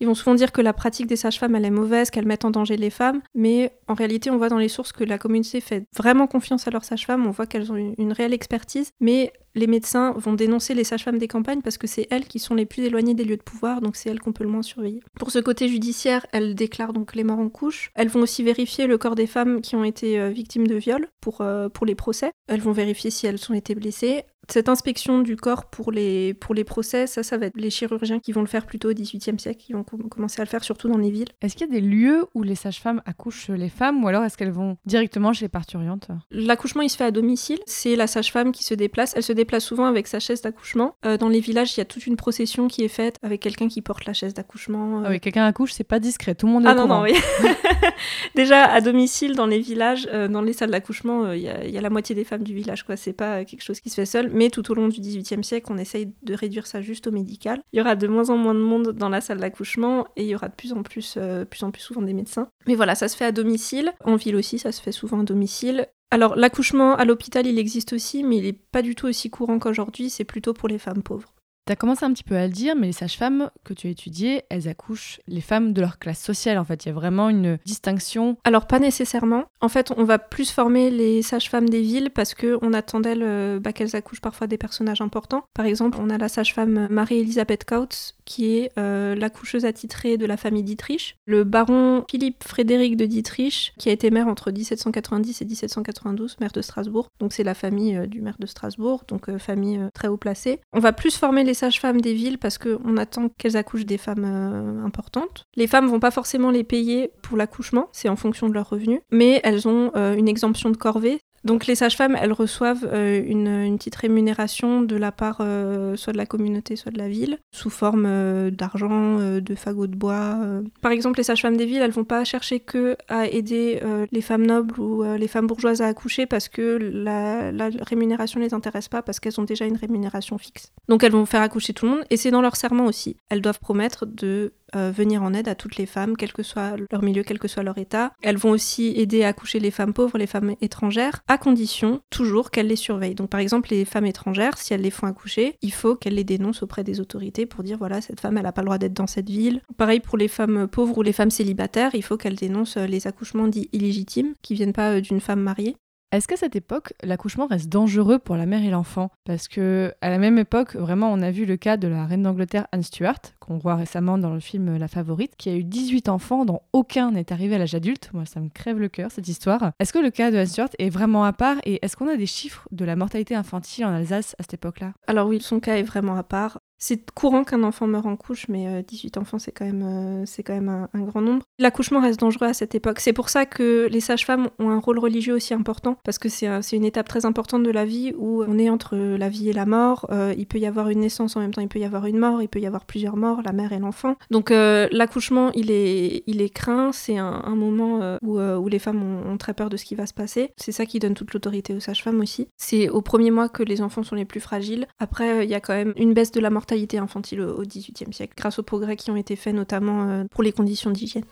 Ils 0.00 0.06
vont 0.06 0.14
souvent 0.14 0.34
dire 0.34 0.52
que 0.52 0.60
la 0.60 0.72
pratique 0.72 1.06
des 1.06 1.16
sages-femmes 1.16 1.54
elle 1.54 1.64
est 1.64 1.70
mauvaise, 1.70 2.10
qu'elles 2.10 2.26
mettent 2.26 2.44
en 2.44 2.50
danger 2.50 2.76
les 2.76 2.90
femmes, 2.90 3.20
mais 3.34 3.72
en 3.88 3.94
réalité 3.94 4.30
on 4.30 4.38
voit 4.38 4.48
dans 4.48 4.58
les 4.58 4.68
sources 4.68 4.92
que 4.92 5.04
la 5.04 5.18
communauté 5.18 5.60
fait 5.60 5.84
vraiment 5.96 6.26
confiance 6.26 6.66
à 6.66 6.70
leurs 6.70 6.84
sages-femmes, 6.84 7.26
on 7.26 7.30
voit 7.30 7.46
qu'elles 7.46 7.72
ont 7.72 7.76
une, 7.76 8.12
réelle 8.12 8.32
expertise, 8.32 8.90
mais 9.00 9.32
les 9.54 9.66
médecins 9.66 10.12
vont 10.16 10.32
dénoncer 10.32 10.74
les 10.74 10.84
sages-femmes 10.84 11.18
des 11.18 11.28
campagnes 11.28 11.62
parce 11.62 11.78
que 11.78 11.86
c'est 11.86 12.06
elles 12.10 12.26
qui 12.26 12.38
sont 12.38 12.54
les 12.54 12.66
plus 12.66 12.84
éloignées 12.84 13.14
des 13.14 13.24
lieux 13.24 13.36
de 13.36 13.42
pouvoir, 13.42 13.80
donc 13.80 13.96
c'est 13.96 14.10
elles 14.10 14.20
qu'on 14.20 14.32
peut 14.32 14.44
le 14.44 14.50
moins 14.50 14.62
surveiller. 14.62 15.00
Pour 15.18 15.30
ce 15.30 15.38
côté 15.38 15.68
judiciaire, 15.68 16.26
elles 16.32 16.54
déclarent 16.54 16.92
donc 16.92 17.14
les 17.14 17.24
morts 17.24 17.38
en 17.38 17.48
couche. 17.48 17.90
Elles 17.94 18.08
vont 18.08 18.20
aussi 18.20 18.42
vérifier 18.42 18.86
le 18.86 18.98
corps 18.98 19.14
des 19.14 19.26
femmes 19.26 19.60
qui 19.60 19.76
ont 19.76 19.84
été 19.84 20.20
euh, 20.20 20.28
victimes 20.28 20.66
de 20.66 20.76
viol 20.76 21.08
euh, 21.40 21.68
pour 21.68 21.86
les 21.86 21.94
procès. 21.94 22.30
Elles 22.48 22.60
vont 22.60 22.72
vérifier 22.72 23.10
si 23.10 23.26
elles 23.26 23.40
ont 23.50 23.54
été 23.54 23.74
blessées 23.74 24.24
cette 24.52 24.68
inspection 24.68 25.20
du 25.20 25.36
corps 25.36 25.66
pour 25.66 25.92
les, 25.92 26.34
pour 26.34 26.54
les 26.54 26.64
procès, 26.64 27.06
ça, 27.06 27.22
ça 27.22 27.38
va 27.38 27.46
être 27.46 27.56
les 27.56 27.70
chirurgiens 27.70 28.20
qui 28.20 28.32
vont 28.32 28.40
le 28.40 28.46
faire 28.46 28.66
plutôt 28.66 28.90
au 28.90 28.94
XVIIIe 28.94 29.38
siècle, 29.38 29.60
qui 29.60 29.72
vont 29.72 29.82
commencer 29.82 30.40
à 30.40 30.44
le 30.44 30.48
faire 30.48 30.64
surtout 30.64 30.88
dans 30.88 30.98
les 30.98 31.10
villes. 31.10 31.28
Est-ce 31.42 31.54
qu'il 31.54 31.66
y 31.66 31.70
a 31.70 31.72
des 31.72 31.80
lieux 31.80 32.26
où 32.34 32.42
les 32.42 32.54
sages-femmes 32.54 33.02
accouchent 33.06 33.48
les 33.48 33.68
femmes 33.68 34.02
ou 34.04 34.08
alors 34.08 34.24
est-ce 34.24 34.36
qu'elles 34.36 34.50
vont 34.50 34.76
directement 34.84 35.32
chez 35.32 35.46
les 35.46 35.48
parturiantes 35.48 36.08
L'accouchement, 36.30 36.82
il 36.82 36.90
se 36.90 36.96
fait 36.96 37.04
à 37.04 37.10
domicile. 37.10 37.58
C'est 37.66 37.96
la 37.96 38.06
sage-femme 38.06 38.52
qui 38.52 38.64
se 38.64 38.74
déplace. 38.74 39.14
Elle 39.16 39.22
se 39.22 39.32
déplace 39.32 39.64
souvent 39.64 39.86
avec 39.86 40.06
sa 40.06 40.20
chaise 40.20 40.42
d'accouchement. 40.42 40.96
Euh, 41.04 41.16
dans 41.16 41.28
les 41.28 41.40
villages, 41.40 41.74
il 41.76 41.78
y 41.78 41.80
a 41.80 41.84
toute 41.84 42.06
une 42.06 42.16
procession 42.16 42.68
qui 42.68 42.82
est 42.84 42.88
faite 42.88 43.16
avec 43.22 43.40
quelqu'un 43.40 43.68
qui 43.68 43.82
porte 43.82 44.04
la 44.04 44.12
chaise 44.12 44.34
d'accouchement. 44.34 45.00
Euh. 45.00 45.02
Ah 45.06 45.10
oui, 45.10 45.20
quelqu'un 45.20 45.44
accouche, 45.44 45.72
c'est 45.72 45.84
pas 45.84 46.00
discret. 46.00 46.34
Tout 46.34 46.46
le 46.46 46.52
monde 46.52 46.64
est 46.64 46.68
ah 46.68 46.74
non, 46.74 46.86
non, 46.86 47.02
oui. 47.02 47.14
Déjà, 48.34 48.64
à 48.64 48.80
domicile, 48.80 49.34
dans 49.34 49.46
les 49.46 49.60
villages, 49.60 50.08
euh, 50.12 50.28
dans 50.28 50.42
les 50.42 50.52
salles 50.52 50.70
d'accouchement, 50.70 51.32
il 51.32 51.40
y, 51.40 51.70
y, 51.72 51.78
a 51.78 51.80
la 51.80 51.90
moitié 51.90 52.14
des 52.14 52.24
femmes 52.24 52.42
du 52.42 52.54
village. 52.54 52.84
quoi. 52.84 52.96
C'est 52.96 53.12
pas 53.12 53.44
quelque 53.44 53.62
chose 53.62 53.80
qui 53.80 53.90
se 53.90 53.94
fait 53.94 54.06
seul. 54.06 54.30
Mais 54.40 54.48
tout 54.48 54.70
au 54.70 54.74
long 54.74 54.88
du 54.88 55.02
XVIIIe 55.02 55.44
siècle, 55.44 55.66
on 55.68 55.76
essaye 55.76 56.14
de 56.22 56.32
réduire 56.32 56.66
ça 56.66 56.80
juste 56.80 57.06
au 57.06 57.10
médical. 57.10 57.60
Il 57.74 57.78
y 57.78 57.82
aura 57.82 57.94
de 57.94 58.06
moins 58.06 58.30
en 58.30 58.38
moins 58.38 58.54
de 58.54 58.60
monde 58.60 58.92
dans 58.92 59.10
la 59.10 59.20
salle 59.20 59.36
d'accouchement 59.36 60.06
et 60.16 60.22
il 60.22 60.28
y 60.28 60.34
aura 60.34 60.48
de 60.48 60.54
plus 60.54 60.72
en 60.72 60.82
plus, 60.82 61.16
euh, 61.18 61.44
plus 61.44 61.62
en 61.62 61.70
plus 61.70 61.82
souvent 61.82 62.00
des 62.00 62.14
médecins. 62.14 62.48
Mais 62.66 62.74
voilà, 62.74 62.94
ça 62.94 63.08
se 63.08 63.18
fait 63.18 63.26
à 63.26 63.32
domicile. 63.32 63.92
En 64.02 64.16
ville 64.16 64.36
aussi, 64.36 64.58
ça 64.58 64.72
se 64.72 64.80
fait 64.80 64.92
souvent 64.92 65.20
à 65.20 65.24
domicile. 65.24 65.88
Alors 66.10 66.36
l'accouchement 66.36 66.94
à 66.94 67.04
l'hôpital, 67.04 67.46
il 67.46 67.58
existe 67.58 67.92
aussi, 67.92 68.24
mais 68.24 68.38
il 68.38 68.44
n'est 68.44 68.54
pas 68.54 68.80
du 68.80 68.94
tout 68.94 69.08
aussi 69.08 69.28
courant 69.28 69.58
qu'aujourd'hui. 69.58 70.08
C'est 70.08 70.24
plutôt 70.24 70.54
pour 70.54 70.70
les 70.70 70.78
femmes 70.78 71.02
pauvres. 71.02 71.34
Tu 71.66 71.76
commencé 71.76 72.04
un 72.04 72.12
petit 72.12 72.24
peu 72.24 72.36
à 72.36 72.46
le 72.46 72.52
dire, 72.52 72.74
mais 72.74 72.88
les 72.88 72.92
sages-femmes 72.92 73.50
que 73.64 73.74
tu 73.74 73.86
as 73.86 73.90
étudiées, 73.90 74.42
elles 74.50 74.68
accouchent 74.68 75.20
les 75.28 75.40
femmes 75.40 75.72
de 75.72 75.80
leur 75.80 75.98
classe 75.98 76.20
sociale. 76.20 76.58
En 76.58 76.64
fait, 76.64 76.84
il 76.84 76.88
y 76.88 76.90
a 76.90 76.94
vraiment 76.94 77.28
une 77.28 77.58
distinction. 77.64 78.36
Alors, 78.44 78.66
pas 78.66 78.80
nécessairement. 78.80 79.44
En 79.60 79.68
fait, 79.68 79.92
on 79.96 80.04
va 80.04 80.18
plus 80.18 80.50
former 80.50 80.90
les 80.90 81.22
sages-femmes 81.22 81.68
des 81.68 81.80
villes 81.80 82.10
parce 82.10 82.34
qu'on 82.34 82.72
attend 82.72 83.00
d'elles 83.00 83.22
euh, 83.22 83.60
bah, 83.60 83.72
qu'elles 83.72 83.94
accouchent 83.94 84.20
parfois 84.20 84.46
des 84.46 84.58
personnages 84.58 85.00
importants. 85.00 85.44
Par 85.54 85.66
exemple, 85.66 85.98
on 86.00 86.10
a 86.10 86.18
la 86.18 86.28
sage-femme 86.28 86.88
Marie-Elisabeth 86.90 87.64
Kautz, 87.64 88.16
qui 88.30 88.56
est 88.56 88.70
euh, 88.78 89.16
l'accoucheuse 89.16 89.64
attitrée 89.64 90.16
de 90.16 90.24
la 90.24 90.36
famille 90.36 90.62
Dietrich. 90.62 91.16
Le 91.26 91.42
baron 91.42 92.04
Philippe 92.08 92.44
Frédéric 92.44 92.96
de 92.96 93.04
Dietrich, 93.04 93.72
qui 93.76 93.88
a 93.88 93.92
été 93.92 94.12
maire 94.12 94.28
entre 94.28 94.52
1790 94.52 95.42
et 95.42 95.44
1792, 95.44 96.36
maire 96.40 96.52
de 96.52 96.62
Strasbourg. 96.62 97.08
Donc, 97.18 97.32
c'est 97.32 97.42
la 97.42 97.54
famille 97.54 97.96
euh, 97.96 98.06
du 98.06 98.20
maire 98.20 98.36
de 98.38 98.46
Strasbourg, 98.46 99.02
donc 99.08 99.36
famille 99.38 99.80
très 99.94 100.06
haut 100.06 100.16
placée. 100.16 100.60
On 100.72 100.78
va 100.78 100.92
plus 100.92 101.16
former 101.16 101.42
les 101.42 101.54
sages-femmes 101.54 102.00
des 102.00 102.14
villes 102.14 102.38
parce 102.38 102.58
qu'on 102.58 102.96
attend 102.96 103.28
qu'elles 103.38 103.56
accouchent 103.56 103.86
des 103.86 103.98
femmes 103.98 104.24
euh, 104.24 104.84
importantes. 104.84 105.46
Les 105.56 105.66
femmes 105.66 105.88
vont 105.88 106.00
pas 106.00 106.10
forcément 106.10 106.50
les 106.50 106.64
payer 106.64 107.10
pour 107.22 107.36
l'accouchement, 107.36 107.88
c'est 107.92 108.08
en 108.08 108.16
fonction 108.16 108.48
de 108.48 108.54
leurs 108.54 108.68
revenus, 108.68 109.00
mais 109.10 109.40
elles 109.42 109.66
ont 109.66 109.90
euh, 109.96 110.14
une 110.14 110.28
exemption 110.28 110.70
de 110.70 110.76
corvée, 110.76 111.20
donc 111.44 111.66
les 111.66 111.74
sages-femmes, 111.74 112.16
elles 112.20 112.32
reçoivent 112.32 112.88
euh, 112.92 113.22
une, 113.24 113.76
petite 113.78 113.96
rémunération 113.96 114.82
de 114.82 114.96
la 114.96 115.10
part 115.10 115.38
euh, 115.40 115.96
soit 115.96 116.12
de 116.12 116.18
la 116.18 116.26
communauté, 116.26 116.76
soit 116.76 116.92
de 116.92 116.98
la 116.98 117.08
ville, 117.08 117.38
sous 117.50 117.70
forme 117.70 118.04
euh, 118.06 118.50
d'argent, 118.50 119.18
de 119.18 119.54
fagots 119.54 119.86
de 119.86 119.96
bois. 119.96 120.38
Par 120.82 120.92
exemple, 120.92 121.18
les 121.18 121.24
sages-femmes 121.24 121.56
des 121.56 121.64
villes, 121.64 121.80
elles 121.80 121.90
vont 121.90 122.04
pas 122.04 122.24
chercher 122.24 122.60
que 122.60 122.96
à 123.08 123.26
aider 123.26 123.80
les 124.10 124.20
femmes 124.20 124.46
nobles 124.46 124.78
ou 124.78 125.02
les 125.02 125.28
femmes 125.28 125.46
bourgeoises 125.46 125.80
à 125.80 125.86
accoucher 125.86 126.26
parce 126.26 126.48
que 126.48 126.78
la, 126.80 127.52
la 127.52 127.70
rémunération 127.82 128.40
les 128.40 128.54
intéresse 128.54 128.88
pas 128.88 129.02
parce 129.02 129.20
qu'elles 129.20 129.40
ont 129.40 129.44
déjà 129.44 129.64
une 129.64 129.76
rémunération 129.76 130.38
fixe. 130.38 130.72
Donc 130.88 131.04
elles 131.04 131.12
vont 131.12 131.26
faire 131.26 131.42
accoucher 131.42 131.72
tout 131.72 131.86
le 131.86 131.92
monde 131.92 132.04
et 132.10 132.16
c'est 132.16 132.30
dans 132.30 132.42
leur 132.42 132.56
serment 132.56 132.86
aussi. 132.86 133.16
Elles 133.28 133.42
doivent 133.42 133.60
promettre 133.60 134.06
de 134.06 134.52
euh, 134.74 134.90
venir 134.90 135.22
en 135.22 135.34
aide 135.34 135.48
à 135.48 135.54
toutes 135.54 135.76
les 135.76 135.86
femmes, 135.86 136.16
quel 136.16 136.32
que 136.32 136.42
soit 136.42 136.76
leur 136.90 137.02
milieu, 137.02 137.22
quel 137.22 137.38
que 137.38 137.48
soit 137.48 137.62
leur 137.62 137.78
état. 137.78 138.12
Elles 138.22 138.36
vont 138.36 138.50
aussi 138.50 138.92
aider 138.96 139.24
à 139.24 139.28
accoucher 139.28 139.60
les 139.60 139.70
femmes 139.70 139.92
pauvres, 139.92 140.18
les 140.18 140.26
femmes 140.26 140.54
étrangères, 140.60 141.20
à 141.28 141.38
condition 141.38 142.00
toujours 142.10 142.50
qu'elles 142.50 142.68
les 142.68 142.76
surveillent. 142.76 143.14
Donc 143.14 143.30
par 143.30 143.40
exemple, 143.40 143.70
les 143.70 143.84
femmes 143.84 144.06
étrangères, 144.06 144.58
si 144.58 144.74
elles 144.74 144.82
les 144.82 144.90
font 144.90 145.06
accoucher, 145.06 145.56
il 145.62 145.72
faut 145.72 145.96
qu'elles 145.96 146.14
les 146.14 146.24
dénoncent 146.24 146.62
auprès 146.62 146.84
des 146.84 147.00
autorités 147.00 147.46
pour 147.46 147.62
dire 147.64 147.78
voilà, 147.78 148.00
cette 148.00 148.20
femme, 148.20 148.36
elle 148.36 148.44
n'a 148.44 148.52
pas 148.52 148.62
le 148.62 148.66
droit 148.66 148.78
d'être 148.78 148.94
dans 148.94 149.06
cette 149.06 149.28
ville. 149.28 149.62
Pareil 149.76 150.00
pour 150.00 150.18
les 150.18 150.28
femmes 150.28 150.68
pauvres 150.68 150.98
ou 150.98 151.02
les 151.02 151.12
femmes 151.12 151.30
célibataires, 151.30 151.94
il 151.94 152.02
faut 152.02 152.16
qu'elles 152.16 152.36
dénoncent 152.36 152.76
les 152.76 153.06
accouchements 153.06 153.48
dits 153.48 153.68
illégitimes, 153.72 154.34
qui 154.42 154.54
viennent 154.54 154.72
pas 154.72 154.92
euh, 154.92 155.00
d'une 155.00 155.20
femme 155.20 155.40
mariée. 155.40 155.76
Est-ce 156.12 156.26
qu'à 156.26 156.36
cette 156.36 156.56
époque, 156.56 156.92
l'accouchement 157.04 157.46
reste 157.46 157.68
dangereux 157.68 158.18
pour 158.18 158.34
la 158.34 158.44
mère 158.44 158.64
et 158.64 158.70
l'enfant? 158.70 159.10
Parce 159.24 159.46
que 159.46 159.94
à 160.00 160.10
la 160.10 160.18
même 160.18 160.38
époque, 160.38 160.74
vraiment, 160.74 161.12
on 161.12 161.22
a 161.22 161.30
vu 161.30 161.46
le 161.46 161.56
cas 161.56 161.76
de 161.76 161.86
la 161.86 162.04
reine 162.04 162.24
d'Angleterre 162.24 162.66
Anne 162.72 162.82
Stuart, 162.82 163.20
qu'on 163.38 163.58
voit 163.58 163.76
récemment 163.76 164.18
dans 164.18 164.34
le 164.34 164.40
film 164.40 164.76
La 164.76 164.88
Favorite, 164.88 165.36
qui 165.36 165.50
a 165.50 165.54
eu 165.54 165.62
18 165.62 166.08
enfants 166.08 166.44
dont 166.44 166.62
aucun 166.72 167.12
n'est 167.12 167.32
arrivé 167.32 167.54
à 167.54 167.58
l'âge 167.58 167.76
adulte. 167.76 168.10
Moi, 168.12 168.26
ça 168.26 168.40
me 168.40 168.48
crève 168.48 168.80
le 168.80 168.88
cœur 168.88 169.12
cette 169.12 169.28
histoire. 169.28 169.70
Est-ce 169.78 169.92
que 169.92 170.00
le 170.00 170.10
cas 170.10 170.32
de 170.32 170.38
Anne 170.38 170.46
Stuart 170.46 170.70
est 170.80 170.90
vraiment 170.90 171.22
à 171.22 171.32
part? 171.32 171.58
Et 171.64 171.78
est-ce 171.84 171.96
qu'on 171.96 172.08
a 172.08 172.16
des 172.16 172.26
chiffres 172.26 172.66
de 172.72 172.84
la 172.84 172.96
mortalité 172.96 173.36
infantile 173.36 173.84
en 173.84 173.94
Alsace 173.94 174.34
à 174.40 174.42
cette 174.42 174.54
époque-là? 174.54 174.94
Alors 175.06 175.28
oui, 175.28 175.40
son 175.40 175.60
cas 175.60 175.76
est 175.76 175.84
vraiment 175.84 176.16
à 176.16 176.24
part. 176.24 176.58
C'est 176.80 177.10
courant 177.10 177.44
qu'un 177.44 177.62
enfant 177.62 177.86
meure 177.86 178.06
en 178.06 178.16
couche, 178.16 178.48
mais 178.48 178.82
18 178.82 179.16
euh, 179.16 179.20
enfants, 179.20 179.38
c'est 179.38 179.52
quand 179.52 179.66
même, 179.66 179.82
euh, 179.84 180.24
c'est 180.24 180.42
quand 180.42 180.54
même 180.54 180.88
un, 180.92 181.00
grand 181.02 181.20
nombre. 181.20 181.44
L'accouchement 181.58 182.00
reste 182.00 182.18
dangereux 182.18 182.46
à 182.46 182.54
cette 182.54 182.74
époque. 182.74 183.00
C'est 183.00 183.12
pour 183.12 183.28
ça 183.28 183.44
que 183.44 183.86
les 183.90 184.00
sages-femmes 184.00 184.48
ont 184.58 184.70
un 184.70 184.80
rôle 184.80 184.98
religieux 184.98 185.34
aussi 185.34 185.52
important, 185.52 185.98
parce 186.04 186.18
que 186.18 186.30
c'est 186.30 186.48
une 186.72 186.84
étape 186.84 187.06
très 187.06 187.26
importante 187.26 187.62
de 187.64 187.70
la 187.70 187.84
vie 187.84 188.14
où 188.16 188.42
on 188.44 188.58
est 188.58 188.70
entre 188.70 188.96
la 188.96 189.28
vie 189.28 189.50
et 189.50 189.52
la 189.52 189.66
mort. 189.66 190.06
Euh, 190.10 190.34
il 190.38 190.46
peut 190.46 190.58
y 190.58 190.66
avoir 190.66 190.88
une 190.88 191.00
naissance 191.00 191.36
en 191.36 191.40
même 191.40 191.52
temps, 191.52 191.60
il 191.60 191.68
peut 191.68 191.78
y 191.78 191.84
avoir 191.84 192.06
une 192.06 192.18
mort, 192.18 192.40
il 192.40 192.48
peut 192.48 192.60
y 192.60 192.66
avoir 192.66 192.86
plusieurs 192.86 193.16
morts, 193.16 193.42
la 193.44 193.52
mère 193.52 193.72
et 193.72 193.78
l'enfant. 193.78 194.16
Donc 194.30 194.48
l'accouchement, 194.50 195.50
il 195.52 195.70
est, 195.70 196.22
il 196.26 196.40
est 196.40 196.48
craint. 196.48 196.92
C'est 196.92 197.18
un, 197.18 197.54
moment 197.54 198.18
où, 198.22 198.40
où, 198.40 198.68
les 198.68 198.78
femmes 198.78 199.02
ont, 199.02 199.32
ont, 199.32 199.36
très 199.36 199.52
peur 199.52 199.68
de 199.68 199.76
ce 199.76 199.84
qui 199.84 199.94
va 199.94 200.06
se 200.06 200.14
passer. 200.14 200.52
C'est 200.56 200.72
ça 200.72 200.86
qui 200.86 200.98
donne 200.98 201.14
toute 201.14 201.34
l'autorité 201.34 201.74
aux 201.74 201.80
sages-femmes 201.80 202.20
aussi. 202.20 202.48
C'est 202.56 202.88
au 202.88 203.02
premier 203.02 203.30
mois 203.30 203.48
que 203.48 203.62
les 203.62 203.82
enfants 203.82 204.02
sont 204.02 204.14
les 204.14 204.24
plus 204.24 204.40
fragiles. 204.40 204.86
Après, 204.98 205.44
il 205.44 205.50
y 205.50 205.54
a 205.54 205.60
quand 205.60 205.74
même 205.74 205.92
une 205.96 206.14
baisse 206.14 206.32
de 206.32 206.40
la 206.40 206.48
mortalité 206.48 206.69
infantile 206.98 207.40
au 207.40 207.62
XVIIIe 207.62 208.12
siècle, 208.12 208.34
grâce 208.36 208.58
aux 208.58 208.62
progrès 208.62 208.96
qui 208.96 209.10
ont 209.10 209.16
été 209.16 209.36
faits 209.36 209.54
notamment 209.54 210.08
euh, 210.08 210.24
pour 210.30 210.42
les 210.42 210.52
conditions 210.52 210.90
d'hygiène. 210.90 211.24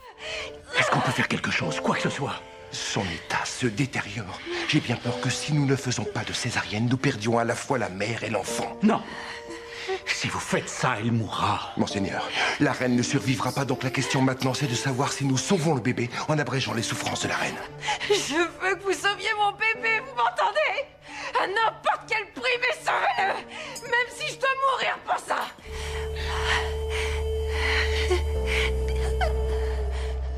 Est-ce 0.78 0.90
qu'on 0.90 1.00
peut 1.00 1.12
faire 1.12 1.28
quelque 1.28 1.50
chose, 1.50 1.80
quoi 1.80 1.96
que 1.96 2.02
ce 2.02 2.10
soit? 2.10 2.34
Son 2.70 3.02
état 3.02 3.44
se 3.44 3.66
détériore. 3.66 4.40
J'ai 4.68 4.80
bien 4.80 4.96
peur 4.96 5.20
que 5.20 5.30
si 5.30 5.54
nous 5.54 5.64
ne 5.64 5.76
faisons 5.76 6.04
pas 6.04 6.24
de 6.24 6.32
césarienne, 6.32 6.86
nous 6.90 6.98
perdions 6.98 7.38
à 7.38 7.44
la 7.44 7.54
fois 7.54 7.78
la 7.78 7.88
mère 7.88 8.24
et 8.24 8.30
l'enfant. 8.30 8.76
Non. 8.82 9.00
Si 10.06 10.28
vous 10.28 10.40
faites 10.40 10.68
ça, 10.68 10.96
elle 10.98 11.12
mourra. 11.12 11.72
Monseigneur, 11.76 12.28
la 12.60 12.72
reine 12.72 12.96
ne 12.96 13.02
survivra 13.02 13.52
pas, 13.52 13.64
donc 13.64 13.82
la 13.82 13.90
question 13.90 14.20
maintenant, 14.20 14.52
c'est 14.52 14.66
de 14.66 14.74
savoir 14.74 15.12
si 15.12 15.24
nous 15.24 15.38
sauvons 15.38 15.74
le 15.74 15.80
bébé 15.80 16.10
en 16.28 16.38
abrégeant 16.38 16.74
les 16.74 16.82
souffrances 16.82 17.22
de 17.22 17.28
la 17.28 17.36
reine. 17.36 17.56
Je 18.08 18.34
veux 18.34 18.74
que 18.76 18.82
vous 18.82 18.92
sauviez 18.92 19.32
mon 19.38 19.52
bébé, 19.52 20.00
vous 20.00 20.16
m'entendez? 20.16 20.97
À 21.40 21.46
n'importe 21.46 22.02
quel 22.08 22.26
prix, 22.32 22.58
mais 22.60 22.76
sauvez-le 22.84 23.88
Même 23.90 24.08
si 24.10 24.32
je 24.32 24.38
dois 24.38 24.48
mourir 24.70 24.98
pour 25.06 25.18
ça 25.18 25.36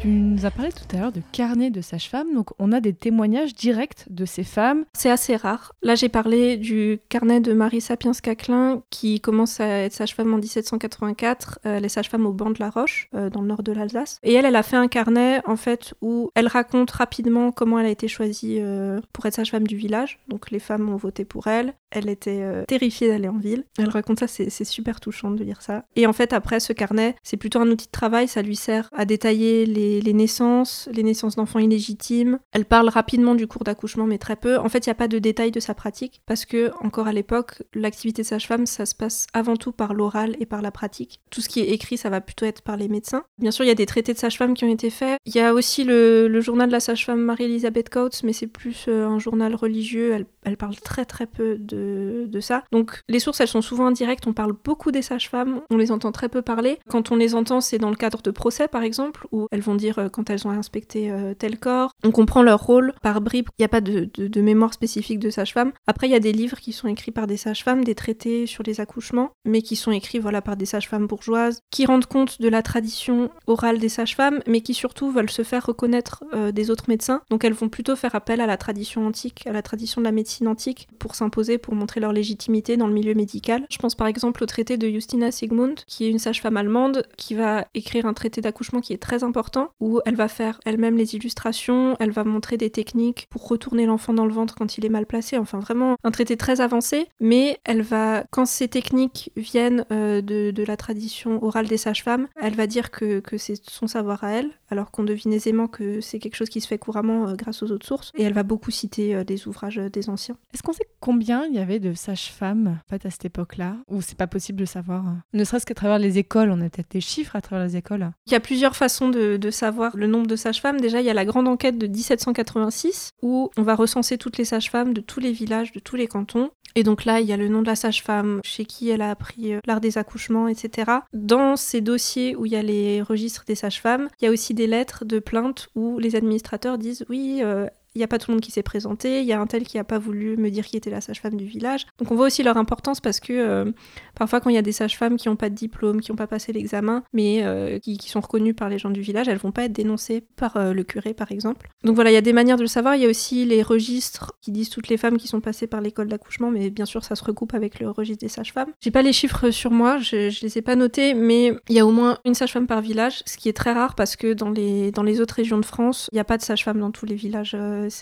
Tu 0.00 0.09
nous 0.09 0.47
as 0.47 0.50
parlé 0.50 0.73
tout 0.73 0.97
à 0.97 0.99
l'heure 0.99 1.12
de 1.12 1.21
carnet 1.30 1.69
de 1.69 1.83
sage-femme, 1.83 2.33
donc 2.33 2.52
on 2.59 2.73
a 2.73 2.80
des 2.80 2.95
témoignages 2.95 3.54
directs 3.54 4.07
de 4.09 4.25
ces 4.25 4.45
femmes. 4.45 4.87
C'est 4.95 5.11
assez 5.11 5.37
rare. 5.37 5.75
Là, 5.83 5.95
j'ai 5.95 6.09
parlé 6.09 6.57
du 6.57 7.00
carnet 7.11 7.40
de 7.40 7.52
Marie 7.52 7.83
Sapiens-Caclin 7.83 8.83
qui 8.88 9.21
commence 9.21 9.61
à 9.61 9.66
être 9.66 9.92
sage-femme 9.92 10.33
en 10.33 10.38
1784. 10.38 11.59
Euh, 11.66 11.76
elle 11.76 11.85
est 11.85 11.90
sage-femme 11.90 12.25
au 12.25 12.33
banc 12.33 12.49
de 12.49 12.61
la 12.61 12.71
Roche, 12.71 13.11
euh, 13.14 13.28
dans 13.28 13.42
le 13.42 13.49
nord 13.49 13.62
de 13.62 13.73
l'Alsace. 13.73 14.21
Et 14.23 14.33
elle, 14.33 14.47
elle 14.47 14.57
a 14.57 14.62
fait 14.62 14.78
un 14.78 14.88
carnet 14.88 15.42
en 15.45 15.57
fait 15.57 15.92
où 16.00 16.30
elle 16.35 16.49
raconte 16.49 16.92
rapidement 16.92 17.52
comment 17.52 17.78
elle 17.78 17.87
a 17.87 17.90
été 17.90 18.09
choisie 18.09 18.57
euh, 18.59 19.02
pour 19.12 19.26
être 19.26 19.35
sage-femme 19.35 19.66
du 19.66 19.76
village. 19.76 20.19
Donc 20.28 20.50
les 20.50 20.61
femmes 20.61 20.88
ont 20.88 20.97
voté 20.97 21.26
pour 21.26 21.47
elle. 21.47 21.75
Elle 21.90 22.09
était 22.09 22.64
terrifiée 22.69 23.09
d'aller 23.09 23.28
en 23.28 23.37
ville. 23.37 23.64
Elle 23.76 23.90
raconte 23.90 24.21
ça, 24.21 24.28
c'est 24.28 24.64
super 24.64 25.00
touchant 25.00 25.33
de 25.33 25.42
lire 25.42 25.61
ça. 25.61 25.85
Et 25.97 26.07
en 26.07 26.12
fait, 26.12 26.33
après, 26.33 26.61
ce 26.61 26.73
carnet, 26.73 27.16
c'est 27.25 27.37
plutôt 27.37 27.59
un 27.59 27.69
outil 27.69 27.87
de 27.87 27.90
travail. 27.90 28.28
Ça 28.28 28.42
lui 28.42 28.54
sert 28.54 28.88
à 28.92 29.04
détailler 29.04 29.66
les 29.66 29.89
les, 29.99 30.12
naissances, 30.12 30.88
les 30.92 31.02
naissances 31.02 31.37
d'enfants 31.37 31.59
illégitimes. 31.59 32.38
Elle 32.52 32.64
parle 32.64 32.88
rapidement 32.88 33.35
du 33.35 33.47
cours 33.47 33.64
d'accouchement, 33.64 34.06
mais 34.06 34.18
très 34.18 34.37
peu. 34.37 34.59
En 34.59 34.68
fait, 34.68 34.87
il 34.87 34.88
n'y 34.88 34.92
a 34.92 34.97
pas 34.97 35.09
de 35.09 35.18
détails 35.18 35.50
de 35.50 35.61
sa 35.61 35.75
pratique, 35.75 36.22
parce 36.26 36.44
que, 36.44 36.70
encore 36.81 37.09
à 37.09 37.12
l'époque, 37.12 37.62
l'activité 37.74 38.22
sage-femme, 38.22 38.66
ça 38.66 38.87
se 38.87 38.94
passe 38.94 39.26
avant 39.33 39.57
tout 39.57 39.72
par 39.72 39.94
l'oral 39.94 40.37
et 40.38 40.46
par 40.46 40.62
la 40.62 40.70
pratique. 40.70 41.20
Tout 41.31 41.40
ce 41.40 41.48
qui 41.48 41.61
est 41.61 41.70
écrit, 41.70 41.96
ça 41.96 42.11
va 42.11 42.20
plutôt 42.20 42.46
être 42.46 42.62
par 42.62 42.76
les 42.76 42.88
médecins. 42.88 43.24
Bien 43.38 43.50
sûr, 43.50 43.64
il 43.64 43.68
y 43.68 43.72
a 43.72 43.74
des 43.74 43.87
traités 43.87 44.12
de 44.12 44.18
sage-femme 44.18 44.55
qui 44.55 44.64
ont 44.64 44.72
été 44.72 44.90
faits. 44.90 45.18
Il 45.26 45.35
y 45.35 45.40
a 45.40 45.53
aussi 45.55 45.85
le, 45.85 46.40
journal 46.40 46.68
de 46.68 46.72
la 46.72 46.81
sage-femme 46.81 47.20
Marie-Elisabeth 47.20 47.88
Coates, 47.88 48.22
mais 48.22 48.33
c'est 48.33 48.46
plus 48.46 48.87
euh, 48.88 49.07
un 49.07 49.18
journal 49.18 49.55
religieux. 49.55 50.12
Elle, 50.44 50.57
parle 50.57 50.76
très 50.76 51.05
très 51.05 51.26
peu 51.26 51.57
de, 51.59 52.26
de 52.29 52.40
ça. 52.40 52.64
Donc, 52.72 53.00
les 53.09 53.18
sources, 53.18 53.40
elles 53.40 53.48
sont 53.48 53.62
souvent 53.62 53.87
indirectes. 53.87 54.26
On 54.26 54.33
parle 54.33 54.53
beaucoup 54.64 54.90
des 54.90 55.03
sages-femmes, 55.03 55.62
on 55.70 55.76
les 55.76 55.90
entend 55.90 56.12
très 56.12 56.29
peu 56.29 56.42
parler. 56.42 56.79
Quand 56.88 57.11
on 57.12 57.16
les 57.16 57.35
entend, 57.35 57.61
c'est 57.61 57.79
dans 57.79 57.90
le 57.90 57.96
cadre 57.96 58.22
de 58.22 58.31
procès, 58.31 58.68
par 58.68 58.83
exemple, 58.83 59.26
où 59.33 59.46
elles 59.50 59.61
vont 59.61 59.74
dire 59.81 59.99
euh, 59.99 60.09
quand 60.09 60.31
elles 60.31 60.47
ont 60.47 60.51
inspecté 60.51 61.11
euh, 61.11 61.35
tel 61.35 61.59
corps. 61.59 61.90
On 62.05 62.11
comprend 62.11 62.43
leur 62.43 62.62
rôle 62.62 62.93
par 63.03 63.21
bribes. 63.21 63.49
Il 63.59 63.62
n'y 63.62 63.64
a 63.64 63.69
pas 63.69 63.81
de, 63.81 64.40
mémoire 64.40 64.73
spécifique 64.73 65.19
de 65.19 65.31
sage-femme. 65.31 65.73
Après, 65.87 66.07
il 66.07 66.12
y 66.12 66.16
a 66.16 66.21
des 66.21 66.33
livres 66.33 66.59
qui 66.59 66.73
sont 66.73 66.88
écrits 66.88 67.11
par 67.11 67.27
des 67.27 67.37
sages-femmes, 67.37 67.85
des 67.85 67.95
traités 67.95 68.47
sur 68.47 68.62
les 68.62 68.81
accouchements, 68.81 69.33
mais 69.45 69.62
qui 69.62 69.77
sont 69.77 69.90
écrits 69.90 70.19
voilà, 70.19 70.43
par 70.43 70.57
des 70.57 70.66
sages-femmes 70.66 71.07
bourgeoises, 71.07 71.61
qui 71.71 71.87
rendent 71.87 72.07
compte 72.07 72.40
de 72.40 72.49
la 72.49 72.62
tradition 72.62 73.31
orale 73.47 73.79
des 73.79 73.88
sages-femmes, 73.88 74.40
mais 74.47 74.61
qui 74.61 74.75
surtout 74.75 75.11
veulent 75.11 75.31
se 75.31 75.43
faire 75.43 75.66
reconnaître 75.66 76.25
euh, 76.35 76.53
des 76.53 76.71
autres 76.71 76.85
médecins. 76.88 77.23
Donc 77.31 77.45
elles 77.45 77.53
vont 77.53 77.69
plutôt 77.69 77.97
faire 77.97 78.14
appel 78.14 78.40
à 78.40 78.47
la 78.47 78.57
tradition 78.57 79.07
antique, 79.07 79.47
à 79.47 79.53
la 79.53 79.62
tradition 79.62 80.01
de 80.01 80.07
la 80.07 80.12
médecine 80.12 80.49
antique, 80.49 80.88
pour 80.99 81.14
s'imposer, 81.14 81.59
pour 81.59 81.75
montrer 81.75 82.01
leur 82.01 82.12
légitimité 82.12 82.77
dans 82.77 82.87
le 82.87 82.93
milieu 82.93 83.14
médical. 83.14 83.66
Je 83.71 83.79
pense 83.79 83.95
par 83.95 84.07
exemple 84.07 84.43
au 84.43 84.47
traité 84.47 84.77
de 84.77 84.88
Justina 84.88 85.31
Sigmund, 85.31 85.81
qui 85.87 86.05
est 86.05 86.11
une 86.11 86.19
sage-femme 86.19 86.57
allemande, 86.57 87.07
qui 87.16 87.35
va 87.35 87.66
écrire 87.75 88.07
un 88.07 88.14
traité 88.14 88.40
d'accouchement 88.40 88.81
qui 88.81 88.93
est 88.93 88.99
très 88.99 89.25
important, 89.25 89.69
où 89.80 90.00
elle 90.04 90.16
va 90.16 90.28
faire 90.28 90.61
elle-même 90.64 90.96
les 90.96 91.14
illustrations, 91.14 91.96
elle 92.00 92.11
va 92.11 92.24
montrer 92.24 92.56
des 92.56 92.70
techniques 92.70 93.26
pour 93.30 93.48
retourner 93.48 93.87
l'enfant 93.87 94.14
dans 94.14 94.26
le 94.26 94.33
ventre 94.33 94.54
quand 94.54 94.78
il 94.78 94.85
est 94.85 94.90
mal 94.90 95.06
placé, 95.06 95.38
enfin 95.38 95.59
vraiment 95.59 95.96
un 96.04 96.11
traité 96.11 96.37
très 96.37 96.61
avancé, 96.61 97.09
mais 97.20 97.59
elle 97.64 97.83
va, 97.83 98.24
quand 98.30 98.46
ces 98.46 98.68
techniques 98.68 99.33
viennent 99.37 99.85
euh, 99.92 100.20
de, 100.20 100.64
la 100.64 100.76
tradition 100.76 101.42
orale 101.42 101.66
des 101.66 101.78
sages-femmes, 101.78 102.28
elle 102.37 102.54
va 102.54 102.66
dire 102.66 102.90
que, 102.90 103.22
c'est 103.38 103.56
son 103.68 103.87
savoir 103.87 104.22
à 104.24 104.33
elle, 104.33 104.50
alors 104.70 104.90
qu'on 104.90 105.04
devine 105.04 105.33
aisément 105.33 105.68
que 105.68 106.00
c'est 106.00 106.18
quelque 106.18 106.37
chose 106.37 106.50
qui 106.50 106.61
se 106.61 106.68
fait 106.68 106.78
couramment 106.78 107.28
euh, 107.28 107.35
grâce 107.35 107.62
aux 107.62 107.70
autres 107.70 107.87
sources, 107.87 108.12
et 108.14 108.22
elle 108.22 108.35
va 108.35 108.42
beaucoup 108.42 108.70
citer 108.70 109.14
euh, 109.14 109.24
des 109.24 109.48
ouvrages 109.48 109.76
des 109.76 110.11
anciens. 110.11 110.37
Est-ce 110.52 110.62
qu'on 110.62 110.72
sait 110.72 110.87
combien 111.00 111.46
il 111.46 111.54
y 111.54 111.59
avait 111.59 111.80
de 111.80 111.94
sages-femmes 111.94 112.78
en 112.87 112.90
fait, 112.90 113.06
à 113.06 113.11
cette 113.11 113.24
époque-là, 113.24 113.76
ou 113.88 114.02
c'est 114.02 114.18
pas 114.18 114.26
possible 114.26 114.61
de 114.61 114.64
savoir 114.66 115.04
Ne 115.33 115.44
serait-ce 115.44 115.66
qu'à 115.66 115.74
travers 115.74 115.98
les 115.98 116.18
écoles, 116.18 116.50
on 116.50 116.61
a 116.61 116.68
peut-être 116.68 116.90
des 116.90 117.00
chiffres 117.00 117.37
à 117.37 117.40
travers 117.40 117.66
les 117.66 117.76
écoles? 117.76 118.11
Il 118.26 118.33
y 118.33 118.37
a 118.37 118.40
plusieurs 118.40 118.76
façons 118.76 119.09
de, 119.09 119.37
de 119.37 119.50
savoir 119.61 119.96
le 119.96 120.07
nombre 120.07 120.27
de 120.27 120.37
sages-femmes, 120.37 120.81
déjà 120.81 121.01
il 121.01 121.07
y 121.07 121.11
a 121.11 121.14
la 121.14 121.27
grande 121.27 121.46
enquête 121.46 121.77
de 121.77 121.87
1786 121.87 123.11
où 123.23 123.51
on 123.59 123.62
va 123.62 123.75
recenser 123.75 124.16
toutes 124.16 124.38
les 124.38 124.46
sages-femmes 124.46 124.94
de 124.94 125.03
tous 125.03 125.20
les 125.20 125.33
villages, 125.33 125.73
de 125.73 125.81
tous 125.81 125.96
les 125.96 126.07
cantons. 126.07 126.51
Et 126.77 126.83
donc 126.83 127.05
là, 127.05 127.20
il 127.20 127.27
y 127.27 127.33
a 127.33 127.37
le 127.37 127.49
nom 127.49 127.62
de 127.62 127.66
la 127.66 127.75
sage-femme, 127.75 128.40
chez 128.44 128.64
qui 128.64 128.90
elle 128.90 129.03
a 129.03 129.11
appris 129.11 129.55
euh, 129.55 129.61
l'art 129.66 129.81
des 129.81 129.99
accouchements, 129.99 130.46
etc. 130.46 130.90
Dans 131.12 131.57
ces 131.57 131.81
dossiers 131.81 132.37
où 132.37 132.46
il 132.46 132.53
y 132.53 132.57
a 132.57 132.62
les 132.62 133.03
registres 133.03 133.44
des 133.46 133.57
sages-femmes, 133.57 134.09
il 134.20 134.25
y 134.25 134.29
a 134.29 134.31
aussi 134.31 134.55
des 134.55 134.66
lettres 134.66 135.05
de 135.05 135.18
plainte 135.18 135.68
où 135.75 135.99
les 135.99 136.16
administrateurs 136.16 136.79
disent 136.79 137.05
oui, 137.09 137.40
euh, 137.42 137.66
il 137.94 137.98
n'y 137.98 138.05
a 138.05 138.09
pas 138.09 138.18
tout 138.18 138.31
le 138.31 138.37
monde 138.37 138.42
qui 138.42 138.53
s'est 138.53 138.62
présenté, 138.62 139.20
il 139.20 139.26
y 139.26 139.33
a 139.33 139.40
un 139.40 139.46
tel 139.46 139.64
qui 139.64 139.76
n'a 139.76 139.85
pas 139.85 139.98
voulu 139.98 140.37
me 140.37 140.50
dire 140.50 140.64
qui 140.64 140.76
était 140.76 140.90
la 140.90 141.00
sage-femme 141.00 141.37
du 141.37 141.46
village. 141.46 141.87
Donc 141.98 142.11
on 142.12 142.14
voit 142.14 142.26
aussi 142.26 142.42
leur 142.42 142.57
importance 142.57 143.00
parce 143.00 143.18
que 143.18 143.33
euh, 143.33 143.72
parfois 144.14 144.40
quand 144.40 144.50
il 144.50 144.55
y 144.55 144.59
a 144.59 144.62
des 144.62 144.72
sages-femmes 144.72 145.16
qui 145.16 145.29
n'ont 145.29 145.37
pas 145.37 145.50
de 145.50 145.55
diplôme, 145.55 146.00
qui 146.00 146.12
n'ont 146.12 146.16
pas 146.16 146.29
passé 146.29 146.53
l'examen, 146.53 147.03
mais 147.12 147.40
euh, 147.42 147.79
qui, 147.79 147.98
sont 148.11 148.20
reconnues 148.20 148.55
par 148.55 148.68
les 148.68 148.79
gens 148.79 148.90
du 148.90 149.00
village, 149.00 149.29
elles 149.29 149.38
vont 149.38 149.53
pas 149.53 149.64
être 149.64 149.72
dénoncées 149.72 150.24
par 150.37 150.57
euh, 150.57 150.72
le 150.72 150.85
curé 150.85 151.14
par 151.14 151.33
exemple. 151.33 151.68
Donc 151.85 151.94
voilà, 151.94 152.11
il 152.11 152.14
y 152.14 152.16
a 152.16 152.22
des 152.22 152.33
manières 152.33 152.57
de 152.57 152.62
le 152.62 152.68
savoir. 152.68 152.94
Il 152.96 153.03
y 153.03 153.07
a 153.07 153.09
aussi 153.09 153.44
les 153.44 153.62
registres 153.62 154.33
qui 154.40 154.53
disent 154.53 154.70
toutes 154.70 154.88
les 154.88 154.96
femmes 154.96 155.16
qui 155.16 155.29
sont 155.29 155.40
passées 155.40 155.66
par 155.66 155.81
l'école 155.81 156.09
d'accouchement, 156.09 156.50
mais 156.50 156.70
bien 156.70 156.87
sûr 156.87 157.05
ça 157.05 157.16
se 157.16 157.24
recoupe 157.24 157.55
avec 157.55 157.81
le 157.81 157.90
registre 157.90 158.20
des 158.20 158.29
sages-femmes. 158.29 158.70
J'ai 158.81 158.90
pas 158.90 159.03
les 159.03 159.12
chiffres 159.12 159.50
sur 159.50 159.70
moi, 159.70 159.98
je, 159.98 160.31
je 160.31 160.40
les 160.42 160.59
ai 160.59 160.62
pas 160.62 160.76
notés, 160.76 161.14
mais 161.14 161.55
il 161.68 161.76
y 161.76 161.81
a 161.81 161.87
au 161.87 161.92
moins 161.92 162.18
une 162.24 162.35
sage-femme 162.35 162.66
par 162.66 162.81
village, 162.81 163.22
ce 163.26 163.37
qui 163.37 163.48
est 163.48 163.57
très 163.57 163.72
rare 163.72 163.94
parce 163.94 164.16
que 164.16 164.33
dans 164.33 164.50
les, 164.50 164.92
dans 164.92 165.03
les 165.03 165.20
autres 165.20 165.35
régions 165.35 165.59
de 165.59 165.64
France, 165.64 166.09
il 166.12 166.16
n'y 166.16 166.20
a 166.20 166.24
pas 166.24 166.37
de 166.37 166.42
sage-femme 166.42 166.79
dans 166.79 166.90
tous 166.90 167.07
les 167.07 167.14
villages 167.14 167.57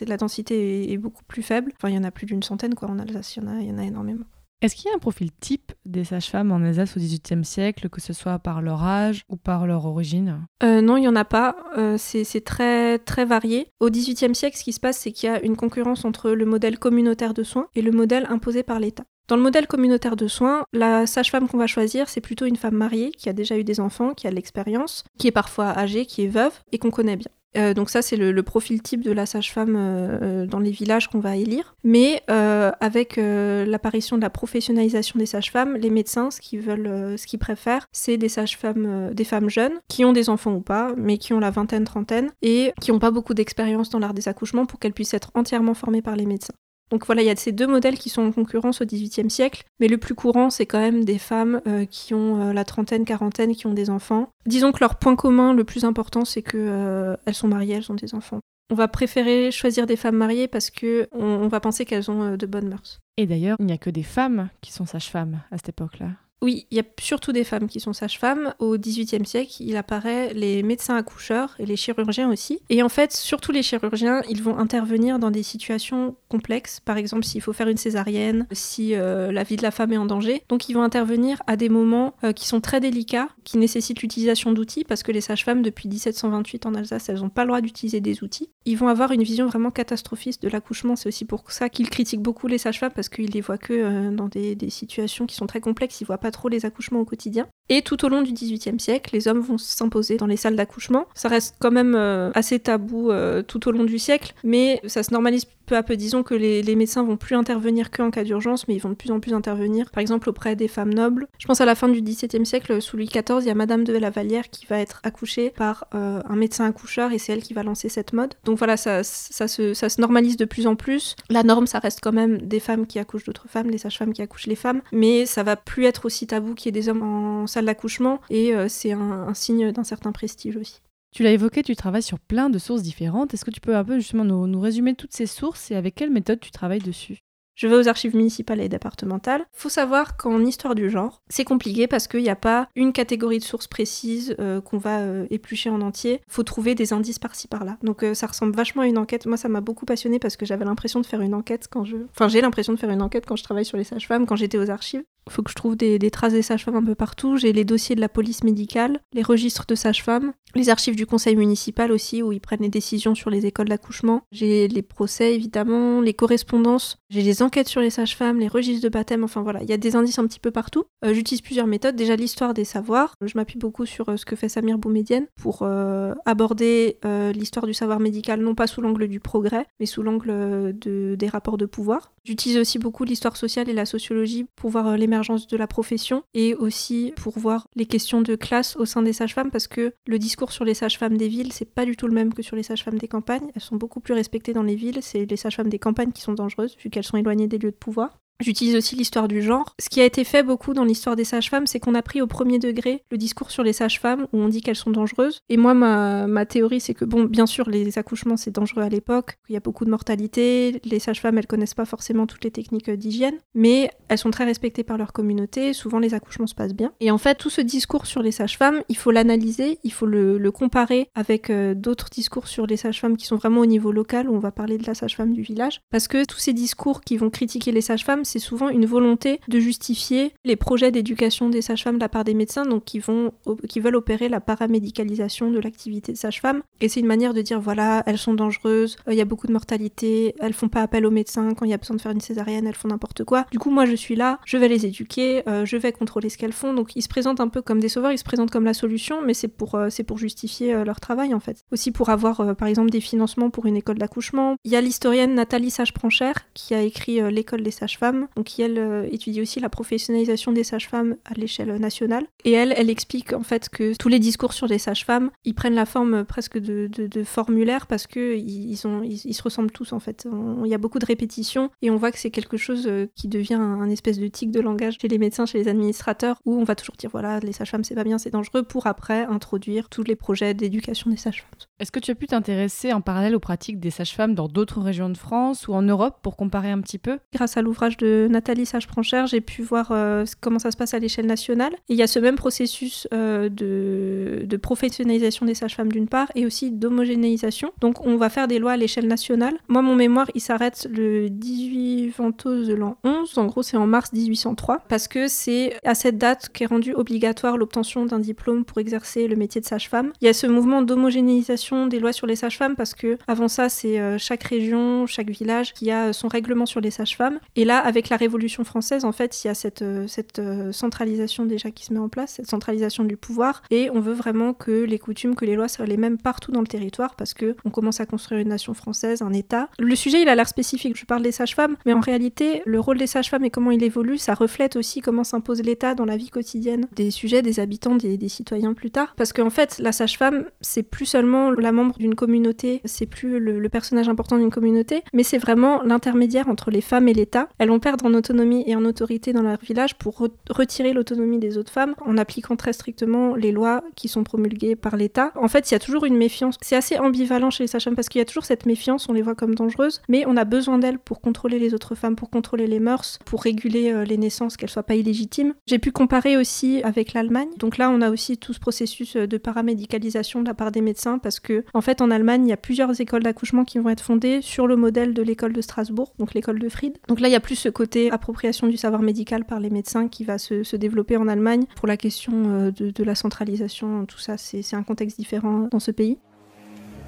la 0.07 0.17
densité 0.17 0.93
est, 0.93 0.97
beaucoup 0.99 1.25
plus 1.25 1.43
faible. 1.43 1.73
Enfin, 1.77 1.91
il 1.91 1.95
y 1.95 1.99
en 1.99 2.05
a 2.05 2.11
plus 2.11 2.27
d'une 2.27 2.43
centaine 2.43 2.75
quoi 2.75 2.89
en 2.89 2.99
Alsace, 2.99 3.37
il 3.37 3.43
y 3.43 3.47
en 3.47 3.49
a, 3.49 3.61
il 3.61 3.69
y 3.69 3.73
en 3.73 3.79
a 3.79 3.85
énormément. 3.85 4.25
Est-ce 4.61 4.75
qu'il 4.75 4.89
y 4.89 4.93
a 4.93 4.97
un 4.97 4.99
profil 4.99 5.31
type 5.39 5.73
des 5.87 6.03
sages-femmes 6.03 6.51
en 6.51 6.61
Alsace 6.63 6.97
au 6.97 7.01
XVIIIe 7.01 7.45
siècle, 7.45 7.89
que 7.89 8.01
ce 8.01 8.13
soit 8.13 8.41
par 8.41 8.61
leur 8.61 8.83
âge 8.83 9.23
ou 9.29 9.37
par 9.37 9.69
leur 9.69 9.87
origine? 9.87 10.47
Euh, 10.65 10.81
non, 10.81 10.97
il 10.97 11.03
n'y 11.03 11.09
en 11.09 11.15
a 11.15 11.25
pas. 11.25 11.57
Euh, 11.77 11.97
c'est 11.97 12.25
c'est 12.25 12.41
très, 12.41 12.99
très 12.99 13.25
varié. 13.25 13.69
Au 13.79 13.89
XVIIIe 13.89 14.35
siècle, 14.35 14.57
ce 14.57 14.65
qui 14.65 14.73
se 14.73 14.81
passe, 14.81 14.99
c'est 14.99 15.13
qu'il 15.13 15.29
y 15.29 15.33
a 15.33 15.41
une 15.45 15.55
concurrence 15.55 16.05
entre 16.05 16.33
le 16.33 16.45
modèle 16.45 16.79
communautaire 16.81 17.35
de 17.35 17.45
soins 17.45 17.69
et 17.77 17.83
le 17.83 17.93
modèle 17.93 18.27
imposé 18.31 18.65
par 18.65 18.81
l'État. 18.81 19.05
Dans 19.29 19.37
le 19.37 19.43
modèle 19.43 19.67
communautaire 19.67 20.17
de 20.17 20.27
soins, 20.27 20.65
la 20.73 21.07
sage-femme 21.07 21.49
qu'on 21.49 21.59
va 21.59 21.67
choisir, 21.67 22.09
c'est 22.09 22.23
plutôt 22.23 22.47
une 22.47 22.57
femme 22.57 22.75
mariée 22.75 23.11
qui 23.11 23.29
a 23.29 23.35
déjà 23.35 23.59
eu 23.59 23.63
des 23.63 23.79
enfants, 23.79 24.15
qui 24.15 24.27
a 24.27 24.31
de 24.31 24.35
l'expérience, 24.35 25.05
qui 25.19 25.29
est 25.29 25.33
parfois 25.33 25.67
âgée, 25.67 26.07
qui 26.07 26.25
est 26.25 26.29
veuve 26.29 26.59
et 26.73 26.79
qu'on 26.79 26.91
connaît 26.91 27.17
bien. 27.17 27.31
Euh, 27.59 27.75
donc 27.75 27.91
ça, 27.91 28.03
c'est 28.03 28.17
le, 28.17 28.43
profil 28.43 28.81
type 28.83 29.03
de 29.03 29.13
la 29.13 29.27
sage-femme 29.27 29.75
euh, 29.77 30.47
dans 30.47 30.61
les 30.61 30.71
villages 30.71 31.09
qu'on 31.09 31.19
va 31.19 31.37
élire. 31.37 31.75
Mais 31.85 32.23
euh, 32.31 32.71
avec 32.81 33.19
euh, 33.19 33.67
l'apparition 33.67 34.17
de 34.17 34.23
la 34.23 34.31
professionnalisation 34.31 35.19
des 35.19 35.27
sages-femmes, 35.27 35.77
les 35.77 35.91
médecins, 35.91 36.31
ce 36.31 36.41
qu'ils 36.41 36.61
veulent, 36.61 36.87
euh, 36.87 37.17
ce 37.17 37.27
qu'ils 37.27 37.39
préfèrent, 37.39 37.87
c'est 37.93 38.17
des 38.17 38.29
sages-femmes, 38.29 38.87
euh, 38.87 39.15
des 39.15 39.25
femmes 39.25 39.51
jeunes 39.51 39.75
qui 39.89 40.05
ont 40.05 40.13
des 40.13 40.31
enfants 40.31 40.55
ou 40.55 40.61
pas, 40.61 40.93
mais 40.97 41.19
qui 41.19 41.33
ont 41.33 41.41
la 41.41 41.51
vingtaine, 41.51 41.85
trentaine 41.85 42.31
et 42.43 42.73
qui 42.81 42.93
n'ont 42.93 42.99
pas 42.99 43.11
beaucoup 43.11 43.35
d'expérience 43.35 43.91
dans 43.91 43.99
l'art 43.99 44.15
des 44.15 44.29
accouchements 44.29 44.67
pour 44.67 44.79
qu'elles 44.79 44.95
puissent 44.95 45.15
être 45.15 45.31
entièrement 45.35 45.75
formées 45.75 46.03
par 46.03 46.17
les 46.17 46.27
médecins. 46.27 46.55
Donc 46.91 47.07
voilà, 47.07 47.23
il 47.23 47.27
y 47.27 47.31
a 47.31 47.37
ces 47.37 47.53
deux 47.53 47.67
modèles 47.67 47.99
qui 47.99 48.09
sont 48.09 48.23
en 48.23 48.33
concurrence 48.33 48.81
au 48.81 48.85
XVIIIe 48.85 49.31
siècle, 49.31 49.65
mais 49.81 49.89
le 49.89 49.99
plus 49.99 50.15
courant, 50.15 50.51
c'est 50.51 50.67
quand 50.67 50.81
même 50.81 51.05
des 51.05 51.19
femmes 51.19 51.61
euh, 51.67 51.85
qui 51.85 52.15
ont 52.15 52.49
euh, 52.49 52.53
la 52.53 52.65
trentaine, 52.65 53.05
quarantaine, 53.05 53.55
qui 53.55 53.67
ont 53.67 53.75
des 53.75 53.91
enfants. 53.91 54.29
Disons 54.47 54.73
que 54.73 54.81
leur 54.81 54.97
point 54.97 55.17
commun 55.17 55.53
le 55.53 55.65
plus 55.65 55.85
important, 55.85 56.25
c'est 56.25 56.43
que 56.43 56.57
euh, 56.57 57.17
elles 57.27 57.35
sont 57.35 57.49
mariées, 57.49 57.75
elles 57.75 57.93
ont 57.93 57.97
des 57.97 58.15
enfants. 58.15 58.41
On 58.71 58.75
va 58.75 58.87
préférer 58.87 59.51
choisir 59.51 59.87
des 59.87 59.97
femmes 59.97 60.17
mariées 60.17 60.47
parce 60.47 60.69
que 60.71 61.09
on, 61.13 61.49
va 61.49 61.59
penser 61.59 61.87
qu'elles 61.87 62.11
ont 62.11 62.23
euh, 62.23 62.37
de 62.37 62.47
bonnes 62.47 62.69
mœurs. 62.69 63.01
Et 63.17 63.27
d'ailleurs, 63.27 63.57
il 63.61 63.67
n'y 63.67 63.73
a 63.73 63.79
que 63.79 63.89
des 63.89 64.03
femmes 64.03 64.51
qui 64.61 64.73
sont 64.73 64.85
sages-femmes 64.85 65.41
à 65.51 65.57
cette 65.57 65.71
époque-là. 65.71 66.11
Oui, 66.41 66.67
il 66.71 66.77
y 66.77 66.81
a 66.81 66.85
surtout 67.01 67.33
des 67.33 67.43
femmes 67.43 67.67
qui 67.67 67.81
sont 67.81 67.93
sages-femmes. 67.93 68.55
Au 68.61 68.79
XVIIIe 68.79 69.27
siècle, 69.27 69.57
il 69.61 69.77
apparaît 69.77 70.33
les 70.35 70.63
médecins 70.63 70.97
accoucheurs 70.97 71.57
et 71.59 71.67
les 71.67 71.77
chirurgiens 71.77 72.31
aussi. 72.31 72.61
Et 72.71 72.83
en 72.83 72.89
fait, 72.89 73.13
surtout 73.13 73.51
les 73.51 73.63
chirurgiens, 73.63 74.23
ils 74.29 74.43
vont 74.43 74.57
intervenir 74.57 75.19
dans 75.19 75.33
des 75.33 75.43
situations 75.43 76.17
complexes. 76.29 76.79
Par 76.81 76.97
exemple, 76.97 77.25
s'il 77.25 77.41
faut 77.41 77.53
faire 77.53 77.69
une 77.69 77.77
césarienne, 77.77 78.47
si 78.53 78.95
euh, 78.95 79.33
la 79.33 79.43
vie 79.43 79.57
de 79.57 79.63
la 79.63 79.73
femme 79.73 79.93
est 79.93 79.99
en 79.99 80.07
danger. 80.07 80.43
Donc, 80.49 80.69
ils 80.69 80.75
vont 80.75 80.83
intervenir 80.83 81.43
à 81.49 81.57
des 81.57 81.69
moments 81.69 82.15
euh, 82.23 82.33
qui 82.33 82.47
sont 82.47 82.61
très 82.61 82.79
délicats, 82.79 83.29
qui 83.43 83.59
nécessitent 83.59 84.03
l'utilisation 84.03 84.53
d'outils, 84.53 84.85
parce 84.85 85.03
que 85.03 85.11
les 85.11 85.21
sages-femmes, 85.21 85.63
depuis 85.63 85.89
1728 85.89 86.67
en 86.67 86.75
Alsace, 86.75 87.09
elles 87.09 87.19
n'ont 87.19 87.31
pas 87.31 87.43
le 87.43 87.49
droit 87.49 87.61
d'utiliser 87.61 88.01
des 88.01 88.23
outils. 88.23 88.51
Ils 88.65 88.77
vont 88.77 88.89
avoir 88.89 89.11
une 89.11 89.23
vision 89.25 89.47
vraiment 89.47 89.73
catastrophiste 89.73 90.43
de 90.43 90.49
l'accouchement. 90.49 90.95
C'est 90.95 91.09
aussi 91.09 91.25
pour 91.25 91.51
ça 91.51 91.69
qu'ils 91.69 91.91
critiquent 91.91 92.23
beaucoup 92.23 92.47
les 92.47 92.59
sages-femmes, 92.59 92.93
parce 92.95 93.09
qu'ils 93.09 93.31
les 93.31 93.41
voient 93.41 93.59
que 93.59 93.73
euh, 93.73 94.11
dans 94.13 94.29
des, 94.29 94.55
des 94.55 94.71
situations 94.71 95.27
qui 95.27 95.35
sont 95.35 95.49
très 95.49 95.61
complexes. 95.61 96.01
Ils 96.01 96.05
voient 96.05 96.19
pas 96.19 96.28
trop 96.31 96.49
les 96.49 96.65
accouchements 96.65 97.01
au 97.01 97.05
quotidien. 97.05 97.47
Et 97.69 97.83
tout 97.83 98.05
au 98.05 98.09
long 98.09 98.23
du 98.23 98.33
XVIIIe 98.33 98.81
siècle, 98.81 99.11
les 99.13 99.29
hommes 99.29 99.41
vont 99.41 99.59
s'imposer 99.59 100.17
dans 100.17 100.27
les 100.27 100.37
salles 100.37 100.57
d'accouchement. 100.57 101.07
Ça 101.15 101.29
reste 101.29 101.57
quand 101.59 101.71
même 101.71 101.95
euh, 101.95 102.31
assez 102.35 102.59
tabou 102.59 103.11
euh, 103.11 103.43
tout 103.43 103.69
au 103.69 103.73
long 103.73 103.85
du 103.85 103.99
siècle, 103.99 104.35
mais 104.43 104.81
ça 104.87 105.03
se 105.03 105.13
normalise 105.13 105.45
peu 105.69 105.77
à 105.77 105.83
peu. 105.85 105.97
Disons 105.97 106.25
que 106.25 106.35
les, 106.35 106.75
médecins 106.75 107.05
vont 107.05 107.17
plus 107.17 107.37
intervenir 107.37 107.91
qu'en 107.91 108.11
cas 108.11 108.25
d'urgence, 108.25 108.67
mais 108.67 108.75
ils 108.75 108.81
vont 108.81 108.91
de 108.91 108.95
plus 108.95 109.11
en 109.13 109.21
plus 109.21 109.33
intervenir, 109.33 109.91
par 109.91 110.01
exemple 110.01 110.29
auprès 110.29 110.57
des 110.57 110.69
femmes 110.69 110.93
nobles. 110.93 111.29
Je 111.39 111.47
pense 111.47 111.61
à 111.61 111.65
la 111.65 111.75
fin 111.75 111.89
du 111.89 112.01
XVIIe 112.01 112.47
siècle, 112.47 112.81
sous 112.81 112.97
Louis 112.97 113.07
XIV, 113.07 113.41
il 113.41 113.47
y 113.47 113.51
a 113.51 113.55
Madame 113.55 113.85
de 113.85 113.93
la 113.93 114.11
Vallière 114.11 114.51
qui 114.51 114.67
va 114.67 114.79
être 114.81 115.01
accouchée 115.05 115.51
par 115.51 115.87
euh, 115.95 116.21
un 116.25 116.37
médecin 116.37 116.65
accoucheur 116.67 117.13
et 117.13 117.19
c'est 117.19 117.33
elle 117.33 117.43
qui 117.43 117.55
va 117.55 117.63
lancer 117.63 117.89
cette 117.89 118.13
mode. 118.13 118.35
Donc 118.45 118.59
voilà, 118.59 118.77
ça, 118.77 119.03
se, 119.03 120.01
normalise 120.01 120.37
de 120.37 120.45
plus 120.45 120.67
en 120.67 120.75
plus. 120.75 121.17
La 121.29 121.43
norme, 121.43 121.67
ça 121.67 121.79
reste 121.79 122.01
quand 122.03 122.13
même 122.13 122.39
des 122.39 122.61
femmes 122.61 122.87
qui 122.87 122.99
accouchent 122.99 123.25
d'autres 123.25 123.49
femmes, 123.49 123.71
les 123.71 123.79
sages-femmes 123.79 124.13
qui 124.13 124.23
accouchent 124.23 124.47
les 124.47 124.57
femmes, 124.57 124.81
mais 124.93 125.27
ça 125.27 125.43
va 125.43 125.57
plus 125.57 125.85
être 125.85 126.07
aussi 126.07 126.27
tabou 126.27 126.55
qu'il 126.55 126.67
y 126.67 126.69
ait 126.71 126.81
des 126.81 126.89
hommes 126.89 127.03
en 127.03 127.47
salle 127.47 127.67
d'accouchement 127.67 128.21
et 128.31 128.55
euh, 128.55 128.67
c'est 128.69 128.93
un 128.93 129.35
signe 129.35 129.73
d'un 129.73 129.85
certain 129.85 130.13
prestige 130.13 130.57
aussi. 130.57 130.81
Tu 131.11 131.23
l'as 131.23 131.33
évoqué, 131.33 131.63
tu 131.63 131.75
travailles 131.75 132.03
sur 132.03 132.21
plein 132.21 132.51
de 132.51 132.59
sources 132.59 132.83
différentes. 132.83 133.33
Est-ce 133.35 133.45
que 133.45 133.51
tu 133.51 133.61
peux 133.61 133.77
un 133.77 133.85
peu 133.85 133.99
justement 133.99 134.25
nous, 134.25 134.61
résumer 134.61 134.95
toutes 134.95 135.15
ces 135.15 135.27
sources 135.27 135.71
et 135.71 135.75
avec 135.75 135.95
quelle 135.95 136.11
méthode 136.11 136.41
tu 136.41 136.51
travailles 136.51 136.81
dessus? 136.81 137.19
Je 137.59 137.67
vais 137.67 137.75
aux 137.75 137.89
archives 137.89 138.15
municipales 138.15 138.61
et 138.61 138.69
départementales. 138.69 139.45
Faut 139.53 139.69
savoir 139.69 140.17
qu'en 140.17 140.45
histoire 140.45 140.77
du 140.77 140.89
genre, 140.91 141.23
c'est 141.29 141.43
compliqué 141.43 141.89
parce 141.89 142.07
qu'il 142.07 142.23
n'y 142.23 142.29
a 142.29 142.37
pas 142.37 142.69
une 142.77 142.93
catégorie 142.93 143.41
de 143.41 143.45
sources 143.45 143.67
précises 143.67 144.37
euh, 144.39 144.61
qu'on 144.61 144.79
va 144.79 145.01
euh, 145.01 145.27
éplucher 145.31 145.69
en 145.69 145.81
entier. 145.81 146.21
Faut 146.29 146.45
trouver 146.45 146.77
des 146.77 146.93
indices 146.93 147.19
par-ci 147.19 147.49
par-là. 147.49 147.77
Donc 147.83 148.05
euh, 148.05 148.15
ça 148.15 148.29
ressemble 148.29 148.55
vachement 148.55 148.83
à 148.83 148.87
une 148.87 148.97
enquête. 148.97 149.27
Moi, 149.27 149.37
ça 149.37 149.49
m'a 149.49 149.61
beaucoup 149.61 149.87
passionnée 149.87 150.21
parce 150.21 150.37
que 150.37 150.47
j'avais 150.47 150.65
l'impression 150.65 151.01
de 151.01 151.07
faire 151.07 151.21
une 151.21 151.35
enquête 151.35 151.67
quand 151.69 151.85
je. 151.85 151.97
Enfin, 152.11 152.29
j'ai 152.29 152.41
l'impression 152.41 152.73
de 152.73 152.79
faire 152.79 152.91
une 152.91 153.03
enquête 153.03 153.27
quand 153.27 153.35
je 153.35 153.43
travaille 153.43 153.65
sur 153.65 153.77
les 153.77 153.83
sages-femmes, 153.83 154.27
quand 154.27 154.37
j'étais 154.37 154.59
aux 154.59 154.71
archives. 154.71 155.03
Faut 155.29 155.43
que 155.43 155.51
je 155.51 155.55
trouve 155.55 155.77
des, 155.77 155.99
traces 156.11 156.33
des 156.33 156.43
sages-femmes 156.43 156.77
un 156.77 156.85
peu 156.85 156.95
partout. 156.95 157.37
J'ai 157.37 157.53
les 157.53 157.65
dossiers 157.65 157.95
de 157.95 158.01
la 158.01 158.09
police 158.09 158.45
médicale, 158.45 159.01
les 159.13 159.23
registres 159.23 159.67
de 159.67 159.75
sages-femmes, 159.75 160.33
les 160.55 160.71
archives 160.71 160.97
du 160.97 161.07
conseil 161.07 161.37
municipal 161.37 161.93
aussi, 161.93 162.23
où 162.23 162.33
ils 162.33 162.41
prennent 162.41 162.63
les 162.63 162.69
décisions 162.69 163.15
sur 163.15 163.31
les 163.31 163.47
écoles 163.47 163.69
d'accouchement. 163.69 164.23
J'ai 164.33 164.69
les 164.69 164.83
procès, 164.83 165.35
évidemment, 165.35 166.01
les 166.01 166.15
correspondances. 166.15 166.99
J'ai 167.11 167.23
les 167.23 167.43
enquêtes 167.43 167.69
sur 167.69 167.81
les 167.81 167.91
sages-femmes, 167.91 168.39
les 168.39 168.49
registres 168.49 168.83
de 168.83 168.89
baptême. 168.89 169.25
Enfin 169.25 169.43
voilà, 169.43 169.63
il 169.63 169.69
y 169.69 169.73
a 169.73 169.77
des 169.77 169.97
indices 169.97 170.19
un 170.19 170.27
petit 170.27 170.41
peu 170.41 170.51
partout. 170.51 170.85
Euh, 171.05 171.13
J'utilise 171.13 171.43
plusieurs 171.43 171.67
méthodes. 171.67 171.97
Déjà, 171.97 172.17
l'histoire 172.17 172.55
des 172.55 172.65
savoirs. 172.65 173.15
Je 173.23 173.37
m'appuie 173.37 173.59
beaucoup 173.59 173.87
sur 173.87 174.09
euh, 174.09 174.17
ce 174.17 174.25
que 174.25 174.37
fait 174.37 174.49
Samir 174.49 174.79
Boumedienne 174.79 175.27
pour 175.41 175.61
euh, 175.63 176.15
aborder 176.25 176.99
l'histoire 177.35 177.67
du 177.67 177.75
savoir 177.75 178.01
médical, 178.01 178.41
non 178.41 178.55
pas 178.55 178.67
sous 178.67 178.81
l'angle 178.81 179.09
du 179.09 179.21
progrès, 179.21 179.67
mais 179.81 179.87
sous 179.87 180.03
l'angle 180.03 180.75
de, 180.79 181.15
des 181.19 181.29
rapports 181.29 181.59
de 181.59 181.67
pouvoir. 181.67 182.13
J'utilise 182.29 182.59
aussi 182.59 182.79
beaucoup 182.79 183.05
l'histoire 183.05 183.39
sociale 183.39 183.71
et 183.71 183.73
la 183.73 183.87
sociologie 183.87 184.45
pour 184.55 184.69
voir 184.69 184.87
euh, 184.89 184.97
l'émergence 184.99 185.47
de 185.47 185.57
la 185.57 185.67
profession 185.67 186.25
et 186.35 186.55
aussi 186.55 187.15
pour 187.17 187.39
voir 187.39 187.67
les 187.75 187.87
questions 187.87 188.21
de 188.21 188.37
classe 188.37 188.77
au 188.77 188.85
sein 188.85 189.01
des 189.01 189.15
sages-femmes 189.15 189.51
parce 189.51 189.67
que 189.67 189.95
le 190.07 190.19
discours 190.19 190.53
sur 190.53 190.67
les 190.67 190.75
sages-femmes 190.75 191.17
des 191.17 191.29
villes, 191.29 191.55
c'est 191.55 191.65
pas 191.65 191.87
du 191.87 191.97
tout 191.97 192.07
le 192.07 192.13
même 192.13 192.35
que 192.35 192.43
sur 192.43 192.55
les 192.55 192.63
sages-femmes 192.63 192.99
des 192.99 193.09
campagnes. 193.09 193.51
Elles 193.55 193.63
sont 193.63 193.77
beaucoup 193.77 194.01
plus 194.01 194.13
respectées 194.13 194.53
dans 194.53 194.63
les 194.63 194.75
villes. 194.75 194.99
C'est 195.01 195.25
les 195.25 195.37
sages-femmes 195.39 195.71
des 195.71 195.79
campagnes 195.79 196.13
qui 196.13 196.21
sont 196.21 196.35
dangereuses 196.35 196.77
vu 196.77 196.91
qu'elles 196.91 197.03
sont 197.03 197.17
éloignées 197.17 197.49
des 197.49 197.57
lieux 197.57 197.71
de 197.71 197.77
pouvoir. 197.77 198.19
J'utilise 198.41 198.77
aussi 198.77 198.95
l'histoire 198.95 199.27
du 199.27 199.43
genre. 199.43 199.75
Ce 199.81 199.89
qui 199.89 200.01
a 200.01 200.05
été 200.05 200.23
fait 200.23 200.45
beaucoup 200.45 200.73
dans 200.73 200.85
l'histoire 200.85 201.17
des 201.17 201.25
sages-femmes, 201.25 201.67
c'est 201.67 201.81
qu'on 201.81 201.97
a 201.97 202.03
pris 202.03 202.23
au 202.23 202.29
premier 202.29 202.61
degré 202.61 203.03
le 203.11 203.19
discours 203.19 203.51
sur 203.51 203.65
les 203.65 203.73
sages-femmes 203.73 204.29
où 204.33 204.39
on 204.39 204.49
dit 204.49 204.61
qu'elles 204.61 204.77
sont 204.77 204.93
dangereuses. 204.93 205.43
Et 205.49 205.57
moi, 205.57 205.75
ma, 205.75 206.47
théorie, 206.47 206.79
c'est 206.81 206.95
que, 206.95 207.05
bon, 207.05 207.25
bien 207.25 207.47
sûr, 207.47 207.69
les 207.69 207.99
accouchements, 207.99 208.37
c'est 208.37 208.53
dangereux 208.53 208.85
à 208.85 208.89
l'époque. 208.89 209.39
Il 209.49 209.55
y 209.55 209.57
a 209.57 209.61
beaucoup 209.61 209.85
de 209.85 209.91
mortalité. 209.91 210.81
Les 210.85 211.01
sages-femmes, 211.01 211.37
elles 211.37 211.49
connaissent 211.49 211.75
pas 211.75 211.85
forcément 211.85 212.29
toutes 212.29 212.45
les 212.45 212.53
techniques 212.53 212.89
d'hygiène, 212.89 213.35
mais 213.55 213.91
elles 214.09 214.19
sont 214.19 214.31
très 214.31 214.45
respectées 214.45 214.85
par 214.85 214.99
leur 214.99 215.13
communauté. 215.13 215.73
Souvent, 215.73 215.99
les 215.99 216.15
accouchements 216.15 216.47
se 216.47 216.55
passent 216.55 216.75
bien. 216.75 216.93
Et 217.01 217.11
en 217.11 217.19
fait, 217.19 217.35
tout 217.35 217.51
ce 217.51 217.61
discours 217.61 218.07
sur 218.07 218.23
les 218.23 218.33
sages-femmes, 218.33 218.83
il 218.89 218.97
faut 218.97 219.11
l'analyser, 219.11 219.81
il 219.83 219.93
faut 219.93 220.07
le, 220.07 220.39
le 220.39 220.53
comparer 220.53 221.09
avec 221.17 221.51
euh, 221.51 221.75
d'autres 221.75 222.09
discours 222.09 222.47
sur 222.47 222.69
les 222.69 222.77
sages-femmes 222.77 223.17
qui 223.17 223.27
sont 223.27 223.37
vraiment 223.37 223.63
au 223.63 223.67
niveau 223.67 223.91
local, 223.91 224.29
où 224.31 224.37
on 224.37 224.39
va 224.39 224.53
parler 224.53 224.79
de 224.79 224.87
la 224.87 224.95
sage-femme 224.95 225.33
du 225.33 225.43
village. 225.43 225.81
Parce 225.91 226.07
que 226.07 226.25
tous 226.25 226.39
ces 226.39 226.53
discours 226.53 227.01
qui 227.01 227.17
vont 227.17 227.31
critiquer 227.31 227.73
les 227.73 227.81
sages-femmes, 227.81 228.25
c'est 228.29 228.39
souvent 228.39 228.69
une 228.69 228.87
volonté 228.87 229.41
de 229.49 229.59
justifier 229.59 230.33
les 230.45 230.57
projets 230.57 230.91
d'éducation 230.91 231.49
des 231.49 231.63
sages-femmes 231.63 231.97
de 231.97 232.01
la 232.01 232.09
part 232.09 232.25
des 232.25 232.35
médecins, 232.35 232.65
donc 232.65 232.85
qui, 232.85 232.99
vont, 232.99 233.33
qui 233.69 233.81
veulent 233.81 233.97
opérer 233.97 234.29
la 234.29 234.41
paramédicalisation 234.41 235.51
de 235.51 235.59
l'activité 235.59 236.13
de 236.13 236.17
sage-femme. 236.17 236.63
Et 236.81 236.89
c'est 236.89 237.01
une 237.01 237.07
manière 237.07 237.35
de 237.35 237.43
dire 237.43 237.61
voilà, 237.61 238.03
elles 238.07 238.19
sont 238.19 238.35
dangereuses, 238.35 238.97
il 239.09 239.15
y 239.15 239.21
a 239.21 239.25
beaucoup 239.25 239.47
de 239.47 239.53
mortalité, 239.53 240.35
elles 240.41 240.53
font 240.53 240.69
pas 240.69 240.83
appel 240.83 241.07
aux 241.07 241.11
médecins 241.11 241.55
quand 241.55 241.65
il 241.65 241.71
y 241.71 241.75
a 241.75 241.79
besoin 241.79 241.97
de 241.97 242.01
faire 242.01 242.13
une 242.13 242.21
césarienne, 242.21 242.67
elles 242.67 242.75
font 242.75 242.89
n'importe 242.89 243.25
quoi. 243.25 243.47
Du 243.51 243.59
coup, 243.59 243.71
moi 243.71 243.87
je 243.87 243.95
suis 243.95 244.17
là, 244.17 244.39
je 244.45 244.57
vais 244.57 244.69
les 244.69 244.87
éduquer, 244.87 245.43
euh, 245.49 245.65
je 245.65 245.77
vais 245.77 245.93
contrôler 245.93 246.29
ce 246.29 246.39
qu'elles 246.39 246.53
font. 246.53 246.75
Donc 246.75 246.95
ils 246.97 247.03
se 247.03 247.09
présentent 247.09 247.41
un 247.41 247.49
peu 247.49 247.63
comme 247.63 247.81
des 247.81 247.89
sauveurs, 247.89 248.13
ils 248.13 248.19
se 248.19 248.25
présentent 248.25 248.51
comme 248.51 248.65
la 248.65 248.75
solution, 248.75 249.23
mais 249.25 249.35
c'est 249.35 249.49
pour, 249.49 249.75
euh, 249.75 249.89
c'est 249.91 250.05
pour 250.05 250.19
justifier 250.19 250.75
euh, 250.75 250.85
leur 250.85 251.01
travail 251.01 251.35
en 251.35 251.41
fait. 251.41 251.65
Aussi 251.73 251.91
pour 251.93 252.09
avoir 252.11 252.41
euh, 252.41 252.55
par 252.55 252.69
exemple 252.69 252.91
des 252.91 253.01
financements 253.01 253.51
pour 253.51 253.67
une 253.67 253.77
école 253.77 253.99
d'accouchement. 253.99 254.57
Il 254.65 254.73
y 254.73 254.77
a 254.77 254.81
l'historienne 254.81 255.35
Nathalie 255.35 255.71
Sage-Pranchère 255.71 256.35
qui 256.55 256.75
a 256.75 256.83
écrit 256.83 257.21
euh, 257.21 257.31
L'école 257.31 257.63
des 257.63 257.71
sages-femmes, 257.71 258.18
donc 258.37 258.47
qui 258.47 258.63
elle 258.63 258.79
euh, 258.79 259.07
étudie 259.11 259.41
aussi 259.41 259.61
la 259.61 259.69
professionnalisation 259.69 260.53
des 260.53 260.65
sages-femmes 260.65 261.17
à 261.25 261.35
l'échelle 261.35 261.75
nationale. 261.77 262.27
Et 262.45 262.53
elle, 262.53 262.75
elle 262.77 262.91
explique 262.91 263.33
en 263.33 263.43
fait 263.43 263.69
que 263.69 263.97
tous 263.97 264.09
les 264.09 264.19
discours 264.19 264.53
sur 264.53 264.67
les 264.67 264.79
sages-femmes, 264.79 265.31
ils 265.45 265.55
prennent 265.55 265.75
la 265.75 265.87
forme 265.87 266.15
euh, 266.15 266.25
presque 266.25 266.59
de, 266.59 266.89
de, 266.93 267.07
de 267.07 267.25
formulaires 267.25 267.87
parce 267.87 268.07
que 268.07 268.37
ils, 268.37 268.71
ils 268.71 268.87
ont, 268.87 269.03
ils, 269.03 269.21
ils 269.25 269.35
se 269.35 269.43
ressemblent 269.43 269.71
tous 269.71 269.93
en 269.93 270.01
fait. 270.01 270.27
Il 270.65 270.71
y 270.71 270.75
a 270.75 270.79
beaucoup 270.79 270.99
de 270.99 271.07
répétitions 271.07 271.71
et 271.83 271.91
on 271.91 271.97
voit 271.97 272.13
que 272.13 272.19
c'est 272.19 272.31
quelque 272.31 272.57
chose 272.57 272.87
euh, 272.87 273.07
qui 273.15 273.29
devient 273.29 273.55
un, 273.55 273.81
un 273.81 273.91
espèce 273.91 274.19
de 274.19 274.29
tic 274.29 274.51
de 274.51 274.61
langage 274.61 274.97
chez 275.01 275.09
les 275.09 275.19
médecins, 275.19 275.47
chez 275.47 275.59
les 275.59 275.69
administrateurs, 275.69 276.39
où 276.45 276.59
on 276.59 276.65
va 276.65 276.75
toujours 276.75 276.97
dire 276.97 277.11
voilà, 277.11 277.41
les 277.41 277.53
sages-femmes 277.53 277.85
c'est 277.85 277.95
pas 277.95 278.05
bien, 278.05 278.19
c'est 278.19 278.31
dangereux, 278.31 278.63
pour 278.63 278.87
après 278.87 279.25
introduire 279.25 279.89
tous 279.89 280.03
les 280.03 280.17
projets 280.17 280.55
d'éducation 280.55 281.11
des 281.11 281.17
sages-femmes. 281.17 281.49
Est-ce 281.81 281.93
que 281.93 282.01
tu 282.01 282.11
as 282.11 282.15
pu 282.15 282.27
t'intéresser 282.27 282.93
en 282.93 283.01
parallèle 283.01 283.35
aux 283.35 283.41
pratiques 283.41 283.79
des 283.81 283.91
sages-femmes 283.91 284.35
dans 284.35 284.49
d'autres 284.49 284.81
régions 284.81 285.09
de 285.11 285.17
France 285.17 285.69
ou 285.69 285.75
en 285.75 285.83
Europe 285.83 286.19
pour 286.23 286.37
comparer 286.37 286.71
un 286.71 286.81
petit 286.81 286.99
peu? 286.99 287.19
Grâce 287.33 287.57
à 287.57 287.63
l'ouvrage 287.63 287.97
de 287.97 288.08
Nathalie 288.31 288.67
Sage-Prancher, 288.67 289.25
j'ai 289.27 289.41
pu 289.41 289.63
voir 289.63 289.89
euh, 289.91 290.25
comment 290.41 290.59
ça 290.59 290.71
se 290.71 290.77
passe 290.77 290.95
à 290.95 290.99
l'échelle 290.99 291.27
nationale. 291.27 291.73
Il 291.89 291.97
y 291.97 292.03
a 292.03 292.07
ce 292.07 292.19
même 292.19 292.37
processus 292.37 293.09
euh, 293.13 293.49
de, 293.49 294.57
professionnalisation 294.57 295.47
des 295.47 295.55
sages-femmes 295.55 295.93
d'une 295.93 296.09
part 296.09 296.31
et 296.35 296.45
aussi 296.45 296.71
d'homogénéisation. 296.71 297.73
Donc 297.81 298.05
on 298.05 298.17
va 298.17 298.29
faire 298.29 298.49
des 298.49 298.59
lois 298.59 298.73
à 298.73 298.77
l'échelle 298.77 299.07
nationale. 299.07 299.55
Moi, 299.69 299.83
mon 299.83 299.95
mémoire, 299.95 300.29
il 300.35 300.41
s'arrête 300.41 300.89
le 300.91 301.29
18 301.31 302.11
Ventos 302.17 302.65
de 302.65 302.75
l'an 302.75 302.97
11. 303.05 303.39
En 303.39 303.47
gros, 303.47 303.63
c'est 303.63 303.77
en 303.77 303.87
mars 303.87 304.13
1803 304.13 304.85
parce 304.89 305.09
que 305.09 305.29
c'est 305.29 305.75
à 305.85 305.95
cette 305.95 306.19
date 306.19 306.49
qu'est 306.53 306.67
rendue 306.67 306.95
obligatoire 306.95 307.57
l'obtention 307.57 308.05
d'un 308.07 308.19
diplôme 308.19 308.65
pour 308.65 308.79
exercer 308.79 309.29
le 309.29 309.37
métier 309.37 309.61
de 309.61 309.67
sage-femme. 309.67 310.13
Il 310.21 310.27
y 310.27 310.29
a 310.29 310.33
ce 310.33 310.47
mouvement 310.47 310.83
d'homogénéisation 310.83 311.87
des 311.87 312.01
lois 312.01 312.13
sur 312.13 312.27
les 312.27 312.37
sages-femmes 312.37 312.77
parce 312.77 312.95
que 312.95 313.19
avant 313.27 313.49
ça, 313.49 313.69
c'est 313.69 314.01
euh, 314.01 314.19
chaque 314.19 314.43
région, 314.43 315.07
chaque 315.07 315.31
village 315.31 315.73
qui 315.75 315.91
a 315.91 316.13
son 316.13 316.29
règlement 316.29 316.67
sur 316.67 316.81
les 316.81 316.91
sages-femmes. 316.91 317.39
Et 317.57 317.65
là, 317.65 317.79
avec 317.79 317.98
la 318.09 318.17
Révolution 318.17 318.65
française, 318.65 319.05
en 319.05 319.13
fait, 319.13 319.43
il 319.43 319.49
y 319.49 319.51
a 319.51 319.55
cette, 319.55 319.83
euh, 319.83 320.07
euh, 320.39 320.73
centralisation 320.73 321.45
déjà 321.45 321.71
qui 321.71 321.85
se 321.85 321.93
met 321.93 321.99
en 321.99 322.09
place, 322.09 322.35
cette 322.35 322.49
centralisation 322.49 323.05
du 323.05 323.17
pouvoir. 323.17 323.63
Et 323.71 323.91
on 323.91 324.01
veut 324.01 324.13
vraiment 324.13 324.55
que 324.55 324.85
les 324.85 324.99
coutumes, 324.99 325.35
que 325.35 325.45
les 325.45 325.57
lois 325.57 325.69
soient 325.69 325.87
les 325.87 325.97
mêmes 325.97 326.19
partout 326.19 326.53
dans 326.53 326.61
le 326.61 326.67
territoire 326.67 327.17
parce 327.17 327.35
que 327.35 327.57
on 327.65 327.71
commence 327.71 328.01
à 328.01 328.07
construire 328.07 328.41
une 328.41 328.49
nation 328.49 328.75
française, 328.75 329.23
un 329.23 329.33
État. 329.33 329.69
Le 329.79 329.95
sujet, 329.97 330.23
il 330.23 330.29
a 330.29 330.35
l'air 330.35 330.49
spécifique. 330.49 330.97
Je 330.97 331.05
parle 331.05 331.23
des 331.23 331.33
sages-femmes, 331.33 331.77
mais 331.87 331.93
en 331.93 332.01
réalité, 332.01 332.63
le 332.65 332.81
rôle 332.81 332.99
des 332.99 333.07
sages-femmes 333.07 333.45
et 333.45 333.51
comment 333.51 333.71
il 333.71 333.83
évolue, 333.83 334.19
ça 334.19 334.35
reflète 334.35 334.77
aussi 334.77 335.01
comment 335.01 335.25
s'impose 335.25 335.63
l'État 335.63 335.95
dans 335.95 336.05
la 336.05 336.17
vie 336.17 336.31
quotidienne 336.31 336.87
des 336.95 337.11
sujets, 337.11 337.43
des 337.43 337.61
habitants, 337.61 337.97
des, 337.97 338.29
citoyens 338.29 338.75
plus 338.75 338.91
tard. 338.91 339.15
Parce 339.17 339.33
qu'en 339.33 339.51
fait, 339.51 339.79
la 339.79 339.93
sage-femme, 339.93 340.45
c'est 340.61 340.83
plus 340.83 341.07
seulement 341.07 341.51
la 341.51 341.73
membre 341.73 341.97
d'une 341.99 342.15
communauté, 342.15 342.81
c'est 342.85 343.07
plus 343.07 343.39
le, 343.39 343.59
le 343.59 343.69
personnage 343.69 344.09
important 344.09 344.37
d'une 344.37 344.51
communauté, 344.51 345.03
mais 345.13 345.23
c'est 345.23 345.39
vraiment 345.39 345.83
l'intermédiaire 345.83 346.49
entre 346.49 346.71
les 346.71 346.81
femmes 346.81 347.09
et 347.09 347.15
l'État. 347.15 347.49
Elles 347.59 347.71
vont 347.71 347.79
perdre 347.89 348.05
en 348.05 348.13
autonomie 348.13 348.65
et 348.67 348.77
en 348.77 348.85
autorité 348.85 349.33
dans 349.33 349.41
leur 349.41 349.57
village 349.63 349.95
pour 349.95 350.21
re- 350.21 350.31
retirer 350.51 350.93
l'autonomie 350.93 351.39
des 351.39 351.57
autres 351.57 351.73
femmes 351.73 351.95
en 352.05 352.19
appliquant 352.19 352.55
très 352.55 352.75
strictement 352.75 353.35
les 353.35 353.51
lois 353.51 353.83
qui 353.97 354.09
sont 354.09 354.25
promulguées 354.25 354.77
par 354.77 354.95
l'État. 354.99 355.33
En 355.37 355.49
fait, 355.49 355.71
il 355.71 355.73
y 355.73 355.75
a 355.75 355.79
toujours 355.79 356.05
une 356.05 356.19
méfiance. 356.19 356.59
C'est 356.61 356.77
assez 356.77 356.99
ambivalent 356.99 357.49
chez 357.51 357.65
les 357.65 357.69
sages-femmes 357.69 357.95
parce 357.95 358.11
qu'il 358.11 358.19
y 358.19 358.23
a 358.23 358.27
toujours 358.27 358.45
cette 358.45 358.67
méfiance, 358.67 359.09
on 359.09 359.15
les 359.15 359.23
voit 359.23 359.35
comme 359.35 359.55
dangereuses, 359.55 360.03
mais 360.11 360.25
on 360.27 360.37
a 360.37 360.45
besoin 360.45 360.77
d'elles 360.77 360.99
pour 360.99 361.23
contrôler 361.23 361.59
les 361.59 361.73
autres 361.73 361.95
femmes, 361.95 362.15
pour 362.15 362.29
contrôler 362.29 362.67
les 362.67 362.79
mœurs, 362.79 363.19
pour 363.25 363.43
réguler 363.43 363.91
euh, 363.91 364.05
les 364.05 364.19
naissances, 364.19 364.59
qu'elles 364.59 364.69
soient 364.69 364.83
pas 364.83 364.97
illégitimes. 364.97 365.55
J'ai 365.67 365.79
pu 365.79 365.91
comparer 365.91 366.37
aussi 366.37 366.83
avec 366.83 367.15
l'Allemagne. 367.15 367.49
Donc 367.57 367.79
là, 367.79 367.89
on 367.89 368.03
a 368.03 368.11
aussi 368.11 368.37
tout 368.37 368.53
ce 368.53 368.61
processus 368.61 369.17
euh, 369.17 369.27
de 369.27 369.39
paramédicalisation 369.39 370.43
de 370.43 370.49
la 370.49 370.55
part 370.55 370.73
des 370.73 370.83
médecins 370.83 371.17
parce 371.17 371.41
que, 371.41 371.65
en 371.73 371.81
fait, 371.81 372.03
en 372.03 372.11
Allemagne, 372.11 372.47
il 372.47 372.51
y 372.51 372.53
a 372.53 372.59
plusieurs 372.59 373.01
écoles 373.01 373.23
d'accouchement 373.23 373.65
qui 373.65 373.79
vont 373.79 373.89
être 373.89 374.05
fondées 374.05 374.43
sur 374.43 374.67
le 374.67 374.77
modèle 374.77 375.15
de 375.15 375.23
l'école 375.23 375.55
de 375.55 375.63
Strasbourg, 375.63 376.13
donc 376.19 376.35
l'école 376.35 376.59
de 376.59 376.69
Fried. 376.69 376.99
Donc 377.09 377.21
là, 377.21 377.29
il 377.29 377.33
y 377.33 377.37
a 377.37 377.41
plus 377.41 377.68
ce 377.69 377.71
côté 377.71 378.11
appropriation 378.11 378.67
du 378.67 378.79
savoir 378.79 379.03
médical 379.03 379.45
par 379.45 379.61
les 379.61 379.69
médecins 379.69 380.09
qui 380.09 380.25
va 380.25 380.39
se, 380.39 380.63
se 380.63 380.75
développer 380.75 381.19
en 381.19 381.29
Allemagne. 381.29 381.67
Pour 381.77 381.87
la 381.87 381.99
question 381.99 382.33
euh, 382.33 382.71
de, 382.71 382.89
de 382.89 383.05
la 383.05 383.15
centralisation, 383.15 384.07
tout 384.07 384.19
ça, 384.19 384.39
c'est 384.39 384.63
c'est 384.63 384.75
un 384.75 384.83
contexte 384.83 385.19
différent 385.19 385.69
dans 385.71 385.79
ce 385.79 385.91
pays. 385.91 386.17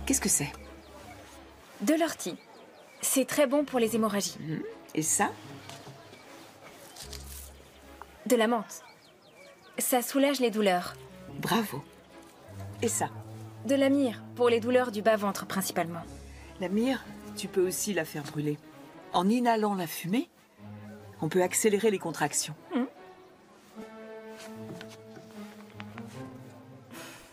Qu'est-ce 0.04 0.20
que 0.20 0.28
c'est? 0.28 0.52
De 1.80 1.94
l'ortie. 1.94 2.36
C'est 3.00 3.24
très 3.24 3.46
bon 3.46 3.64
pour 3.64 3.78
les 3.78 3.96
hémorragies. 3.96 4.36
Et 4.94 5.00
ça? 5.00 5.30
De 8.26 8.36
la 8.36 8.46
menthe. 8.46 8.82
Ça 9.78 10.02
soulage 10.02 10.40
les 10.40 10.50
douleurs. 10.50 10.92
Bravo. 11.40 11.82
Et 12.82 12.88
ça? 12.88 13.08
De 13.66 13.74
la 13.74 13.88
myrrhe, 13.88 14.20
pour 14.36 14.50
les 14.50 14.60
douleurs 14.60 14.92
du 14.92 15.00
bas-ventre 15.00 15.46
principalement. 15.46 16.02
La 16.60 16.68
myrrhe, 16.68 17.02
tu 17.34 17.48
peux 17.48 17.66
aussi 17.66 17.94
la 17.94 18.04
faire 18.04 18.24
brûler. 18.24 18.58
En 19.14 19.26
inhalant 19.26 19.74
la 19.74 19.86
fumée, 19.86 20.28
on 21.22 21.28
peut 21.28 21.42
accélérer 21.42 21.90
les 21.90 21.98
contractions. 21.98 22.54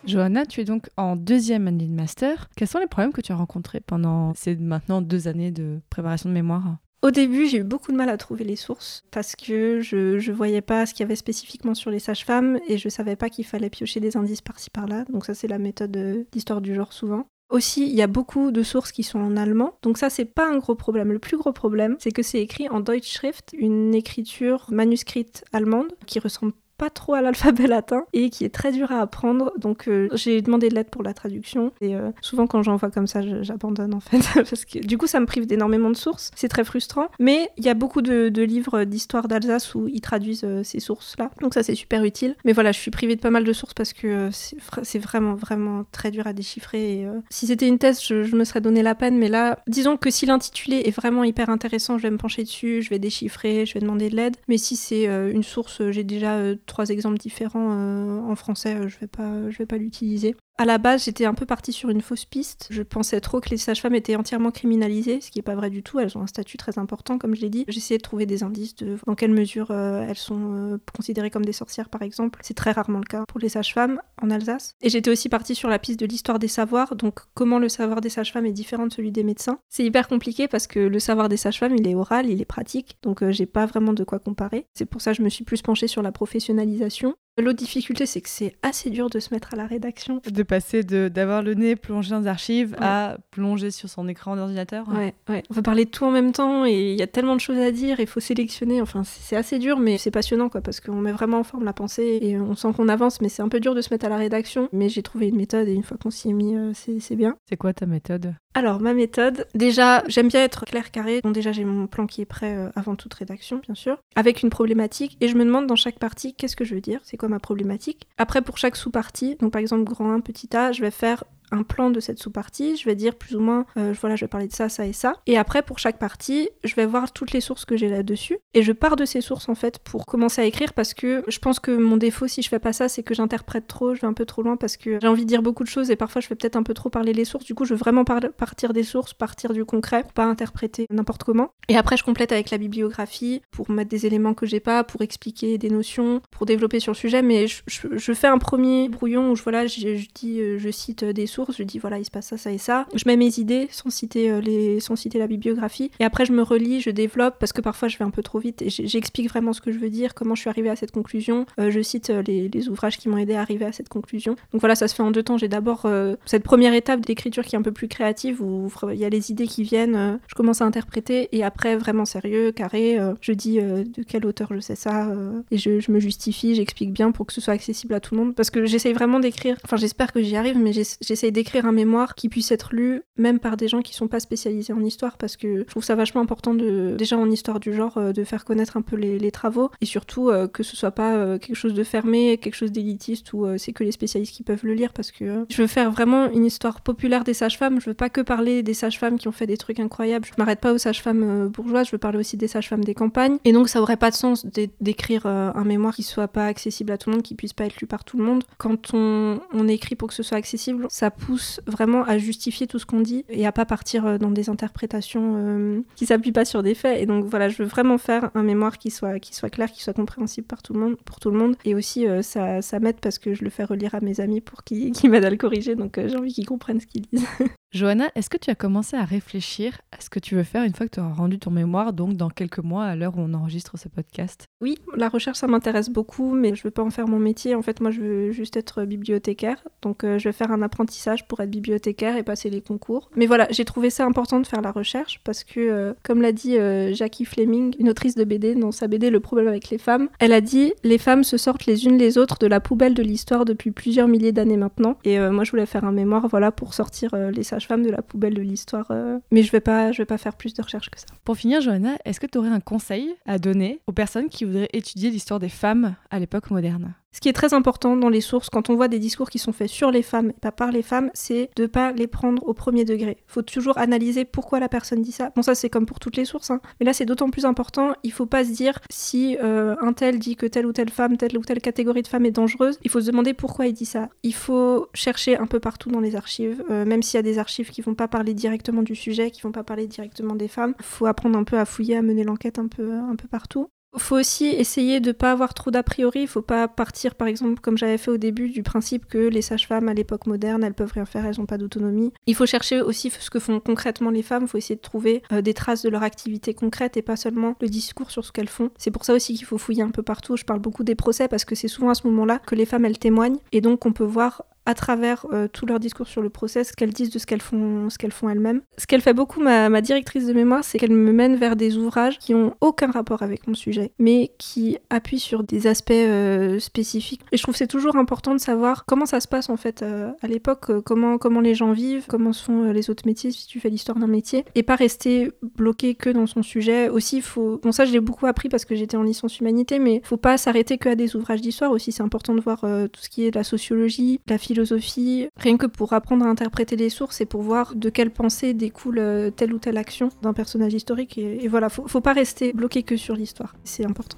Johanna, 0.05 0.45
tu 0.45 0.61
es 0.61 0.63
donc 0.63 0.89
en 0.95 1.17
deuxième 1.17 1.67
année 1.67 1.85
de 1.85 1.93
master. 1.93 2.49
Quels 2.55 2.67
sont 2.69 2.79
les 2.79 2.87
problèmes 2.87 3.11
que 3.11 3.19
tu 3.19 3.33
as 3.33 3.35
rencontrés 3.35 3.81
pendant 3.81 4.33
ces 4.35 4.55
maintenant 4.55 5.01
deux 5.01 5.27
années 5.27 5.51
de 5.51 5.81
préparation 5.89 6.29
de 6.29 6.33
mémoire? 6.33 6.77
Au 7.03 7.11
début, 7.11 7.47
j'ai 7.47 7.57
eu 7.57 7.63
beaucoup 7.63 7.91
de 7.91 7.97
mal 7.97 8.09
à 8.09 8.17
trouver 8.17 8.43
les 8.43 8.55
sources 8.55 9.03
parce 9.11 9.35
que 9.35 9.81
je, 9.81 10.17
je 10.17 10.31
voyais 10.31 10.61
pas 10.61 10.85
ce 10.85 10.93
qu'il 10.93 11.03
y 11.03 11.05
avait 11.05 11.15
spécifiquement 11.15 11.75
sur 11.75 11.91
les 11.91 11.99
sages-femmes 11.99 12.57
et 12.67 12.77
je 12.77 12.89
savais 12.89 13.15
pas 13.15 13.29
qu'il 13.29 13.45
fallait 13.45 13.69
piocher 13.69 13.99
des 13.99 14.17
indices 14.17 14.41
par-ci 14.41 14.69
par-là. 14.69 15.05
Donc 15.11 15.25
ça, 15.25 15.33
c'est 15.33 15.47
la 15.47 15.59
méthode 15.59 15.95
euh, 15.95 16.23
d'histoire 16.31 16.61
du 16.61 16.73
genre 16.73 16.93
souvent. 16.93 17.27
Aussi, 17.49 17.87
il 17.87 17.95
y 17.95 18.01
a 18.01 18.07
beaucoup 18.07 18.51
de 18.51 18.61
sources 18.61 18.91
qui 18.91 19.03
sont 19.03 19.19
en 19.19 19.37
allemand, 19.37 19.77
donc 19.81 19.97
ça 19.97 20.09
c'est 20.09 20.25
pas 20.25 20.49
un 20.49 20.57
gros 20.57 20.75
problème. 20.75 21.13
Le 21.13 21.19
plus 21.19 21.37
gros 21.37 21.53
problème, 21.53 21.95
c'est 21.99 22.11
que 22.11 22.21
c'est 22.21 22.41
écrit 22.41 22.67
en 22.67 22.81
Deutschschrift, 22.81 23.53
une 23.57 23.95
écriture 23.95 24.65
manuscrite 24.69 25.45
allemande 25.53 25.93
qui 26.05 26.19
ressemble 26.19 26.51
pas 26.77 26.89
trop 26.89 27.13
à 27.13 27.21
l'alphabet 27.21 27.67
latin 27.67 28.05
et 28.13 28.29
qui 28.29 28.45
est 28.45 28.53
très 28.53 28.71
dur 28.71 28.91
à 28.91 29.01
apprendre. 29.01 29.51
Donc 29.57 29.87
euh, 29.87 30.09
j'ai 30.13 30.41
demandé 30.41 30.69
de 30.69 30.75
l'aide 30.75 30.89
pour 30.89 31.03
la 31.03 31.13
traduction 31.13 31.71
et 31.81 31.95
euh, 31.95 32.11
souvent 32.21 32.47
quand 32.47 32.63
j'en 32.63 32.75
vois 32.75 32.91
comme 32.91 33.07
ça, 33.07 33.21
j'abandonne 33.41 33.93
en 33.93 33.99
fait 33.99 34.19
parce 34.35 34.65
que 34.65 34.79
du 34.79 34.97
coup 34.97 35.07
ça 35.07 35.19
me 35.19 35.25
prive 35.25 35.47
d'énormément 35.47 35.89
de 35.89 35.97
sources. 35.97 36.31
C'est 36.35 36.47
très 36.47 36.63
frustrant. 36.63 37.07
Mais 37.19 37.49
il 37.57 37.65
y 37.65 37.69
a 37.69 37.73
beaucoup 37.73 38.01
de, 38.01 38.27
livres 38.47 38.83
d'histoire 38.83 39.27
d'Alsace 39.27 39.75
où 39.75 39.87
ils 39.87 40.01
traduisent 40.01 40.43
euh, 40.43 40.63
ces 40.63 40.79
sources-là. 40.79 41.31
Donc 41.41 41.53
ça 41.53 41.63
c'est 41.63 41.75
super 41.75 42.03
utile. 42.03 42.35
Mais 42.45 42.53
voilà, 42.53 42.71
je 42.71 42.79
suis 42.79 42.91
privée 42.91 43.15
de 43.15 43.21
pas 43.21 43.31
mal 43.31 43.43
de 43.43 43.53
sources 43.53 43.73
parce 43.73 43.93
que 43.93 44.29
c'est 44.31 44.57
vra- 44.57 44.83
c'est 44.83 44.99
vraiment 44.99 45.33
vraiment 45.33 45.83
très 45.91 46.11
dur 46.11 46.27
à 46.27 46.33
déchiffrer. 46.33 47.01
Et, 47.01 47.07
si 47.29 47.47
c'était 47.47 47.67
une 47.67 47.79
thèse, 47.79 48.01
je, 48.03 48.35
me 48.35 48.43
serais 48.43 48.61
donné 48.61 48.83
la 48.83 48.95
peine. 48.95 49.17
Mais 49.17 49.27
là, 49.27 49.59
disons 49.67 49.97
que 49.97 50.11
si 50.11 50.25
l'intitulé 50.25 50.83
est 50.85 50.95
vraiment 50.95 51.23
hyper 51.23 51.49
intéressant, 51.49 51.97
je 51.97 52.03
vais 52.03 52.11
me 52.11 52.17
pencher 52.17 52.43
dessus, 52.43 52.81
je 52.81 52.89
vais 52.89 52.99
déchiffrer, 52.99 53.65
je 53.65 53.73
vais 53.73 53.79
demander 53.79 54.09
de 54.09 54.15
l'aide. 54.15 54.37
Mais 54.47 54.57
si 54.57 54.75
c'est 54.75 55.05
une 55.05 55.43
source, 55.43 55.81
j'ai 55.89 56.03
déjà 56.03 56.37
trois 56.67 56.89
exemples 56.89 57.17
différents 57.17 57.71
euh, 57.71 58.21
en 58.21 58.35
français, 58.35 58.75
euh, 58.75 58.87
je 58.87 58.99
vais 58.99 59.07
pas, 59.07 59.49
je 59.49 59.57
vais 59.57 59.65
pas 59.65 59.77
l'utiliser. 59.77 60.35
À 60.59 60.65
la 60.65 60.79
base, 60.79 61.05
j'étais 61.05 61.25
un 61.25 61.35
peu 61.35 61.45
partie 61.45 61.71
sur 61.71 61.89
une 61.89 62.01
fausse 62.01 62.25
piste. 62.25 62.67
Je 62.71 62.81
pensais 62.81 63.21
trop 63.21 63.39
que 63.39 63.49
les 63.49 63.57
sages-femmes 63.57 63.93
étaient 63.93 64.15
entièrement 64.15 64.49
criminalisées, 64.49 65.21
ce 65.21 65.29
qui 65.29 65.37
n'est 65.37 65.43
pas 65.43 65.53
vrai 65.53 65.69
du 65.69 65.83
tout. 65.83 65.99
Elles 65.99 66.17
ont 66.17 66.23
un 66.23 66.27
statut 66.27 66.57
très 66.57 66.79
important, 66.79 67.19
comme 67.19 67.35
je 67.35 67.41
l'ai 67.41 67.51
dit. 67.51 67.63
J'essayais 67.67 67.99
de 67.99 68.03
trouver 68.03 68.25
des 68.25 68.41
indices 68.41 68.75
de 68.75 68.97
dans 69.05 69.13
quelle 69.13 69.33
mesure 69.33 69.69
euh, 69.69 70.07
elles 70.09 70.17
sont 70.17 70.55
euh, 70.55 70.77
considérées 70.95 71.29
comme 71.29 71.45
des 71.45 71.53
sorcières, 71.53 71.89
par 71.89 72.01
exemple. 72.01 72.39
C'est 72.41 72.55
très 72.55 72.71
rarement 72.71 72.97
le 72.97 73.05
cas 73.05 73.23
pour 73.27 73.39
les 73.39 73.49
sages-femmes 73.49 74.01
en 74.19 74.31
Alsace. 74.31 74.73
Et 74.81 74.89
j'étais 74.89 75.11
aussi 75.11 75.29
partie 75.29 75.53
sur 75.53 75.69
la 75.69 75.77
piste 75.77 75.99
de 75.99 76.07
l'histoire 76.07 76.39
des 76.39 76.47
savoirs, 76.47 76.95
donc 76.95 77.19
comment 77.35 77.59
le 77.59 77.69
savoir 77.69 78.01
des 78.01 78.09
sages-femmes 78.09 78.47
est 78.47 78.51
différent 78.51 78.87
de 78.87 78.93
celui 78.93 79.11
des 79.11 79.23
médecins? 79.23 79.59
C'est 79.69 79.85
hyper 79.85 80.07
compliqué 80.07 80.47
parce 80.47 80.65
que 80.65 80.79
le 80.79 80.99
savoir 80.99 81.29
des 81.29 81.37
sages-femmes, 81.37 81.75
il 81.77 81.87
est 81.87 81.93
oral, 81.93 82.31
il 82.31 82.41
est 82.41 82.45
pratique, 82.45 82.97
donc 83.03 83.21
euh, 83.21 83.31
j'ai 83.31 83.45
pas 83.45 83.67
vraiment 83.67 83.93
de 83.93 84.03
quoi 84.03 84.17
comparer. 84.17 84.65
C'est 84.73 84.85
pour 84.85 85.01
ça 85.01 85.11
que 85.11 85.17
je 85.17 85.21
me 85.21 85.29
suis 85.29 85.43
plus 85.43 85.61
penchée 85.61 85.87
sur 85.87 86.01
la 86.01 86.11
professionnalisation. 86.11 87.15
L'autre 87.39 87.59
difficulté, 87.59 88.05
c'est 88.05 88.21
que 88.21 88.29
c'est 88.29 88.55
assez 88.63 88.89
dur 88.89 89.09
de 89.09 89.19
se 89.19 89.33
mettre 89.33 89.53
à 89.53 89.57
la 89.57 89.67
rédaction. 89.67 90.21
De 90.31 90.43
passer 90.43 90.83
de- 90.83 91.07
d'avoir 91.07 91.43
le 91.43 91.53
nez 91.53 91.75
plongé 91.75 92.09
dans 92.09 92.19
les 92.21 92.27
archives 92.27 92.75
à 92.79 93.17
plonger 93.31 93.69
sur 93.71 93.89
son 93.89 94.07
écran 94.07 94.35
d'ordinateur 94.35 94.87
Ouais, 94.89 95.13
ouais. 95.29 95.43
On 95.49 95.53
veut 95.53 95.61
parler 95.61 95.85
de 95.85 95.89
tout 95.91 96.03
en 96.05 96.11
même 96.11 96.31
temps 96.31 96.65
et 96.65 96.91
il 96.93 96.97
y 96.97 97.03
a 97.03 97.07
tellement 97.07 97.35
de 97.35 97.41
choses 97.41 97.59
à 97.59 97.71
dire, 97.71 97.99
il 97.99 98.07
faut 98.07 98.19
sélectionner. 98.19 98.81
Enfin, 98.81 99.03
c'est 99.03 99.35
assez 99.35 99.59
dur, 99.59 99.77
mais 99.79 99.97
c'est 99.97 100.09
passionnant, 100.11 100.49
quoi, 100.49 100.61
parce 100.61 100.79
qu'on 100.79 100.95
met 100.95 101.11
vraiment 101.11 101.39
en 101.39 101.43
forme 101.43 101.63
la 101.65 101.73
pensée 101.73 102.17
et 102.21 102.39
on 102.39 102.55
sent 102.55 102.69
qu'on 102.75 102.87
avance, 102.89 103.21
mais 103.21 103.29
c'est 103.29 103.41
un 103.43 103.49
peu 103.49 103.59
dur 103.59 103.75
de 103.75 103.81
se 103.81 103.93
mettre 103.93 104.05
à 104.05 104.09
la 104.09 104.17
rédaction. 104.17 104.67
Mais 104.73 104.89
j'ai 104.89 105.03
trouvé 105.03 105.27
une 105.27 105.37
méthode 105.37 105.67
et 105.67 105.73
une 105.73 105.83
fois 105.83 105.97
qu'on 105.97 106.09
s'y 106.09 106.29
est 106.29 106.33
mis, 106.33 106.55
euh, 106.55 106.71
c'est 106.73 106.99
c'est 106.99 107.15
bien. 107.15 107.35
C'est 107.47 107.57
quoi 107.57 107.73
ta 107.73 107.85
méthode? 107.85 108.33
Alors, 108.55 108.79
ma 108.79 108.95
méthode, 108.95 109.45
déjà, 109.53 110.03
j'aime 110.07 110.29
bien 110.29 110.43
être 110.43 110.65
clair 110.65 110.89
carré. 110.89 111.21
Donc, 111.21 111.33
déjà, 111.35 111.51
j'ai 111.51 111.63
mon 111.63 111.85
plan 111.85 112.07
qui 112.07 112.21
est 112.21 112.25
prêt 112.25 112.55
euh, 112.57 112.69
avant 112.75 112.95
toute 112.95 113.13
rédaction, 113.13 113.61
bien 113.63 113.75
sûr, 113.75 113.99
avec 114.15 114.41
une 114.41 114.49
problématique. 114.49 115.15
Et 115.21 115.27
je 115.27 115.35
me 115.35 115.45
demande 115.45 115.67
dans 115.67 115.75
chaque 115.75 115.99
partie, 115.99 116.33
qu'est-ce 116.33 116.55
que 116.55 116.65
je 116.65 116.73
veux 116.73 116.81
dire? 116.81 116.99
C'est 117.03 117.17
quoi 117.17 117.26
ma 117.29 117.39
problématique. 117.39 118.07
Après, 118.17 118.41
pour 118.41 118.57
chaque 118.57 118.75
sous-partie, 118.75 119.35
donc 119.35 119.51
par 119.51 119.59
exemple, 119.59 119.83
grand 119.83 120.11
1, 120.11 120.19
petit 120.21 120.55
a, 120.55 120.71
je 120.71 120.81
vais 120.81 120.91
faire 120.91 121.23
un 121.51 121.63
plan 121.63 121.89
de 121.89 121.99
cette 121.99 122.19
sous-partie, 122.19 122.75
je 122.77 122.85
vais 122.85 122.95
dire 122.95 123.15
plus 123.15 123.35
ou 123.35 123.39
moins, 123.39 123.65
euh, 123.77 123.93
voilà, 123.99 124.15
je 124.15 124.25
vais 124.25 124.29
parler 124.29 124.47
de 124.47 124.53
ça, 124.53 124.69
ça 124.69 124.85
et 124.85 124.93
ça. 124.93 125.15
Et 125.25 125.37
après, 125.37 125.61
pour 125.61 125.79
chaque 125.79 125.99
partie, 125.99 126.49
je 126.63 126.75
vais 126.75 126.85
voir 126.85 127.11
toutes 127.11 127.31
les 127.31 127.41
sources 127.41 127.65
que 127.65 127.77
j'ai 127.77 127.89
là-dessus. 127.89 128.37
Et 128.53 128.61
je 128.63 128.71
pars 128.71 128.95
de 128.95 129.05
ces 129.05 129.21
sources, 129.21 129.49
en 129.49 129.55
fait, 129.55 129.79
pour 129.79 130.05
commencer 130.05 130.41
à 130.41 130.45
écrire, 130.45 130.73
parce 130.73 130.93
que 130.93 131.23
je 131.27 131.39
pense 131.39 131.59
que 131.59 131.71
mon 131.71 131.97
défaut, 131.97 132.27
si 132.27 132.41
je 132.41 132.49
fais 132.49 132.59
pas 132.59 132.73
ça, 132.73 132.89
c'est 132.89 133.03
que 133.03 133.13
j'interprète 133.13 133.67
trop, 133.67 133.95
je 133.95 134.01
vais 134.01 134.07
un 134.07 134.13
peu 134.13 134.25
trop 134.25 134.41
loin, 134.41 134.57
parce 134.57 134.77
que 134.77 134.99
j'ai 135.01 135.07
envie 135.07 135.23
de 135.23 135.29
dire 135.29 135.41
beaucoup 135.41 135.63
de 135.63 135.69
choses, 135.69 135.89
et 135.91 135.95
parfois, 135.95 136.21
je 136.21 136.27
vais 136.27 136.35
peut-être 136.35 136.55
un 136.55 136.63
peu 136.63 136.73
trop 136.73 136.89
parler 136.89 137.13
les 137.13 137.25
sources. 137.25 137.45
Du 137.45 137.55
coup, 137.55 137.65
je 137.65 137.73
veux 137.73 137.79
vraiment 137.79 138.03
par- 138.03 138.21
partir 138.37 138.73
des 138.73 138.83
sources, 138.83 139.13
partir 139.13 139.53
du 139.53 139.65
concret, 139.65 140.03
pas 140.13 140.25
interpréter 140.25 140.85
n'importe 140.89 141.23
comment. 141.23 141.51
Et 141.69 141.77
après, 141.77 141.97
je 141.97 142.03
complète 142.03 142.31
avec 142.31 142.49
la 142.49 142.57
bibliographie, 142.57 143.41
pour 143.51 143.69
mettre 143.71 143.89
des 143.89 144.05
éléments 144.05 144.33
que 144.33 144.45
j'ai 144.45 144.59
pas, 144.59 144.83
pour 144.83 145.01
expliquer 145.01 145.57
des 145.57 145.69
notions, 145.69 146.21
pour 146.31 146.45
développer 146.45 146.79
sur 146.79 146.91
le 146.91 146.97
sujet, 146.97 147.21
mais 147.21 147.45
je, 147.47 148.13
fais 148.13 148.27
un 148.27 148.37
premier 148.37 148.89
brouillon 148.89 149.31
où 149.31 149.35
je, 149.35 149.43
voilà, 149.43 149.67
je, 149.67 149.95
je 149.95 150.07
dis, 150.13 150.39
euh, 150.41 150.57
je 150.57 150.69
cite 150.69 151.03
des 151.03 151.27
sources 151.27 151.36
je 151.55 151.63
dis 151.63 151.79
voilà, 151.79 151.99
il 151.99 152.05
se 152.05 152.11
passe 152.11 152.27
ça, 152.27 152.37
ça 152.37 152.51
et 152.51 152.57
ça. 152.57 152.85
Je 152.93 153.03
mets 153.05 153.17
mes 153.17 153.39
idées 153.39 153.67
sans 153.71 153.89
citer, 153.89 154.29
euh, 154.29 154.41
les, 154.41 154.79
sans 154.79 154.95
citer 154.95 155.19
la 155.19 155.27
bibliographie. 155.27 155.91
Et 155.99 156.03
après, 156.03 156.25
je 156.25 156.33
me 156.33 156.41
relis, 156.41 156.81
je 156.81 156.89
développe, 156.89 157.35
parce 157.39 157.53
que 157.53 157.61
parfois 157.61 157.87
je 157.87 157.97
vais 157.97 158.05
un 158.05 158.09
peu 158.09 158.23
trop 158.23 158.39
vite 158.39 158.61
et 158.61 158.69
j'explique 158.69 159.29
vraiment 159.29 159.53
ce 159.53 159.61
que 159.61 159.71
je 159.71 159.79
veux 159.79 159.89
dire, 159.89 160.13
comment 160.13 160.35
je 160.35 160.41
suis 160.41 160.49
arrivée 160.49 160.69
à 160.69 160.75
cette 160.75 160.91
conclusion. 160.91 161.45
Euh, 161.59 161.71
je 161.71 161.81
cite 161.81 162.09
euh, 162.09 162.21
les, 162.25 162.49
les, 162.49 162.69
ouvrages 162.69 162.97
qui 162.97 163.09
m'ont 163.09 163.17
aidé 163.17 163.35
à 163.35 163.41
arriver 163.41 163.65
à 163.65 163.71
cette 163.71 163.89
conclusion. 163.89 164.35
Donc 164.51 164.61
voilà, 164.61 164.75
ça 164.75 164.87
se 164.87 164.95
fait 164.95 165.03
en 165.03 165.11
deux 165.11 165.23
temps. 165.23 165.37
J'ai 165.37 165.47
d'abord 165.47 165.87
cette 166.25 166.43
première 166.43 166.73
étape 166.73 167.01
d'écriture 167.01 167.43
qui 167.43 167.55
est 167.55 167.59
un 167.59 167.61
peu 167.61 167.71
plus 167.71 167.87
créative, 167.87 168.41
où 168.41 168.69
il 168.91 168.97
y 168.97 169.05
a 169.05 169.09
les 169.09 169.31
idées 169.31 169.47
qui 169.47 169.63
viennent, 169.63 170.19
je 170.27 170.35
commence 170.35 170.61
à 170.61 170.65
interpréter, 170.65 171.29
et 171.31 171.43
après, 171.43 171.75
vraiment 171.75 172.05
sérieux, 172.05 172.51
carré, 172.51 172.97
je 173.21 173.31
dis 173.31 173.57
de 173.59 174.03
quel 174.07 174.25
auteur 174.25 174.49
je 174.51 174.59
sais 174.59 174.75
ça, 174.75 175.11
et 175.51 175.57
je, 175.57 175.79
je 175.79 175.91
me 175.91 175.99
justifie, 175.99 176.55
j'explique 176.55 176.91
bien 176.91 177.11
pour 177.11 177.25
que 177.25 177.33
ce 177.33 177.41
soit 177.41 177.53
accessible 177.53 177.93
à 177.93 177.99
tout 177.99 178.15
le 178.15 178.21
monde, 178.21 178.35
parce 178.35 178.49
que 178.49 178.65
j'essaye 178.65 178.93
vraiment 178.93 179.19
d'écrire, 179.19 179.57
enfin 179.63 179.77
j'espère 179.77 180.11
que 180.11 180.21
j'y 180.21 180.35
arrive, 180.35 180.57
mais 180.57 180.71
j'essaye 180.73 181.26
d'écrire 181.31 181.65
un 181.65 181.71
mémoire 181.71 182.15
qui 182.15 182.29
puisse 182.29 182.51
être 182.51 182.73
lu 182.73 183.01
même 183.17 183.39
par 183.39 183.57
des 183.57 183.67
gens 183.67 183.81
qui 183.81 183.93
sont 183.93 184.07
pas 184.07 184.19
spécialisés 184.19 184.73
en 184.73 184.83
histoire, 184.83 185.17
parce 185.17 185.37
que 185.37 185.59
je 185.59 185.63
trouve 185.63 185.83
ça 185.83 185.95
vachement 185.95 186.21
important 186.21 186.53
de, 186.53 186.95
déjà 186.97 187.17
en 187.17 187.29
histoire 187.29 187.59
du 187.59 187.73
genre, 187.73 187.97
euh, 187.97 188.11
de 188.11 188.23
faire 188.23 188.45
connaître 188.45 188.77
un 188.77 188.81
peu 188.81 188.95
les, 188.95 189.31
travaux, 189.31 189.69
et 189.81 189.85
surtout 189.85 190.29
euh, 190.29 190.47
que 190.47 190.63
ce 190.63 190.75
soit 190.75 190.91
pas 190.91 191.15
euh, 191.15 191.37
quelque 191.37 191.55
chose 191.55 191.73
de 191.73 191.83
fermé, 191.83 192.37
quelque 192.37 192.55
chose 192.55 192.71
d'élitiste, 192.71 193.33
où 193.33 193.45
c'est 193.57 193.73
que 193.73 193.83
les 193.83 193.91
spécialistes 193.91 194.33
qui 194.33 194.43
peuvent 194.43 194.63
le 194.63 194.73
lire, 194.73 194.93
parce 194.93 195.11
que 195.11 195.45
je 195.49 195.61
veux 195.61 195.67
faire 195.67 195.91
vraiment 195.91 196.29
une 196.31 196.45
histoire 196.45 196.81
populaire 196.81 197.23
des 197.23 197.33
sages-femmes, 197.33 197.81
je 197.81 197.89
veux 197.89 197.93
pas 197.93 198.09
que 198.09 198.21
parler 198.21 198.63
des 198.63 198.73
sages-femmes 198.73 199.17
qui 199.17 199.27
ont 199.27 199.31
fait 199.33 199.47
des 199.47 199.57
trucs 199.57 199.79
incroyables, 199.79 200.25
je 200.25 200.31
m'arrête 200.37 200.59
pas 200.59 200.73
aux 200.73 200.77
sages-femmes 200.77 201.49
bourgeoises, 201.49 201.87
je 201.87 201.91
veux 201.91 201.97
parler 201.97 202.19
aussi 202.19 202.37
des 202.37 202.47
sages-femmes 202.47 202.83
des 202.83 202.93
campagnes, 202.93 203.37
et 203.43 203.51
donc 203.51 203.69
ça 203.69 203.81
aurait 203.81 203.97
pas 203.97 204.11
de 204.11 204.15
sens 204.15 204.45
d'écrire 204.79 205.25
un 205.25 205.63
mémoire 205.63 205.95
qui 205.95 206.03
soit 206.03 206.27
pas 206.27 206.45
accessible 206.45 206.91
à 206.91 206.97
tout 206.97 207.09
le 207.09 207.17
monde, 207.17 207.23
qui 207.23 207.35
puisse 207.35 207.53
pas 207.53 207.65
être 207.65 207.79
lu 207.81 207.87
par 207.87 208.03
tout 208.03 208.17
le 208.17 208.23
monde. 208.23 208.43
Quand 208.57 208.93
on, 208.93 209.39
on 209.53 209.67
écrit 209.67 209.95
pour 209.95 210.07
que 210.07 210.13
ce 210.13 210.23
soit 210.23 210.37
accessible, 210.37 210.87
ça 210.89 211.11
pousse 211.17 211.59
vraiment 211.67 212.03
à 212.03 212.17
justifier 212.17 212.67
tout 212.67 212.79
ce 212.79 212.85
qu'on 212.85 213.01
dit 213.01 213.25
et 213.29 213.45
à 213.45 213.51
pas 213.51 213.65
partir 213.65 214.05
euh, 214.05 214.17
dans 214.17 214.31
des 214.31 214.49
interprétations 214.49 215.33
euh, 215.35 215.81
qui 215.95 216.05
s'appuient 216.05 216.31
pas 216.31 216.45
sur 216.45 216.63
des 216.63 216.75
faits. 216.75 217.01
Et 217.01 217.05
donc 217.05 217.25
voilà, 217.25 217.49
je 217.49 217.61
veux 217.61 217.67
vraiment 217.67 217.97
faire 217.97 218.31
un 218.35 218.43
mémoire 218.43 218.77
qui 218.77 218.91
soit, 218.91 219.19
qui 219.19 219.35
soit 219.35 219.49
clair, 219.49 219.71
qui 219.71 219.83
soit 219.83 219.93
compréhensible 219.93 220.47
par 220.47 220.61
tout 220.61 220.73
le 220.73 220.79
monde, 220.79 220.95
pour 221.05 221.19
tout 221.19 221.29
le 221.29 221.37
monde. 221.37 221.55
Et 221.65 221.75
aussi, 221.75 222.07
euh, 222.07 222.21
ça, 222.21 222.61
ça 222.61 222.79
m'aide 222.79 222.99
parce 223.01 223.19
que 223.19 223.33
je 223.33 223.43
le 223.43 223.49
fais 223.49 223.63
relire 223.63 223.95
à 223.95 224.01
mes 224.01 224.19
amis 224.19 224.41
pour 224.41 224.63
qu'ils 224.63 224.93
m'aident 225.09 225.25
à 225.25 225.29
le 225.29 225.37
corriger. 225.37 225.75
Donc 225.75 225.99
j'ai 226.03 226.15
envie 226.15 226.33
qu'ils 226.33 226.47
comprennent 226.47 226.79
ce 226.79 226.87
qu'ils 226.87 227.03
disent. 227.11 227.27
Johanna, 227.71 228.09
est-ce 228.15 228.29
que 228.29 228.37
tu 228.37 228.49
as 228.49 228.55
commencé 228.55 228.95
à 228.95 229.03
réfléchir 229.03 229.81
à 229.91 229.99
ce 229.99 230.09
que 230.09 230.19
tu 230.19 230.35
veux 230.35 230.43
faire 230.43 230.63
une 230.63 230.73
fois 230.73 230.87
que 230.87 230.95
tu 230.95 230.99
auras 231.01 231.13
rendu 231.13 231.37
ton 231.37 231.51
mémoire, 231.51 231.91
donc 231.91 232.13
dans 232.13 232.29
quelques 232.29 232.59
mois 232.59 232.85
à 232.85 232.95
l'heure 232.95 233.17
où 233.17 233.21
on 233.21 233.33
enregistre 233.33 233.77
ce 233.77 233.89
podcast? 233.89 234.45
Oui, 234.61 234.77
la 234.95 235.09
recherche 235.09 235.37
ça 235.37 235.47
m'intéresse 235.47 235.89
beaucoup, 235.89 236.33
mais 236.33 236.55
je 236.55 236.63
veux 236.63 236.71
pas 236.71 236.81
en 236.81 236.89
faire 236.89 237.07
mon 237.07 237.19
métier. 237.19 237.55
En 237.55 237.61
fait, 237.61 237.81
moi 237.81 237.91
je 237.91 237.99
veux 237.99 238.31
juste 238.31 238.55
être 238.55 238.85
bibliothécaire, 238.85 239.61
donc 239.81 240.03
je 240.03 240.23
vais 240.23 240.31
faire 240.31 240.51
un 240.51 240.61
apprentissage 240.61 241.27
pour 241.27 241.41
être 241.41 241.49
bibliothécaire 241.49 242.15
et 242.15 242.23
passer 242.23 242.49
les 242.49 242.61
concours. 242.61 243.09
Mais 243.15 243.25
voilà, 243.25 243.47
j'ai 243.51 243.65
trouvé 243.65 243.89
ça 243.89 244.05
important 244.05 244.39
de 244.39 244.47
faire 244.47 244.61
la 244.61 244.71
recherche 244.71 245.19
parce 245.23 245.43
que, 245.43 245.59
euh, 245.59 245.93
comme 246.03 246.21
l'a 246.21 246.31
dit 246.31 246.57
euh, 246.57 246.93
Jackie 246.93 247.25
Fleming, 247.25 247.75
une 247.79 247.89
autrice 247.89 248.15
de 248.15 248.23
BD, 248.23 248.55
dans 248.55 248.71
sa 248.71 248.87
BD 248.87 249.09
Le 249.09 249.19
problème 249.19 249.47
avec 249.47 249.69
les 249.69 249.77
femmes, 249.77 250.07
elle 250.19 250.33
a 250.33 250.41
dit 250.41 250.73
Les 250.83 250.97
femmes 250.97 251.23
se 251.23 251.37
sortent 251.37 251.65
les 251.65 251.85
unes 251.85 251.97
les 251.97 252.17
autres 252.17 252.37
de 252.39 252.47
la 252.47 252.59
poubelle 252.59 252.93
de 252.93 253.03
l'histoire 253.03 253.43
depuis 253.43 253.71
plusieurs 253.71 254.07
milliers 254.07 254.31
d'années 254.31 254.57
maintenant. 254.57 254.97
Et 255.03 255.19
euh, 255.19 255.31
moi, 255.31 255.43
je 255.43 255.51
voulais 255.51 255.65
faire 255.65 255.83
un 255.83 255.91
mémoire 255.91 256.27
voilà, 256.27 256.51
pour 256.51 256.73
sortir 256.73 257.15
les 257.15 257.43
sages-femmes 257.59 257.83
de 257.83 257.89
la 257.89 258.01
poubelle 258.01 258.33
de 258.33 258.41
l'histoire. 258.41 258.91
mais 259.31 259.43
je 259.43 259.51
vais, 259.51 259.59
pas, 259.59 259.91
je 259.91 259.99
vais 259.99 260.05
pas 260.05 260.17
faire 260.17 260.35
plus 260.35 260.53
de 260.53 260.61
recherche 260.61 260.89
que 260.89 260.99
ça. 260.99 261.07
Pour 261.23 261.37
finir, 261.37 261.61
Johanna, 261.61 261.97
est-ce 262.05 262.19
que 262.19 262.27
tu 262.27 262.37
aurais 262.37 262.49
un 262.49 262.59
conseil 262.59 263.15
à 263.25 263.39
donner 263.39 263.81
aux 263.87 263.93
personnes 263.93 264.29
qui 264.29 264.45
voudraient 264.45 264.69
étudier 264.73 265.09
l'histoire 265.09 265.39
des 265.39 265.49
femmes 265.49 265.95
à 266.09 266.19
l'époque 266.19 266.51
moderne? 266.51 266.93
Ce 267.17 267.19
qui 267.19 267.29
est 267.29 267.33
très 267.33 267.55
important 267.55 267.97
dans 267.97 268.09
les 268.09 268.21
sources, 268.21 268.51
quand 268.51 268.69
on 268.69 268.75
voit 268.75 268.87
des 268.87 268.99
discours 268.99 269.31
qui 269.31 269.39
sont 269.39 269.51
faits 269.51 269.69
sur 269.69 269.89
les 269.89 270.03
femmes 270.03 270.29
et 270.29 270.39
pas 270.39 270.51
par 270.51 270.71
les 270.71 270.83
femmes, 270.83 271.09
c'est 271.15 271.49
de 271.55 271.65
pas 271.65 271.91
les 271.91 272.05
prendre 272.05 272.47
au 272.47 272.53
premier 272.53 272.85
degré. 272.85 273.17
Il 273.27 273.31
faut 273.31 273.41
toujours 273.41 273.79
analyser 273.79 274.23
pourquoi 274.23 274.59
la 274.59 274.69
personne 274.69 275.01
dit 275.01 275.11
ça. 275.11 275.31
Bon, 275.35 275.41
ça 275.41 275.55
c'est 275.55 275.67
comme 275.67 275.87
pour 275.87 275.99
toutes 275.99 276.15
les 276.15 276.25
sources, 276.25 276.51
hein. 276.51 276.61
mais 276.79 276.85
là 276.85 276.93
c'est 276.93 277.05
d'autant 277.05 277.31
plus 277.31 277.45
important. 277.45 277.93
Il 278.03 278.11
faut 278.11 278.27
pas 278.27 278.45
se 278.45 278.51
dire 278.51 278.77
si 278.91 279.35
euh, 279.41 279.75
un 279.81 279.93
tel 279.93 280.19
dit 280.19 280.35
que 280.35 280.45
telle 280.45 280.67
ou 280.67 280.73
telle 280.73 280.91
femme, 280.91 281.17
telle 281.17 281.35
ou 281.39 281.41
telle 281.41 281.59
catégorie 281.59 282.03
de 282.03 282.07
femme 282.07 282.27
est 282.27 282.31
dangereuse. 282.31 282.77
Il 282.83 282.91
faut 282.91 283.01
se 283.01 283.07
demander 283.07 283.33
pourquoi 283.33 283.65
il 283.65 283.73
dit 283.73 283.85
ça. 283.85 284.09
Il 284.21 284.35
faut 284.35 284.85
chercher 284.93 285.37
un 285.37 285.47
peu 285.47 285.59
partout 285.59 285.89
dans 285.89 286.01
les 286.01 286.15
archives, 286.15 286.63
euh, 286.69 286.85
même 286.85 287.01
s'il 287.01 287.17
y 287.17 287.19
a 287.19 287.23
des 287.23 287.39
archives 287.39 287.71
qui 287.71 287.81
vont 287.81 287.95
pas 287.95 288.07
parler 288.07 288.35
directement 288.35 288.83
du 288.83 288.93
sujet, 288.93 289.31
qui 289.31 289.41
vont 289.41 289.51
pas 289.51 289.63
parler 289.63 289.87
directement 289.87 290.35
des 290.35 290.47
femmes. 290.47 290.75
Il 290.77 290.85
faut 290.85 291.07
apprendre 291.07 291.39
un 291.39 291.45
peu 291.45 291.57
à 291.57 291.65
fouiller, 291.65 291.97
à 291.97 292.03
mener 292.03 292.23
l'enquête 292.23 292.59
un 292.59 292.67
peu 292.67 293.01
partout 293.31 293.69
faut 293.99 294.17
aussi 294.17 294.47
essayer 294.47 294.99
de 294.99 295.11
pas 295.11 295.31
avoir 295.31 295.53
trop 295.53 295.71
d'a 295.71 295.83
priori. 295.83 296.21
Il 296.21 296.27
faut 296.27 296.41
pas 296.41 296.67
partir, 296.67 297.15
par 297.15 297.27
exemple, 297.27 297.59
comme 297.61 297.77
j'avais 297.77 297.97
fait 297.97 298.11
au 298.11 298.17
début, 298.17 298.49
du 298.49 298.63
principe 298.63 299.05
que 299.07 299.17
les 299.17 299.41
sages-femmes 299.41 299.89
à 299.89 299.93
l'époque 299.93 300.27
moderne, 300.27 300.63
elles 300.63 300.73
peuvent 300.73 300.91
rien 300.91 301.05
faire, 301.05 301.25
elles 301.25 301.39
n'ont 301.39 301.45
pas 301.45 301.57
d'autonomie. 301.57 302.13
Il 302.25 302.35
faut 302.35 302.45
chercher 302.45 302.81
aussi 302.81 303.09
ce 303.09 303.29
que 303.29 303.39
font 303.39 303.59
concrètement 303.59 304.09
les 304.09 304.23
femmes. 304.23 304.43
Il 304.43 304.47
faut 304.47 304.57
essayer 304.57 304.75
de 304.75 304.81
trouver 304.81 305.23
euh, 305.31 305.41
des 305.41 305.53
traces 305.53 305.81
de 305.81 305.89
leur 305.89 306.03
activité 306.03 306.53
concrète 306.53 306.97
et 306.97 307.01
pas 307.01 307.15
seulement 307.15 307.55
le 307.61 307.67
discours 307.67 308.11
sur 308.11 308.25
ce 308.25 308.31
qu'elles 308.31 308.49
font. 308.49 308.69
C'est 308.77 308.91
pour 308.91 309.05
ça 309.05 309.13
aussi 309.13 309.35
qu'il 309.35 309.45
faut 309.45 309.57
fouiller 309.57 309.83
un 309.83 309.91
peu 309.91 310.03
partout. 310.03 310.37
Je 310.37 310.45
parle 310.45 310.59
beaucoup 310.59 310.83
des 310.83 310.95
procès 310.95 311.27
parce 311.27 311.45
que 311.45 311.55
c'est 311.55 311.67
souvent 311.67 311.89
à 311.89 311.95
ce 311.95 312.07
moment-là 312.07 312.39
que 312.39 312.55
les 312.55 312.65
femmes 312.65 312.85
elles 312.85 312.99
témoignent 312.99 313.37
et 313.51 313.61
donc 313.61 313.85
on 313.85 313.93
peut 313.93 314.03
voir 314.03 314.43
à 314.67 314.73
travers 314.73 315.25
euh, 315.31 315.47
tout 315.47 315.65
leur 315.65 315.79
discours 315.79 316.07
sur 316.07 316.21
le 316.21 316.29
procès, 316.29 316.65
ce 316.65 316.73
qu'elles 316.73 316.91
disent 316.91 317.09
de 317.09 317.19
ce 317.19 317.25
qu'elles 317.25 317.41
font, 317.41 317.89
ce 317.89 317.97
qu'elles 317.97 318.11
font 318.11 318.27
elles-mêmes. 318.29 318.61
Ce 318.77 318.85
qu'elle 318.85 318.99
fait 318.99 319.13
beaucoup, 319.13 319.39
ma, 319.39 319.81
directrice 319.81 320.27
de 320.27 320.33
mémoire, 320.33 320.65
c'est 320.65 320.77
qu'elle 320.77 320.91
me 320.91 321.13
mène 321.13 321.37
vers 321.37 321.55
des 321.55 321.77
ouvrages 321.77 322.19
qui 322.19 322.35
ont 322.35 322.53
aucun 322.59 322.91
rapport 322.91 323.23
avec 323.23 323.47
mon 323.47 323.53
sujet, 323.53 323.93
mais 323.97 324.29
qui 324.37 324.77
appuient 324.89 325.21
sur 325.21 325.43
des 325.43 325.67
aspects 325.67 325.91
euh, 325.91 326.59
spécifiques. 326.59 327.21
Et 327.31 327.37
je 327.37 327.43
trouve 327.43 327.55
c'est 327.55 327.67
toujours 327.67 327.95
important 327.95 328.33
de 328.33 328.39
savoir 328.39 328.83
comment 328.85 329.05
ça 329.05 329.21
se 329.21 329.29
passe 329.29 329.49
en 329.49 329.55
fait 329.55 329.83
euh, 329.83 330.11
à 330.21 330.27
l'époque, 330.27 330.81
comment 330.83 331.17
comment 331.17 331.39
les 331.39 331.55
gens 331.55 331.71
vivent, 331.71 332.03
comment 332.09 332.33
sont 332.33 332.63
les 332.63 332.89
autres 332.89 333.03
métiers 333.05 333.31
si 333.31 333.47
tu 333.47 333.61
fais 333.61 333.69
l'histoire 333.69 333.97
d'un 333.97 334.07
métier, 334.07 334.43
et 334.53 334.63
pas 334.63 334.75
rester 334.75 335.31
bloqué 335.55 335.95
que 335.95 336.09
dans 336.09 336.27
son 336.27 336.43
sujet. 336.43 336.89
Aussi, 336.89 337.21
faut 337.21 337.61
bon 337.63 337.71
ça 337.71 337.85
je 337.85 337.93
l'ai 337.93 338.01
beaucoup 338.01 338.25
appris 338.25 338.49
parce 338.49 338.65
que 338.65 338.75
j'étais 338.75 338.97
en 338.97 339.03
licence 339.03 339.39
humanité, 339.39 339.79
mais 339.79 340.01
faut 340.03 340.17
pas 340.17 340.37
s'arrêter 340.37 340.77
que 340.77 340.89
à 340.89 340.95
des 340.95 341.15
ouvrages 341.15 341.39
d'histoire. 341.39 341.71
Aussi, 341.71 341.93
c'est 341.93 342.03
important 342.03 342.35
de 342.35 342.41
voir 342.41 342.59
tout 342.91 343.01
ce 343.01 343.07
qui 343.07 343.25
est 343.25 343.31
de 343.31 343.37
la 343.37 343.45
sociologie, 343.45 344.19
la 344.27 344.37
philosophie 344.37 344.56
philosophie, 344.57 345.27
rien 345.37 345.55
que 345.55 345.67
pour 345.67 345.93
apprendre 345.93 346.25
à 346.25 346.29
interpréter 346.29 346.75
les 346.75 346.89
sources 346.89 347.21
et 347.21 347.27
pour 347.27 347.43
voir 347.43 347.75
de 347.75 347.89
quelle 347.89 348.09
pensée 348.09 348.55
découle 348.55 348.97
euh, 348.97 349.29
telle 349.29 349.53
ou 349.53 349.59
telle 349.59 349.77
action 349.77 350.09
d'un 350.23 350.33
personnage 350.33 350.73
historique. 350.73 351.19
Et, 351.19 351.47
voilà, 351.47 351.69
faut, 351.69 351.87
faut 351.87 352.01
pas 352.01 352.13
rester 352.13 352.53
bloqué 352.53 352.81
que 352.81 352.97
sur 352.97 353.15
l'histoire, 353.15 353.55
c'est 353.63 353.85
important. 353.85 354.17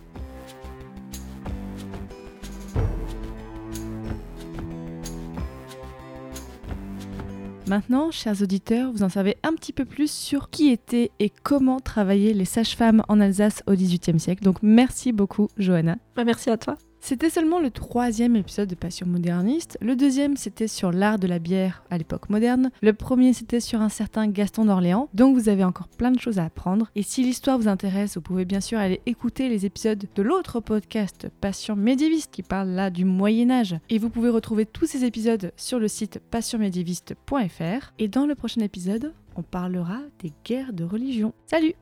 Maintenant, 7.67 8.09
chers 8.09 8.41
auditeurs, 8.41 8.93
vous 8.93 9.03
en 9.03 9.09
savez 9.09 9.35
un 9.43 9.53
petit 9.53 9.73
peu 9.73 9.83
plus 9.83 10.09
sur 10.09 10.49
qui 10.49 10.69
étaient 10.69 11.11
et 11.19 11.29
comment 11.29 11.81
travaillaient 11.81 12.33
les 12.33 12.45
sages-femmes 12.45 13.03
en 13.09 13.19
Alsace 13.19 13.61
au 13.67 13.73
XVIIIe 13.73 14.19
siècle. 14.19 14.43
Donc 14.43 14.57
merci 14.61 15.11
beaucoup, 15.11 15.49
Johanna. 15.57 15.97
Bah, 16.15 16.23
merci 16.23 16.49
à 16.49 16.57
toi. 16.57 16.77
C'était 17.01 17.29
seulement 17.29 17.59
le 17.59 17.71
troisième 17.71 18.35
épisode 18.35 18.69
de 18.69 18.75
Passion 18.75 19.07
moderniste. 19.07 19.77
Le 19.81 19.95
deuxième, 19.95 20.37
c'était 20.37 20.67
sur 20.67 20.91
l'art 20.91 21.17
de 21.17 21.27
la 21.27 21.39
bière 21.39 21.83
à 21.89 21.97
l'époque 21.97 22.29
moderne. 22.29 22.71
Le 22.81 22.93
premier, 22.93 23.33
c'était 23.33 23.59
sur 23.59 23.81
un 23.81 23.89
certain 23.89 24.27
Gaston 24.27 24.65
d'Orléans. 24.65 25.09
Donc 25.13 25.35
vous 25.35 25.49
avez 25.49 25.63
encore 25.63 25.87
plein 25.87 26.11
de 26.11 26.19
choses 26.19 26.39
à 26.39 26.45
apprendre. 26.45 26.91
Et 26.95 27.03
si 27.03 27.23
l'histoire 27.23 27.57
vous 27.57 27.67
intéresse, 27.67 28.15
vous 28.15 28.21
pouvez 28.21 28.45
bien 28.45 28.61
sûr 28.61 28.77
aller 28.77 29.01
écouter 29.05 29.49
les 29.49 29.65
épisodes 29.65 30.05
de 30.13 30.21
l'autre 30.21 30.59
podcast 30.59 31.29
Passion 31.41 31.75
médiéviste 31.75 32.31
qui 32.31 32.43
parle 32.43 32.69
là 32.69 32.89
du 32.89 33.05
Moyen 33.05 33.49
Âge. 33.49 33.77
Et 33.89 33.97
vous 33.97 34.09
pouvez 34.09 34.29
retrouver 34.29 34.65
tous 34.65 34.85
ces 34.85 35.05
épisodes 35.05 35.51
sur 35.55 35.79
le 35.79 35.87
site 35.87 36.19
passionmédiéviste.fr. 36.29 37.93
Et 37.97 38.07
dans 38.07 38.25
le 38.25 38.35
prochain 38.35 38.61
épisode, 38.61 39.13
on 39.35 39.41
parlera 39.41 39.99
des 40.21 40.33
guerres 40.43 40.73
de 40.73 40.83
religion. 40.83 41.33
Salut 41.47 41.73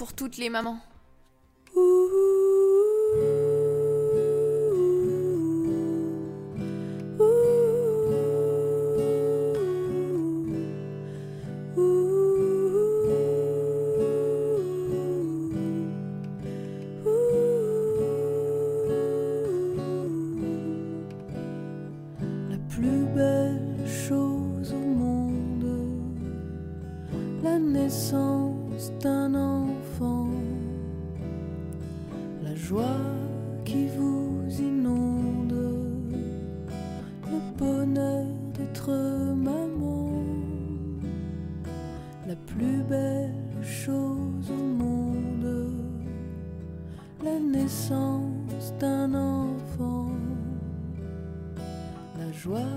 pour 0.00 0.14
toutes 0.14 0.38
les 0.38 0.48
mamans. 0.48 0.80
naissance 47.70 48.74
d'un 48.80 49.14
enfant, 49.14 50.10
la 52.18 52.32
joie 52.32 52.76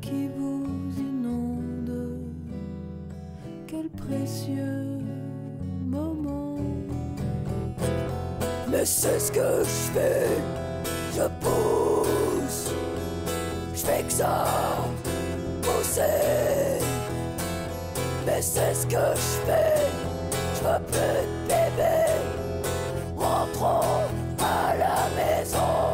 qui 0.00 0.28
vous 0.38 0.90
inonde, 0.98 2.18
quel 3.66 3.90
précieux 3.90 4.86
moment. 5.84 6.56
Mais 8.70 8.86
c'est 8.86 9.20
ce 9.20 9.30
que 9.30 9.64
je 9.64 9.92
fais, 9.92 10.28
je 11.14 11.26
pousse, 11.42 12.72
je 13.74 13.80
fais 13.80 14.02
que 14.02 14.12
ça 14.12 14.46
pousser. 15.60 16.80
Mais 18.24 18.40
c'est 18.40 18.74
ce 18.74 18.86
que 18.86 19.06
je 19.14 19.30
fais, 19.44 19.88
je 20.54 20.60
veux 20.64 20.82
plus 20.86 21.22
de 21.22 21.48
bébé, 21.48 21.96
en 23.18 23.46
trop. 23.52 24.21
promise. 25.02 25.54
all. 25.54 25.91